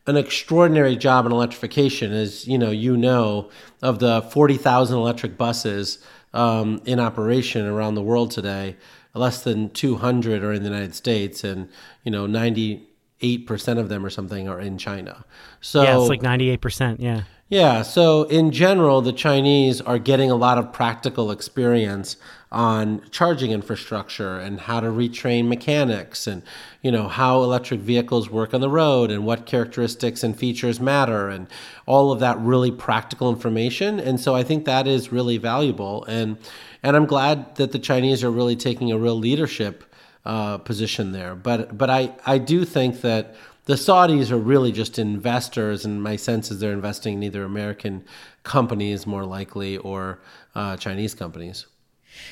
an 0.05 0.15
extraordinary 0.15 0.95
job 0.95 1.25
in 1.25 1.31
electrification, 1.31 2.11
as 2.11 2.47
you 2.47 2.57
know, 2.59 2.69
you 2.69 2.95
know, 2.95 3.49
of 3.81 3.97
the 3.97 4.21
forty 4.21 4.57
thousand 4.57 4.97
electric 4.97 5.39
buses 5.39 5.97
um, 6.33 6.81
in 6.85 6.99
operation 6.99 7.65
around 7.65 7.95
the 7.95 8.01
world 8.01 8.31
today. 8.31 8.75
Less 9.15 9.43
than 9.43 9.69
two 9.69 9.97
hundred 9.97 10.43
are 10.43 10.51
in 10.53 10.63
the 10.63 10.69
United 10.69 10.95
States, 10.95 11.43
and 11.43 11.69
you 12.03 12.11
know, 12.11 12.25
ninety 12.25 12.87
eight 13.23 13.47
percent 13.47 13.79
of 13.79 13.89
them 13.89 14.05
or 14.05 14.11
something 14.11 14.47
are 14.47 14.59
in 14.59 14.77
China. 14.77 15.25
So 15.61 15.81
yeah, 15.81 15.97
it's 15.97 16.09
like 16.09 16.21
ninety 16.21 16.49
eight 16.49 16.61
percent. 16.61 16.99
Yeah. 16.99 17.23
Yeah. 17.49 17.81
So 17.83 18.23
in 18.23 18.51
general, 18.51 19.01
the 19.01 19.13
Chinese 19.13 19.81
are 19.81 19.99
getting 19.99 20.31
a 20.31 20.35
lot 20.35 20.57
of 20.57 20.71
practical 20.73 21.31
experience 21.31 22.17
on 22.53 23.01
charging 23.09 23.51
infrastructure 23.51 24.37
and 24.37 24.59
how 24.61 24.79
to 24.79 24.87
retrain 24.87 25.47
mechanics 25.47 26.27
and 26.27 26.43
you 26.83 26.91
know 26.91 27.07
how 27.07 27.41
electric 27.41 27.79
vehicles 27.79 28.29
work 28.29 28.53
on 28.53 28.61
the 28.61 28.69
road 28.69 29.09
and 29.09 29.25
what 29.25 29.47
characteristics 29.47 30.23
and 30.23 30.37
features 30.37 30.79
matter 30.79 31.29
and 31.29 31.47
all 31.87 32.11
of 32.11 32.19
that 32.19 32.37
really 32.37 32.69
practical 32.71 33.27
information 33.27 33.99
and 33.99 34.19
so 34.19 34.35
i 34.35 34.43
think 34.43 34.65
that 34.65 34.85
is 34.85 35.11
really 35.11 35.37
valuable 35.37 36.05
and 36.05 36.37
and 36.83 36.95
i'm 36.95 37.07
glad 37.07 37.55
that 37.55 37.71
the 37.71 37.79
chinese 37.79 38.23
are 38.23 38.31
really 38.31 38.55
taking 38.55 38.91
a 38.91 38.97
real 38.99 39.17
leadership 39.17 39.83
uh, 40.25 40.57
position 40.59 41.11
there 41.11 41.35
but 41.35 41.77
but 41.77 41.89
i 41.89 42.13
i 42.25 42.37
do 42.37 42.63
think 42.65 43.01
that 43.01 43.35
the 43.65 43.75
Saudis 43.75 44.29
are 44.29 44.37
really 44.37 44.71
just 44.71 44.99
investors, 44.99 45.85
and 45.85 46.03
my 46.03 46.17
sense 46.17 46.51
is 46.51 46.59
they're 46.59 46.73
investing 46.73 47.15
in 47.15 47.23
either 47.23 47.45
American 47.45 48.03
companies 48.43 49.07
more 49.07 49.23
likely 49.25 49.77
or 49.77 50.19
uh, 50.53 50.75
Chinese 50.75 51.15
companies. 51.15 51.65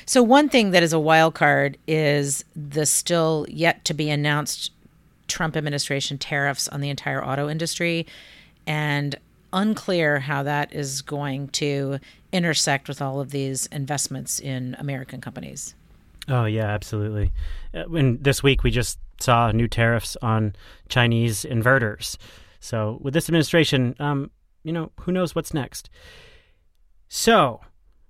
So 0.04 0.22
one 0.22 0.48
thing 0.48 0.70
that 0.72 0.82
is 0.82 0.92
a 0.92 1.00
wild 1.00 1.34
card 1.34 1.78
is 1.88 2.44
the 2.54 2.86
still 2.86 3.46
yet 3.48 3.84
to 3.86 3.94
be 3.94 4.10
announced 4.10 4.72
Trump 5.26 5.56
administration 5.56 6.18
tariffs 6.18 6.68
on 6.68 6.80
the 6.80 6.90
entire 6.90 7.24
auto 7.24 7.48
industry 7.48 8.06
and 8.66 9.16
unclear 9.52 10.20
how 10.20 10.42
that 10.42 10.72
is 10.72 11.02
going 11.02 11.48
to 11.48 11.98
intersect 12.32 12.88
with 12.88 13.02
all 13.02 13.20
of 13.20 13.30
these 13.30 13.66
investments 13.66 14.38
in 14.38 14.76
American 14.78 15.20
companies. 15.20 15.74
Oh 16.28 16.44
yeah, 16.44 16.66
absolutely. 16.66 17.32
Uh, 17.74 17.88
and 17.90 18.22
this 18.22 18.42
week 18.42 18.62
we 18.62 18.70
just 18.70 18.98
saw 19.20 19.50
new 19.50 19.68
tariffs 19.68 20.16
on 20.22 20.54
Chinese 20.88 21.44
inverters. 21.44 22.16
So 22.60 22.98
with 23.00 23.14
this 23.14 23.28
administration, 23.28 23.94
um, 23.98 24.30
you 24.62 24.72
know, 24.72 24.92
who 25.00 25.12
knows 25.12 25.34
what's 25.34 25.54
next. 25.54 25.90
So, 27.08 27.60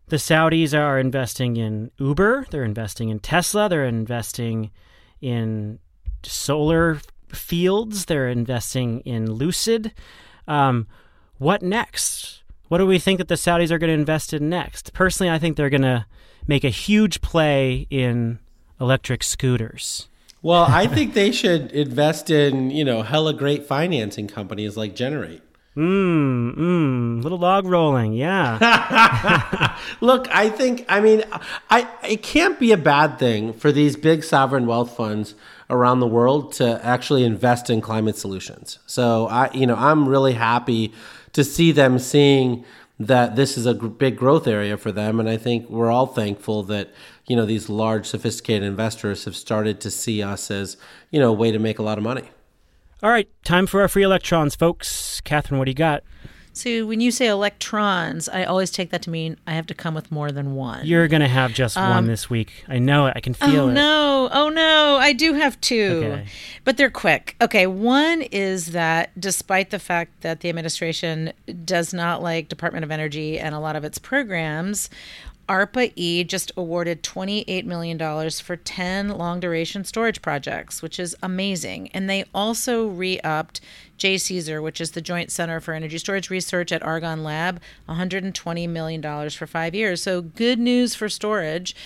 the 0.08 0.16
Saudis 0.16 0.78
are 0.78 0.98
investing 0.98 1.56
in 1.56 1.90
Uber, 1.98 2.46
they're 2.50 2.64
investing 2.64 3.08
in 3.08 3.18
Tesla, 3.18 3.68
they're 3.68 3.86
investing 3.86 4.70
in 5.20 5.78
solar 6.22 7.00
fields, 7.32 8.04
they're 8.04 8.28
investing 8.28 9.00
in 9.00 9.32
Lucid. 9.32 9.92
Um, 10.46 10.86
what 11.38 11.62
next? 11.62 12.42
What 12.68 12.78
do 12.78 12.86
we 12.86 12.98
think 12.98 13.18
that 13.18 13.28
the 13.28 13.34
Saudis 13.34 13.70
are 13.70 13.78
going 13.78 13.88
to 13.88 13.94
invest 13.94 14.32
in 14.32 14.48
next? 14.48 14.92
Personally, 14.92 15.30
I 15.30 15.38
think 15.38 15.56
they're 15.56 15.70
going 15.70 15.82
to 15.82 16.06
make 16.46 16.64
a 16.64 16.70
huge 16.70 17.20
play 17.20 17.86
in 17.90 18.38
electric 18.80 19.22
scooters. 19.22 20.08
Well, 20.42 20.64
I 20.68 20.88
think 20.88 21.14
they 21.14 21.30
should 21.30 21.70
invest 21.70 22.28
in, 22.28 22.70
you 22.70 22.84
know, 22.84 23.02
hella 23.02 23.32
great 23.32 23.64
financing 23.64 24.26
companies 24.26 24.76
like 24.76 24.96
Generate. 24.96 25.40
Mmm, 25.76 26.54
mmm, 26.54 27.22
little 27.22 27.38
log 27.38 27.64
rolling, 27.64 28.12
yeah. 28.12 28.58
Look, 30.02 30.28
I 30.30 30.50
think, 30.50 30.84
I 30.86 31.00
mean, 31.00 31.24
I 31.70 31.88
it 32.06 32.22
can't 32.22 32.58
be 32.58 32.72
a 32.72 32.76
bad 32.76 33.18
thing 33.18 33.54
for 33.54 33.72
these 33.72 33.96
big 33.96 34.22
sovereign 34.22 34.66
wealth 34.66 34.94
funds 34.94 35.34
around 35.70 36.00
the 36.00 36.06
world 36.06 36.52
to 36.54 36.84
actually 36.84 37.24
invest 37.24 37.70
in 37.70 37.80
climate 37.80 38.16
solutions. 38.16 38.80
So 38.84 39.28
I, 39.28 39.50
you 39.54 39.66
know, 39.66 39.76
I'm 39.76 40.06
really 40.06 40.34
happy 40.34 40.92
to 41.32 41.42
see 41.42 41.72
them 41.72 41.98
seeing 41.98 42.66
that 43.06 43.36
this 43.36 43.56
is 43.56 43.66
a 43.66 43.74
big 43.74 44.16
growth 44.16 44.46
area 44.46 44.76
for 44.76 44.92
them, 44.92 45.20
and 45.20 45.28
I 45.28 45.36
think 45.36 45.68
we're 45.68 45.90
all 45.90 46.06
thankful 46.06 46.62
that 46.64 46.90
you 47.26 47.36
know 47.36 47.46
these 47.46 47.68
large, 47.68 48.06
sophisticated 48.06 48.62
investors 48.62 49.24
have 49.24 49.36
started 49.36 49.80
to 49.80 49.90
see 49.90 50.22
us 50.22 50.50
as 50.50 50.76
you 51.10 51.20
know 51.20 51.30
a 51.30 51.32
way 51.32 51.50
to 51.50 51.58
make 51.58 51.78
a 51.78 51.82
lot 51.82 51.98
of 51.98 52.04
money. 52.04 52.30
All 53.02 53.10
right, 53.10 53.28
time 53.44 53.66
for 53.66 53.80
our 53.80 53.88
free 53.88 54.04
electrons, 54.04 54.54
folks. 54.54 55.20
Katherine, 55.22 55.58
what 55.58 55.64
do 55.64 55.70
you 55.70 55.76
got? 55.76 56.04
So 56.54 56.86
when 56.86 57.00
you 57.00 57.10
say 57.10 57.28
electrons, 57.28 58.28
I 58.28 58.44
always 58.44 58.70
take 58.70 58.90
that 58.90 59.02
to 59.02 59.10
mean 59.10 59.38
I 59.46 59.54
have 59.54 59.66
to 59.68 59.74
come 59.74 59.94
with 59.94 60.12
more 60.12 60.30
than 60.30 60.54
one. 60.54 60.84
You're 60.86 61.08
gonna 61.08 61.28
have 61.28 61.54
just 61.54 61.76
um, 61.76 61.90
one 61.90 62.06
this 62.06 62.28
week. 62.28 62.64
I 62.68 62.78
know 62.78 63.06
it. 63.06 63.14
I 63.16 63.20
can 63.20 63.32
feel 63.32 63.64
oh, 63.64 63.68
it. 63.68 63.72
No, 63.72 64.28
oh 64.32 64.48
no, 64.50 64.98
I 65.00 65.12
do 65.14 65.32
have 65.32 65.60
two, 65.60 66.02
okay. 66.04 66.26
but 66.64 66.76
they're 66.76 66.90
quick. 66.90 67.36
Okay, 67.40 67.66
one 67.66 68.22
is 68.22 68.66
that 68.72 69.18
despite 69.18 69.70
the 69.70 69.78
fact 69.78 70.20
that 70.20 70.40
the 70.40 70.50
administration 70.50 71.32
does 71.64 71.94
not 71.94 72.22
like 72.22 72.48
Department 72.48 72.84
of 72.84 72.90
Energy 72.90 73.38
and 73.38 73.54
a 73.54 73.58
lot 73.58 73.74
of 73.74 73.84
its 73.84 73.98
programs, 73.98 74.90
ARPA 75.48 75.92
E 75.96 76.24
just 76.24 76.52
awarded 76.56 77.02
$28 77.02 77.64
million 77.64 78.30
for 78.30 78.56
10 78.56 79.08
long 79.08 79.40
duration 79.40 79.84
storage 79.84 80.22
projects, 80.22 80.82
which 80.82 80.98
is 80.98 81.16
amazing. 81.22 81.88
And 81.88 82.08
they 82.08 82.24
also 82.34 82.86
re 82.86 83.18
upped 83.20 83.60
JCESR, 83.98 84.62
which 84.62 84.80
is 84.80 84.92
the 84.92 85.00
Joint 85.00 85.30
Center 85.30 85.60
for 85.60 85.74
Energy 85.74 85.98
Storage 85.98 86.30
Research 86.30 86.72
at 86.72 86.82
Argonne 86.82 87.22
Lab, 87.22 87.60
$120 87.88 88.68
million 88.68 89.30
for 89.30 89.46
five 89.46 89.74
years. 89.74 90.02
So 90.02 90.22
good 90.22 90.58
news 90.58 90.94
for 90.94 91.08
storage. 91.08 91.76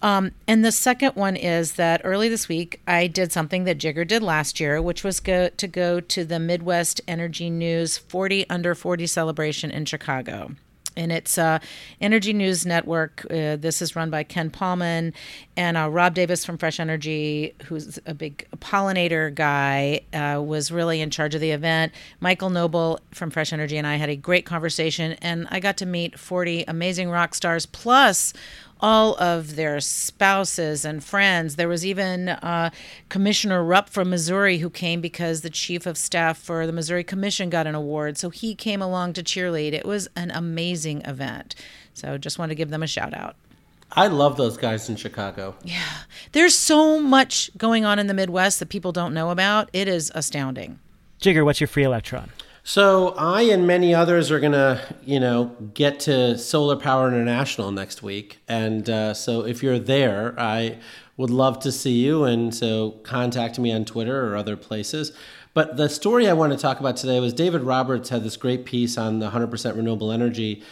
Um, 0.00 0.32
and 0.48 0.64
the 0.64 0.72
second 0.72 1.16
one 1.16 1.36
is 1.36 1.72
that 1.72 2.00
early 2.04 2.28
this 2.28 2.48
week, 2.48 2.80
I 2.86 3.06
did 3.06 3.32
something 3.32 3.64
that 3.64 3.78
Jigar 3.78 4.06
did 4.06 4.22
last 4.22 4.58
year, 4.60 4.80
which 4.80 5.04
was 5.04 5.20
go, 5.20 5.48
to 5.48 5.66
go 5.66 6.00
to 6.00 6.24
the 6.24 6.38
Midwest 6.38 7.00
Energy 7.06 7.50
News 7.50 7.98
40 7.98 8.48
Under 8.48 8.74
40 8.74 9.06
celebration 9.06 9.70
in 9.70 9.84
Chicago 9.84 10.56
and 10.96 11.12
it's 11.12 11.38
uh, 11.38 11.58
Energy 12.00 12.32
News 12.32 12.64
Network. 12.66 13.24
Uh, 13.30 13.56
this 13.56 13.82
is 13.82 13.94
run 13.94 14.10
by 14.10 14.22
Ken 14.22 14.50
Paulman 14.50 15.12
and 15.56 15.76
uh, 15.76 15.88
Rob 15.90 16.14
Davis 16.14 16.44
from 16.44 16.58
Fresh 16.58 16.80
Energy, 16.80 17.54
who's 17.66 17.98
a 18.06 18.14
big 18.14 18.46
pollinator 18.58 19.34
guy, 19.34 20.00
uh, 20.12 20.40
was 20.40 20.70
really 20.70 21.00
in 21.00 21.10
charge 21.10 21.34
of 21.34 21.40
the 21.40 21.50
event. 21.50 21.92
Michael 22.20 22.50
Noble 22.50 23.00
from 23.12 23.30
Fresh 23.30 23.52
Energy 23.52 23.76
and 23.76 23.86
I 23.86 23.96
had 23.96 24.08
a 24.08 24.16
great 24.16 24.46
conversation, 24.46 25.12
and 25.22 25.46
I 25.50 25.60
got 25.60 25.76
to 25.78 25.86
meet 25.86 26.18
40 26.18 26.64
amazing 26.68 27.10
rock 27.10 27.34
stars 27.34 27.66
plus 27.66 28.32
all 28.80 29.14
of 29.20 29.56
their 29.56 29.80
spouses 29.80 30.84
and 30.84 31.02
friends. 31.02 31.56
There 31.56 31.68
was 31.68 31.84
even 31.86 32.28
uh, 32.28 32.70
Commissioner 33.08 33.64
Rupp 33.64 33.88
from 33.88 34.10
Missouri 34.10 34.58
who 34.58 34.70
came 34.70 35.00
because 35.00 35.40
the 35.40 35.50
chief 35.50 35.86
of 35.86 35.96
staff 35.96 36.38
for 36.38 36.66
the 36.66 36.72
Missouri 36.72 37.04
Commission 37.04 37.50
got 37.50 37.66
an 37.66 37.74
award. 37.74 38.18
So 38.18 38.30
he 38.30 38.54
came 38.54 38.82
along 38.82 39.14
to 39.14 39.22
cheerlead. 39.22 39.72
It 39.72 39.86
was 39.86 40.08
an 40.16 40.30
amazing 40.30 41.02
event. 41.02 41.54
So 41.94 42.18
just 42.18 42.38
want 42.38 42.50
to 42.50 42.54
give 42.54 42.70
them 42.70 42.82
a 42.82 42.86
shout 42.86 43.14
out. 43.14 43.36
I 43.92 44.08
love 44.08 44.36
those 44.36 44.56
guys 44.56 44.88
in 44.88 44.96
Chicago. 44.96 45.54
Yeah. 45.62 45.80
There's 46.32 46.54
so 46.54 47.00
much 47.00 47.50
going 47.56 47.84
on 47.84 47.98
in 47.98 48.08
the 48.08 48.14
Midwest 48.14 48.58
that 48.58 48.68
people 48.68 48.92
don't 48.92 49.14
know 49.14 49.30
about. 49.30 49.70
It 49.72 49.88
is 49.88 50.10
astounding. 50.14 50.80
Jigar, 51.20 51.44
what's 51.44 51.60
your 51.60 51.68
free 51.68 51.84
electron? 51.84 52.30
So 52.68 53.10
I 53.10 53.42
and 53.42 53.64
many 53.64 53.94
others 53.94 54.32
are 54.32 54.40
gonna, 54.40 54.80
you 55.04 55.20
know, 55.20 55.54
get 55.72 56.00
to 56.00 56.36
Solar 56.36 56.74
Power 56.74 57.06
International 57.06 57.70
next 57.70 58.02
week, 58.02 58.38
and 58.48 58.90
uh, 58.90 59.14
so 59.14 59.46
if 59.46 59.62
you're 59.62 59.78
there, 59.78 60.34
I 60.36 60.78
would 61.16 61.30
love 61.30 61.60
to 61.60 61.70
see 61.70 61.92
you. 61.92 62.24
And 62.24 62.52
so 62.52 62.98
contact 63.04 63.60
me 63.60 63.70
on 63.70 63.84
Twitter 63.84 64.26
or 64.26 64.34
other 64.34 64.56
places. 64.56 65.12
But 65.54 65.76
the 65.76 65.88
story 65.88 66.28
I 66.28 66.32
want 66.32 66.54
to 66.54 66.58
talk 66.58 66.80
about 66.80 66.96
today 66.96 67.20
was 67.20 67.32
David 67.32 67.62
Roberts 67.62 68.08
had 68.08 68.24
this 68.24 68.36
great 68.36 68.64
piece 68.64 68.98
on 68.98 69.20
the 69.20 69.30
100% 69.30 69.76
renewable 69.76 70.10
energy 70.10 70.64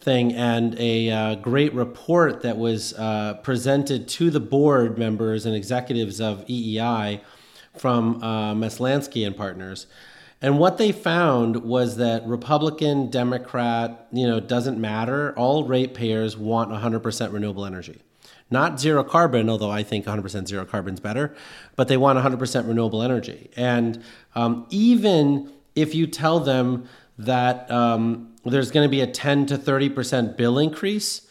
thing 0.00 0.34
and 0.34 0.78
a 0.78 1.10
uh, 1.10 1.34
great 1.36 1.72
report 1.72 2.42
that 2.42 2.58
was 2.58 2.92
uh, 2.92 3.40
presented 3.42 4.06
to 4.08 4.28
the 4.28 4.38
board 4.38 4.98
members 4.98 5.46
and 5.46 5.56
executives 5.56 6.20
of 6.20 6.44
EEI 6.44 7.22
from 7.78 8.22
uh, 8.22 8.52
Maslansky 8.52 9.26
and 9.26 9.34
Partners. 9.34 9.86
And 10.40 10.58
what 10.58 10.78
they 10.78 10.92
found 10.92 11.64
was 11.64 11.96
that 11.96 12.26
Republican, 12.26 13.10
Democrat, 13.10 14.06
you 14.12 14.26
know, 14.26 14.38
doesn't 14.38 14.80
matter. 14.80 15.34
All 15.36 15.64
ratepayers 15.64 16.36
want 16.36 16.70
100% 16.70 17.32
renewable 17.32 17.64
energy. 17.64 18.00
Not 18.50 18.80
zero 18.80 19.04
carbon, 19.04 19.50
although 19.50 19.70
I 19.70 19.82
think 19.82 20.06
100% 20.06 20.46
zero 20.46 20.64
carbon 20.64 20.94
is 20.94 21.00
better, 21.00 21.34
but 21.76 21.88
they 21.88 21.96
want 21.96 22.18
100% 22.18 22.68
renewable 22.68 23.02
energy. 23.02 23.50
And 23.56 24.02
um, 24.34 24.66
even 24.70 25.52
if 25.74 25.94
you 25.94 26.06
tell 26.06 26.40
them 26.40 26.88
that 27.18 27.70
um, 27.70 28.34
there's 28.44 28.70
going 28.70 28.86
to 28.86 28.90
be 28.90 29.00
a 29.00 29.06
10 29.06 29.46
to 29.46 29.58
30% 29.58 30.36
bill 30.36 30.58
increase, 30.58 31.27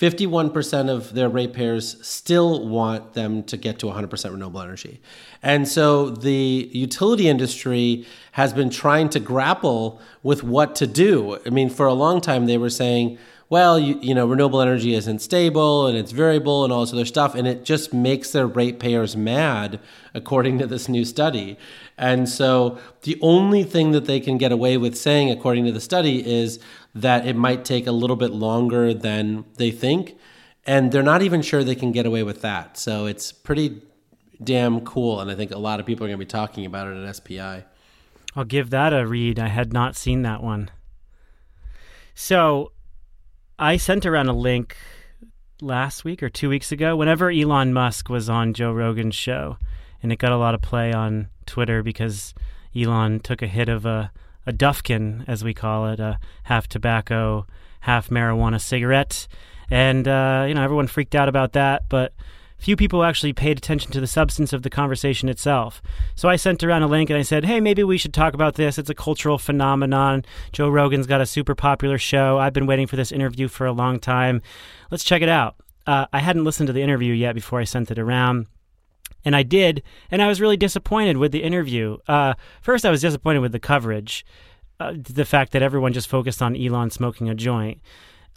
51% 0.00 0.88
of 0.88 1.12
their 1.12 1.28
ratepayers 1.28 1.96
still 2.06 2.66
want 2.66 3.12
them 3.12 3.42
to 3.42 3.58
get 3.58 3.78
to 3.80 3.86
100% 3.86 4.32
renewable 4.32 4.62
energy. 4.62 4.98
And 5.42 5.68
so 5.68 6.08
the 6.08 6.70
utility 6.72 7.28
industry 7.28 8.06
has 8.32 8.54
been 8.54 8.70
trying 8.70 9.10
to 9.10 9.20
grapple 9.20 10.00
with 10.22 10.42
what 10.42 10.74
to 10.76 10.86
do. 10.86 11.38
I 11.44 11.50
mean, 11.50 11.68
for 11.68 11.84
a 11.84 11.92
long 11.92 12.22
time, 12.22 12.46
they 12.46 12.56
were 12.56 12.70
saying, 12.70 13.18
well, 13.50 13.80
you, 13.80 13.98
you 14.00 14.14
know, 14.14 14.26
renewable 14.26 14.60
energy 14.60 14.94
isn't 14.94 15.18
stable 15.18 15.88
and 15.88 15.98
it's 15.98 16.12
variable 16.12 16.62
and 16.62 16.72
all 16.72 16.80
this 16.82 16.92
other 16.92 17.04
stuff. 17.04 17.34
And 17.34 17.46
it 17.48 17.64
just 17.64 17.92
makes 17.92 18.30
their 18.30 18.46
ratepayers 18.46 19.16
mad, 19.16 19.80
according 20.14 20.60
to 20.60 20.66
this 20.66 20.88
new 20.88 21.04
study. 21.04 21.58
And 21.98 22.28
so 22.28 22.78
the 23.02 23.18
only 23.20 23.64
thing 23.64 23.90
that 23.90 24.04
they 24.04 24.20
can 24.20 24.38
get 24.38 24.52
away 24.52 24.76
with 24.76 24.96
saying, 24.96 25.30
according 25.30 25.66
to 25.66 25.72
the 25.72 25.80
study, 25.80 26.24
is 26.24 26.60
that 26.94 27.26
it 27.26 27.36
might 27.36 27.64
take 27.64 27.86
a 27.86 27.92
little 27.92 28.16
bit 28.16 28.32
longer 28.32 28.92
than 28.92 29.44
they 29.56 29.70
think. 29.70 30.18
And 30.66 30.92
they're 30.92 31.02
not 31.02 31.22
even 31.22 31.42
sure 31.42 31.64
they 31.64 31.74
can 31.74 31.92
get 31.92 32.06
away 32.06 32.22
with 32.22 32.42
that. 32.42 32.76
So 32.76 33.06
it's 33.06 33.32
pretty 33.32 33.82
damn 34.42 34.82
cool, 34.82 35.20
and 35.20 35.30
I 35.30 35.34
think 35.34 35.50
a 35.50 35.58
lot 35.58 35.80
of 35.80 35.86
people 35.86 36.04
are 36.04 36.08
going 36.08 36.18
to 36.18 36.24
be 36.24 36.28
talking 36.28 36.66
about 36.66 36.88
it 36.88 36.96
at 36.96 37.16
SPI. 37.16 37.64
I'll 38.36 38.44
give 38.44 38.70
that 38.70 38.92
a 38.92 39.06
read. 39.06 39.38
I 39.38 39.48
had 39.48 39.72
not 39.72 39.96
seen 39.96 40.22
that 40.22 40.42
one. 40.42 40.70
So 42.14 42.72
I 43.58 43.76
sent 43.76 44.06
around 44.06 44.28
a 44.28 44.34
link 44.34 44.76
last 45.60 46.04
week 46.04 46.22
or 46.22 46.28
two 46.28 46.48
weeks 46.48 46.72
ago, 46.72 46.96
whenever 46.96 47.30
Elon 47.30 47.72
Musk 47.72 48.08
was 48.08 48.28
on 48.28 48.54
Joe 48.54 48.72
Rogan's 48.72 49.14
show, 49.14 49.58
and 50.02 50.12
it 50.12 50.18
got 50.18 50.32
a 50.32 50.36
lot 50.36 50.54
of 50.54 50.62
play 50.62 50.92
on 50.92 51.28
Twitter 51.46 51.82
because 51.82 52.34
Elon 52.74 53.20
took 53.20 53.42
a 53.42 53.46
hit 53.46 53.68
of 53.68 53.84
a, 53.84 54.12
a 54.46 54.52
duffkin, 54.52 55.24
as 55.28 55.44
we 55.44 55.54
call 55.54 55.88
it, 55.88 56.00
a 56.00 56.18
half 56.44 56.68
tobacco, 56.68 57.46
half 57.80 58.08
marijuana 58.08 58.60
cigarette. 58.60 59.28
And, 59.70 60.08
uh, 60.08 60.46
you 60.48 60.54
know, 60.54 60.62
everyone 60.62 60.86
freaked 60.86 61.14
out 61.14 61.28
about 61.28 61.52
that, 61.52 61.82
but 61.88 62.12
few 62.60 62.76
people 62.76 63.02
actually 63.02 63.32
paid 63.32 63.56
attention 63.56 63.90
to 63.90 64.00
the 64.00 64.06
substance 64.06 64.52
of 64.52 64.62
the 64.62 64.70
conversation 64.70 65.28
itself. 65.28 65.80
So 66.14 66.28
I 66.28 66.36
sent 66.36 66.62
around 66.62 66.82
a 66.82 66.88
link 66.88 67.08
and 67.08 67.18
I 67.18 67.22
said, 67.22 67.46
hey, 67.46 67.58
maybe 67.58 67.82
we 67.82 67.96
should 67.96 68.12
talk 68.12 68.34
about 68.34 68.56
this. 68.56 68.76
It's 68.78 68.90
a 68.90 68.94
cultural 68.94 69.38
phenomenon. 69.38 70.24
Joe 70.52 70.68
Rogan's 70.68 71.06
got 71.06 71.22
a 71.22 71.26
super 71.26 71.54
popular 71.54 71.96
show. 71.96 72.38
I've 72.38 72.52
been 72.52 72.66
waiting 72.66 72.86
for 72.86 72.96
this 72.96 73.12
interview 73.12 73.48
for 73.48 73.66
a 73.66 73.72
long 73.72 73.98
time. 73.98 74.42
Let's 74.90 75.04
check 75.04 75.22
it 75.22 75.28
out. 75.28 75.56
Uh, 75.86 76.06
I 76.12 76.18
hadn't 76.18 76.44
listened 76.44 76.66
to 76.66 76.72
the 76.74 76.82
interview 76.82 77.14
yet 77.14 77.34
before 77.34 77.60
I 77.60 77.64
sent 77.64 77.90
it 77.90 77.98
around. 77.98 78.46
And 79.24 79.36
I 79.36 79.42
did, 79.42 79.82
and 80.10 80.22
I 80.22 80.28
was 80.28 80.40
really 80.40 80.56
disappointed 80.56 81.16
with 81.16 81.32
the 81.32 81.42
interview. 81.42 81.98
Uh, 82.08 82.34
first, 82.62 82.84
I 82.84 82.90
was 82.90 83.00
disappointed 83.00 83.40
with 83.40 83.52
the 83.52 83.60
coverage, 83.60 84.24
uh, 84.78 84.94
the 84.96 85.24
fact 85.24 85.52
that 85.52 85.62
everyone 85.62 85.92
just 85.92 86.08
focused 86.08 86.40
on 86.40 86.56
Elon 86.56 86.90
smoking 86.90 87.28
a 87.28 87.34
joint 87.34 87.80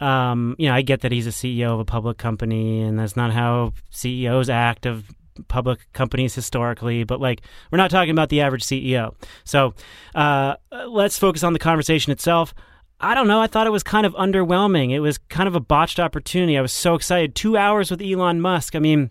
um, 0.00 0.56
you 0.58 0.68
know, 0.68 0.74
I 0.74 0.82
get 0.82 1.00
that 1.02 1.12
he's 1.12 1.26
a 1.26 1.30
CEO 1.30 1.72
of 1.72 1.80
a 1.80 1.84
public 1.84 2.18
company, 2.18 2.82
and 2.82 2.98
that's 2.98 3.16
not 3.16 3.32
how 3.32 3.72
CEOs 3.90 4.50
act 4.50 4.86
of 4.86 5.10
public 5.48 5.92
companies 5.92 6.34
historically. 6.34 7.04
But 7.04 7.20
like, 7.20 7.42
we're 7.70 7.78
not 7.78 7.90
talking 7.90 8.10
about 8.10 8.28
the 8.28 8.40
average 8.40 8.64
CEO. 8.64 9.14
So 9.44 9.74
uh, 10.14 10.56
let's 10.88 11.18
focus 11.18 11.42
on 11.42 11.52
the 11.52 11.58
conversation 11.58 12.12
itself. 12.12 12.54
I 13.00 13.14
don't 13.14 13.28
know. 13.28 13.40
I 13.40 13.46
thought 13.46 13.66
it 13.66 13.70
was 13.70 13.82
kind 13.82 14.06
of 14.06 14.14
underwhelming. 14.14 14.90
It 14.90 15.00
was 15.00 15.18
kind 15.18 15.48
of 15.48 15.54
a 15.54 15.60
botched 15.60 16.00
opportunity. 16.00 16.56
I 16.56 16.62
was 16.62 16.72
so 16.72 16.94
excited. 16.94 17.34
Two 17.34 17.56
hours 17.56 17.90
with 17.90 18.00
Elon 18.00 18.40
Musk. 18.40 18.74
I 18.74 18.78
mean, 18.78 19.10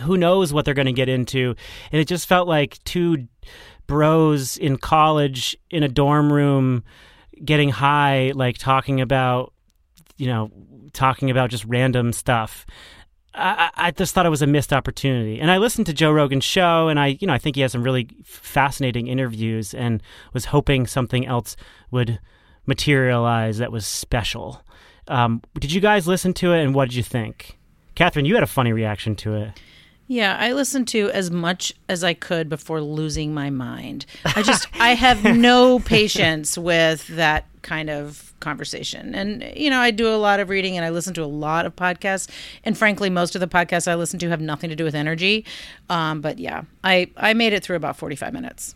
who 0.00 0.16
knows 0.16 0.52
what 0.52 0.64
they're 0.64 0.74
going 0.74 0.86
to 0.86 0.92
get 0.92 1.08
into? 1.08 1.54
And 1.90 2.00
it 2.00 2.08
just 2.08 2.26
felt 2.26 2.48
like 2.48 2.82
two 2.84 3.28
bros 3.86 4.56
in 4.56 4.76
college 4.76 5.56
in 5.70 5.82
a 5.82 5.88
dorm 5.88 6.32
room 6.32 6.84
getting 7.44 7.70
high, 7.70 8.32
like 8.34 8.58
talking 8.58 9.00
about 9.00 9.52
you 10.22 10.28
know, 10.28 10.50
talking 10.92 11.30
about 11.30 11.50
just 11.50 11.64
random 11.64 12.12
stuff. 12.12 12.64
I, 13.34 13.70
I, 13.74 13.90
just 13.90 14.14
thought 14.14 14.24
it 14.24 14.30
was 14.30 14.42
a 14.42 14.46
missed 14.46 14.72
opportunity. 14.72 15.40
And 15.40 15.50
I 15.50 15.56
listened 15.56 15.86
to 15.86 15.92
Joe 15.92 16.12
Rogan's 16.12 16.44
show, 16.44 16.88
and 16.88 17.00
I, 17.00 17.18
you 17.18 17.26
know, 17.26 17.32
I 17.32 17.38
think 17.38 17.56
he 17.56 17.62
has 17.62 17.72
some 17.72 17.82
really 17.82 18.08
fascinating 18.22 19.08
interviews, 19.08 19.74
and 19.74 20.02
was 20.32 20.44
hoping 20.44 20.86
something 20.86 21.26
else 21.26 21.56
would 21.90 22.20
materialize 22.66 23.58
that 23.58 23.72
was 23.72 23.86
special. 23.86 24.62
Um, 25.08 25.42
did 25.58 25.72
you 25.72 25.80
guys 25.80 26.06
listen 26.06 26.34
to 26.34 26.52
it, 26.52 26.62
and 26.62 26.74
what 26.74 26.90
did 26.90 26.94
you 26.94 27.02
think? 27.02 27.58
Katherine, 27.94 28.26
you 28.26 28.34
had 28.34 28.44
a 28.44 28.46
funny 28.46 28.72
reaction 28.72 29.16
to 29.16 29.34
it. 29.34 29.60
Yeah, 30.12 30.36
I 30.38 30.52
listened 30.52 30.88
to 30.88 31.10
as 31.12 31.30
much 31.30 31.72
as 31.88 32.04
I 32.04 32.12
could 32.12 32.50
before 32.50 32.82
losing 32.82 33.32
my 33.32 33.48
mind. 33.48 34.04
I 34.26 34.42
just 34.42 34.68
I 34.78 34.90
have 34.90 35.24
no 35.24 35.78
patience 35.86 36.58
with 36.58 37.06
that 37.06 37.46
kind 37.62 37.88
of 37.88 38.31
conversation. 38.42 39.14
And, 39.14 39.50
you 39.56 39.70
know, 39.70 39.80
I 39.80 39.90
do 39.90 40.06
a 40.08 40.16
lot 40.16 40.40
of 40.40 40.50
reading 40.50 40.76
and 40.76 40.84
I 40.84 40.90
listen 40.90 41.14
to 41.14 41.24
a 41.24 41.26
lot 41.26 41.64
of 41.64 41.74
podcasts. 41.74 42.28
And 42.64 42.76
frankly, 42.76 43.08
most 43.08 43.34
of 43.34 43.40
the 43.40 43.46
podcasts 43.46 43.88
I 43.88 43.94
listen 43.94 44.18
to 44.18 44.28
have 44.28 44.40
nothing 44.40 44.68
to 44.68 44.76
do 44.76 44.84
with 44.84 44.94
energy. 44.94 45.46
Um, 45.88 46.20
but 46.20 46.38
yeah, 46.38 46.64
I, 46.84 47.10
I 47.16 47.32
made 47.32 47.54
it 47.54 47.64
through 47.64 47.76
about 47.76 47.96
45 47.96 48.32
minutes. 48.34 48.74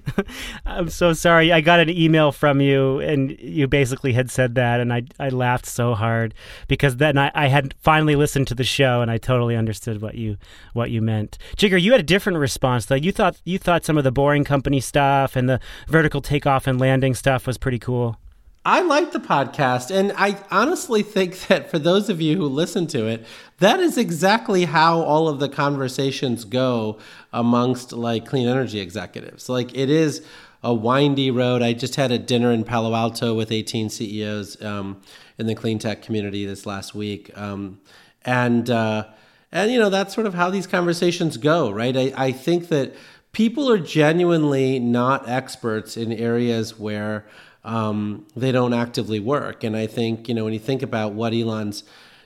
I'm 0.66 0.88
so 0.88 1.12
sorry. 1.12 1.52
I 1.52 1.60
got 1.60 1.80
an 1.80 1.90
email 1.90 2.32
from 2.32 2.60
you 2.60 3.00
and 3.00 3.38
you 3.38 3.68
basically 3.68 4.14
had 4.14 4.30
said 4.30 4.54
that. 4.54 4.80
And 4.80 4.92
I, 4.92 5.02
I 5.18 5.28
laughed 5.28 5.66
so 5.66 5.94
hard 5.94 6.32
because 6.68 6.96
then 6.96 7.18
I, 7.18 7.30
I 7.34 7.48
had 7.48 7.74
finally 7.80 8.16
listened 8.16 8.46
to 8.48 8.54
the 8.54 8.64
show 8.64 9.02
and 9.02 9.10
I 9.10 9.18
totally 9.18 9.56
understood 9.56 10.00
what 10.00 10.14
you, 10.14 10.38
what 10.72 10.90
you 10.90 11.02
meant. 11.02 11.36
Jigar, 11.56 11.80
you 11.82 11.92
had 11.92 12.00
a 12.00 12.04
different 12.04 12.38
response 12.38 12.86
though. 12.86 12.94
You 12.94 13.12
thought, 13.12 13.40
you 13.44 13.58
thought 13.58 13.84
some 13.84 13.98
of 13.98 14.04
the 14.04 14.12
boring 14.12 14.44
company 14.44 14.80
stuff 14.80 15.36
and 15.36 15.48
the 15.48 15.60
vertical 15.88 16.22
takeoff 16.22 16.66
and 16.66 16.80
landing 16.80 17.14
stuff 17.14 17.46
was 17.46 17.58
pretty 17.58 17.78
cool. 17.78 18.16
I 18.64 18.82
like 18.82 19.10
the 19.10 19.18
podcast, 19.18 19.90
and 19.90 20.12
I 20.16 20.38
honestly 20.50 21.02
think 21.02 21.38
that 21.48 21.70
for 21.70 21.78
those 21.78 22.08
of 22.08 22.20
you 22.20 22.36
who 22.36 22.46
listen 22.46 22.86
to 22.88 23.06
it, 23.06 23.26
that 23.58 23.80
is 23.80 23.98
exactly 23.98 24.64
how 24.64 25.00
all 25.00 25.28
of 25.28 25.40
the 25.40 25.48
conversations 25.48 26.44
go 26.44 26.98
amongst 27.32 27.92
like 27.92 28.24
clean 28.24 28.48
energy 28.48 28.78
executives. 28.78 29.48
Like 29.48 29.76
it 29.76 29.90
is 29.90 30.24
a 30.62 30.72
windy 30.72 31.30
road. 31.30 31.60
I 31.60 31.72
just 31.72 31.96
had 31.96 32.12
a 32.12 32.18
dinner 32.18 32.52
in 32.52 32.62
Palo 32.62 32.94
Alto 32.94 33.34
with 33.34 33.50
18 33.50 33.90
CEOs 33.90 34.62
um, 34.62 35.00
in 35.38 35.46
the 35.46 35.56
clean 35.56 35.80
tech 35.80 36.02
community 36.02 36.46
this 36.46 36.64
last 36.64 36.94
week, 36.94 37.36
um, 37.36 37.80
and 38.24 38.70
uh, 38.70 39.08
and 39.50 39.72
you 39.72 39.78
know 39.80 39.90
that's 39.90 40.14
sort 40.14 40.28
of 40.28 40.34
how 40.34 40.50
these 40.50 40.68
conversations 40.68 41.36
go, 41.36 41.70
right? 41.70 41.96
I, 41.96 42.12
I 42.16 42.32
think 42.32 42.68
that 42.68 42.94
people 43.32 43.68
are 43.68 43.78
genuinely 43.78 44.78
not 44.78 45.28
experts 45.28 45.96
in 45.96 46.12
areas 46.12 46.78
where 46.78 47.26
um, 47.64 48.26
they 48.36 48.52
don't 48.52 48.74
actively 48.74 49.20
work. 49.20 49.64
And 49.64 49.76
I 49.76 49.86
think, 49.86 50.28
you 50.28 50.34
know, 50.34 50.44
when 50.44 50.52
you 50.52 50.58
think 50.58 50.82
about 50.82 51.12
what 51.12 51.32
Elon's 51.32 51.84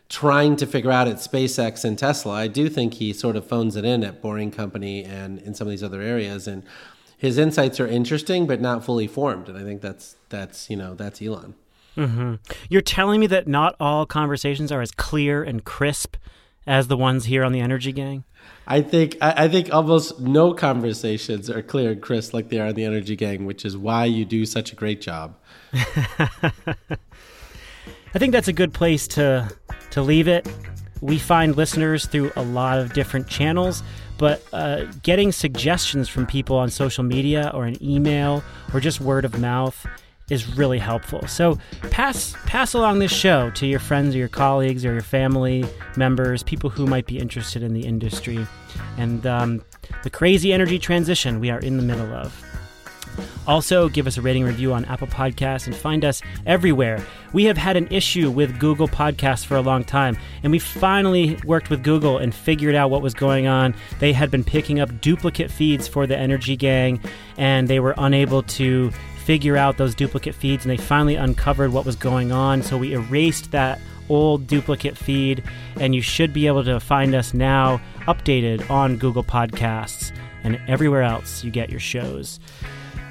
trying 0.09 0.57
to 0.57 0.67
figure 0.67 0.91
out 0.93 1.09
at 1.09 1.17
SpaceX 1.17 1.85
and 1.85 1.99
Tesla, 1.99 2.33
I 2.33 2.49
do 2.49 2.69
think 2.69 2.95
he 2.95 3.13
sort 3.13 3.37
of 3.37 3.47
phones 3.47 3.77
it 3.77 3.85
in 3.85 4.05
at 4.05 4.23
Boring 4.23 4.51
Company 4.51 5.05
and 5.05 5.39
in 5.41 5.55
some 5.55 5.67
of 5.67 5.71
these 5.71 5.83
other 5.83 6.01
areas. 6.01 6.47
And 6.47 6.63
his 7.19 7.39
insights 7.39 7.81
are 7.81 7.87
interesting, 7.87 8.47
but 8.47 8.61
not 8.61 8.85
fully 8.85 9.07
formed. 9.07 9.49
And 9.49 9.59
I 9.59 9.63
think 9.63 9.81
that's, 9.83 10.17
that's 10.29 10.71
you 10.71 10.77
know, 10.77 10.95
that's 10.95 11.21
Elon. 11.21 11.55
Mm-hmm. 11.97 12.35
You're 12.69 12.83
telling 12.83 13.21
me 13.21 13.27
that 13.29 13.49
not 13.49 13.75
all 13.81 14.07
conversations 14.07 14.71
are 14.71 14.83
as 14.83 14.91
clear 14.91 15.43
and 15.43 15.65
crisp 15.65 16.17
as 16.67 16.89
the 16.89 16.97
ones 16.97 17.27
here 17.27 17.45
on 17.45 17.53
the 17.53 17.61
Energy 17.61 17.93
Gang? 17.93 18.25
I 18.67 18.83
think 18.83 19.17
I, 19.21 19.45
I, 19.45 19.49
think 19.49 19.73
almost 19.73 20.19
no 20.19 20.53
conversations 20.53 21.49
are 21.49 21.63
clear 21.63 21.95
crisp 21.95 22.35
like 22.35 22.49
they 22.49 22.59
are 22.59 22.69
in 22.69 22.75
the 22.75 22.85
Energy 22.85 23.15
Gang, 23.15 23.47
which 23.47 23.65
is 23.65 23.77
why 23.77 24.07
you 24.07 24.25
do 24.25 24.45
such 24.45 24.73
a 24.73 24.75
great 24.75 25.01
job. 25.01 25.37
I 25.73 26.53
think 28.19 28.33
that's 28.33 28.49
a 28.49 28.53
good 28.53 28.75
place 28.75 29.07
to 29.09 29.49
to 29.91 30.03
leave 30.03 30.27
it. 30.27 30.49
We 31.01 31.19
find 31.19 31.57
listeners 31.57 32.07
through 32.07 32.33
a 32.37 32.43
lot 32.43 32.79
of 32.79 32.93
different 32.93 33.29
channels, 33.29 33.83
but 34.19 34.43
uh, 34.53 34.87
getting 35.03 35.31
suggestions 35.31 36.09
from 36.09 36.27
people 36.27 36.57
on 36.57 36.71
social 36.71 37.05
media 37.05 37.51
or 37.55 37.67
an 37.67 37.81
email 37.83 38.43
or 38.73 38.81
just 38.81 39.01
word 39.01 39.25
of 39.25 39.39
mouth 39.39 39.87
is 40.31 40.57
really 40.57 40.79
helpful. 40.79 41.27
So 41.29 41.59
pass 41.91 42.35
pass 42.47 42.75
along 42.75 42.99
this 42.99 43.13
show 43.13 43.51
to 43.51 43.67
your 43.67 43.79
friends 43.79 44.15
or 44.15 44.19
your 44.19 44.29
colleagues 44.29 44.85
or 44.85 44.93
your 44.93 45.03
family 45.03 45.65
members, 45.97 46.43
people 46.43 46.71
who 46.71 46.87
might 46.87 47.07
be 47.07 47.19
interested 47.19 47.63
in 47.63 47.75
the 47.75 47.87
industry 47.87 48.47
and 48.99 49.27
um, 49.27 49.65
the 50.03 50.11
crazy 50.11 50.53
energy 50.53 50.79
transition 50.79 51.41
we 51.41 51.51
are 51.51 51.61
in 51.61 51.77
the 51.77 51.83
middle 51.83 52.13
of. 52.13 52.43
Also, 53.47 53.89
give 53.89 54.07
us 54.07 54.19
a 54.19 54.23
rating 54.23 54.45
review 54.45 54.73
on 54.73 54.85
Apple 54.87 55.07
Podcasts 55.07 55.67
and 55.67 55.75
find 55.75 56.05
us 56.05 56.21
everywhere. 56.45 57.03
We 57.33 57.45
have 57.45 57.57
had 57.57 57.77
an 57.77 57.87
issue 57.91 58.31
with 58.31 58.59
Google 58.59 58.89
Podcasts 58.89 59.45
for 59.45 59.57
a 59.57 59.63
long 59.63 59.85
time, 59.85 60.19
and 60.43 60.53
we 60.53 60.59
finally 60.59 61.39
worked 61.45 61.71
with 61.71 61.83
Google 61.83 62.19
and 62.19 62.35
figured 62.35 62.75
out 62.75 62.91
what 62.91 63.03
was 63.03 63.15
going 63.15 63.47
on. 63.47 63.75
They 64.01 64.13
had 64.13 64.31
been 64.31 64.45
picking 64.45 64.81
up 64.81 65.01
duplicate 65.01 65.51
feeds 65.51 65.87
for 65.87 66.07
the 66.07 66.17
Energy 66.17 66.57
Gang, 66.57 67.01
and 67.39 67.69
they 67.69 67.81
were 67.81 67.95
unable 67.97 68.43
to 68.43 68.91
figure 69.27 69.57
out 69.57 69.77
those 69.77 69.93
duplicate 69.93 70.37
feeds, 70.37 70.65
and 70.65 70.71
they 70.71 70.77
finally 70.77 71.17
uncovered 71.17 71.73
what 71.73 71.85
was 71.85 71.97
going 71.97 72.31
on. 72.31 72.63
So 72.63 72.79
we 72.79 72.95
erased 72.95 73.51
that 73.51 73.81
old 74.09 74.47
duplicate 74.47 74.97
feed, 74.97 75.43
and 75.81 75.97
you 75.97 76.01
should 76.01 76.33
be 76.33 76.47
able 76.47 76.63
to 76.63 76.79
find 76.79 77.13
us 77.13 77.35
now 77.35 77.81
updated 78.03 78.71
on 78.71 78.97
Google 78.97 79.25
Podcasts 79.25 80.17
and 80.45 80.61
everywhere 80.69 81.03
else 81.03 81.43
you 81.43 81.51
get 81.51 81.71
your 81.71 81.81
shows. 81.81 82.39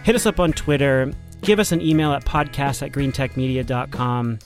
Hit 0.03 0.15
us 0.15 0.25
up 0.25 0.39
on 0.39 0.53
Twitter. 0.53 1.11
Give 1.41 1.59
us 1.59 1.73
an 1.73 1.81
email 1.81 2.13
at 2.13 2.23
podcast 2.23 2.81
at 2.81 2.93
greentechmedia.com. 2.93 4.39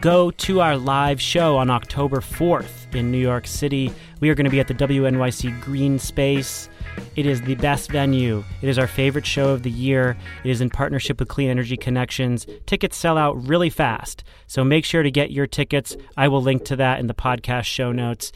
Go 0.00 0.30
to 0.32 0.60
our 0.60 0.76
live 0.76 1.20
show 1.20 1.56
on 1.56 1.70
October 1.70 2.18
4th 2.18 2.94
in 2.96 3.12
New 3.12 3.18
York 3.18 3.46
City. 3.46 3.92
We 4.18 4.28
are 4.28 4.34
going 4.34 4.44
to 4.44 4.50
be 4.50 4.60
at 4.60 4.66
the 4.66 4.74
WNYC 4.74 5.60
Greene 5.62 6.00
Space. 6.00 6.68
It 7.16 7.26
is 7.26 7.42
the 7.42 7.54
best 7.56 7.90
venue. 7.90 8.44
It 8.62 8.68
is 8.68 8.78
our 8.78 8.86
favorite 8.86 9.26
show 9.26 9.50
of 9.50 9.62
the 9.62 9.70
year. 9.70 10.16
It 10.44 10.50
is 10.50 10.60
in 10.60 10.70
partnership 10.70 11.18
with 11.18 11.28
Clean 11.28 11.48
Energy 11.48 11.76
Connections. 11.76 12.46
Tickets 12.66 12.96
sell 12.96 13.16
out 13.16 13.46
really 13.46 13.70
fast, 13.70 14.24
so 14.46 14.64
make 14.64 14.84
sure 14.84 15.02
to 15.02 15.10
get 15.10 15.30
your 15.30 15.46
tickets. 15.46 15.96
I 16.16 16.28
will 16.28 16.42
link 16.42 16.64
to 16.66 16.76
that 16.76 17.00
in 17.00 17.06
the 17.06 17.14
podcast 17.14 17.64
show 17.64 17.92
notes. 17.92 18.32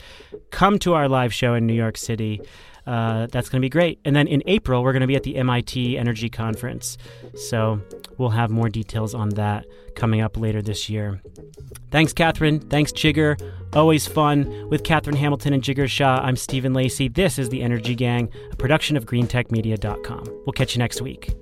Come 0.50 0.78
to 0.80 0.94
our 0.94 1.08
live 1.08 1.32
show 1.34 1.54
in 1.54 1.66
New 1.66 1.74
York 1.74 1.96
City. 1.96 2.40
Uh, 2.86 3.26
that's 3.26 3.48
going 3.48 3.60
to 3.60 3.64
be 3.64 3.70
great. 3.70 4.00
And 4.04 4.14
then 4.14 4.26
in 4.26 4.42
April, 4.46 4.82
we're 4.82 4.92
going 4.92 5.02
to 5.02 5.06
be 5.06 5.16
at 5.16 5.22
the 5.22 5.36
MIT 5.36 5.98
Energy 5.98 6.28
Conference. 6.28 6.96
So 7.34 7.80
we'll 8.18 8.30
have 8.30 8.50
more 8.50 8.68
details 8.68 9.14
on 9.14 9.30
that 9.30 9.66
coming 9.94 10.20
up 10.20 10.36
later 10.36 10.62
this 10.62 10.88
year. 10.88 11.20
Thanks, 11.90 12.12
Katherine. 12.12 12.60
Thanks, 12.60 12.92
Jigar. 12.92 13.40
Always 13.74 14.06
fun 14.06 14.68
with 14.68 14.84
Katherine 14.84 15.16
Hamilton 15.16 15.52
and 15.52 15.62
Jigar 15.62 15.88
Shah. 15.88 16.20
I'm 16.22 16.36
Stephen 16.36 16.72
Lacey. 16.72 17.08
This 17.08 17.38
is 17.38 17.48
The 17.48 17.62
Energy 17.62 17.94
Gang, 17.94 18.30
a 18.52 18.56
production 18.56 18.96
of 18.96 19.06
greentechmedia.com. 19.06 20.24
We'll 20.46 20.52
catch 20.52 20.74
you 20.74 20.78
next 20.78 21.00
week. 21.00 21.34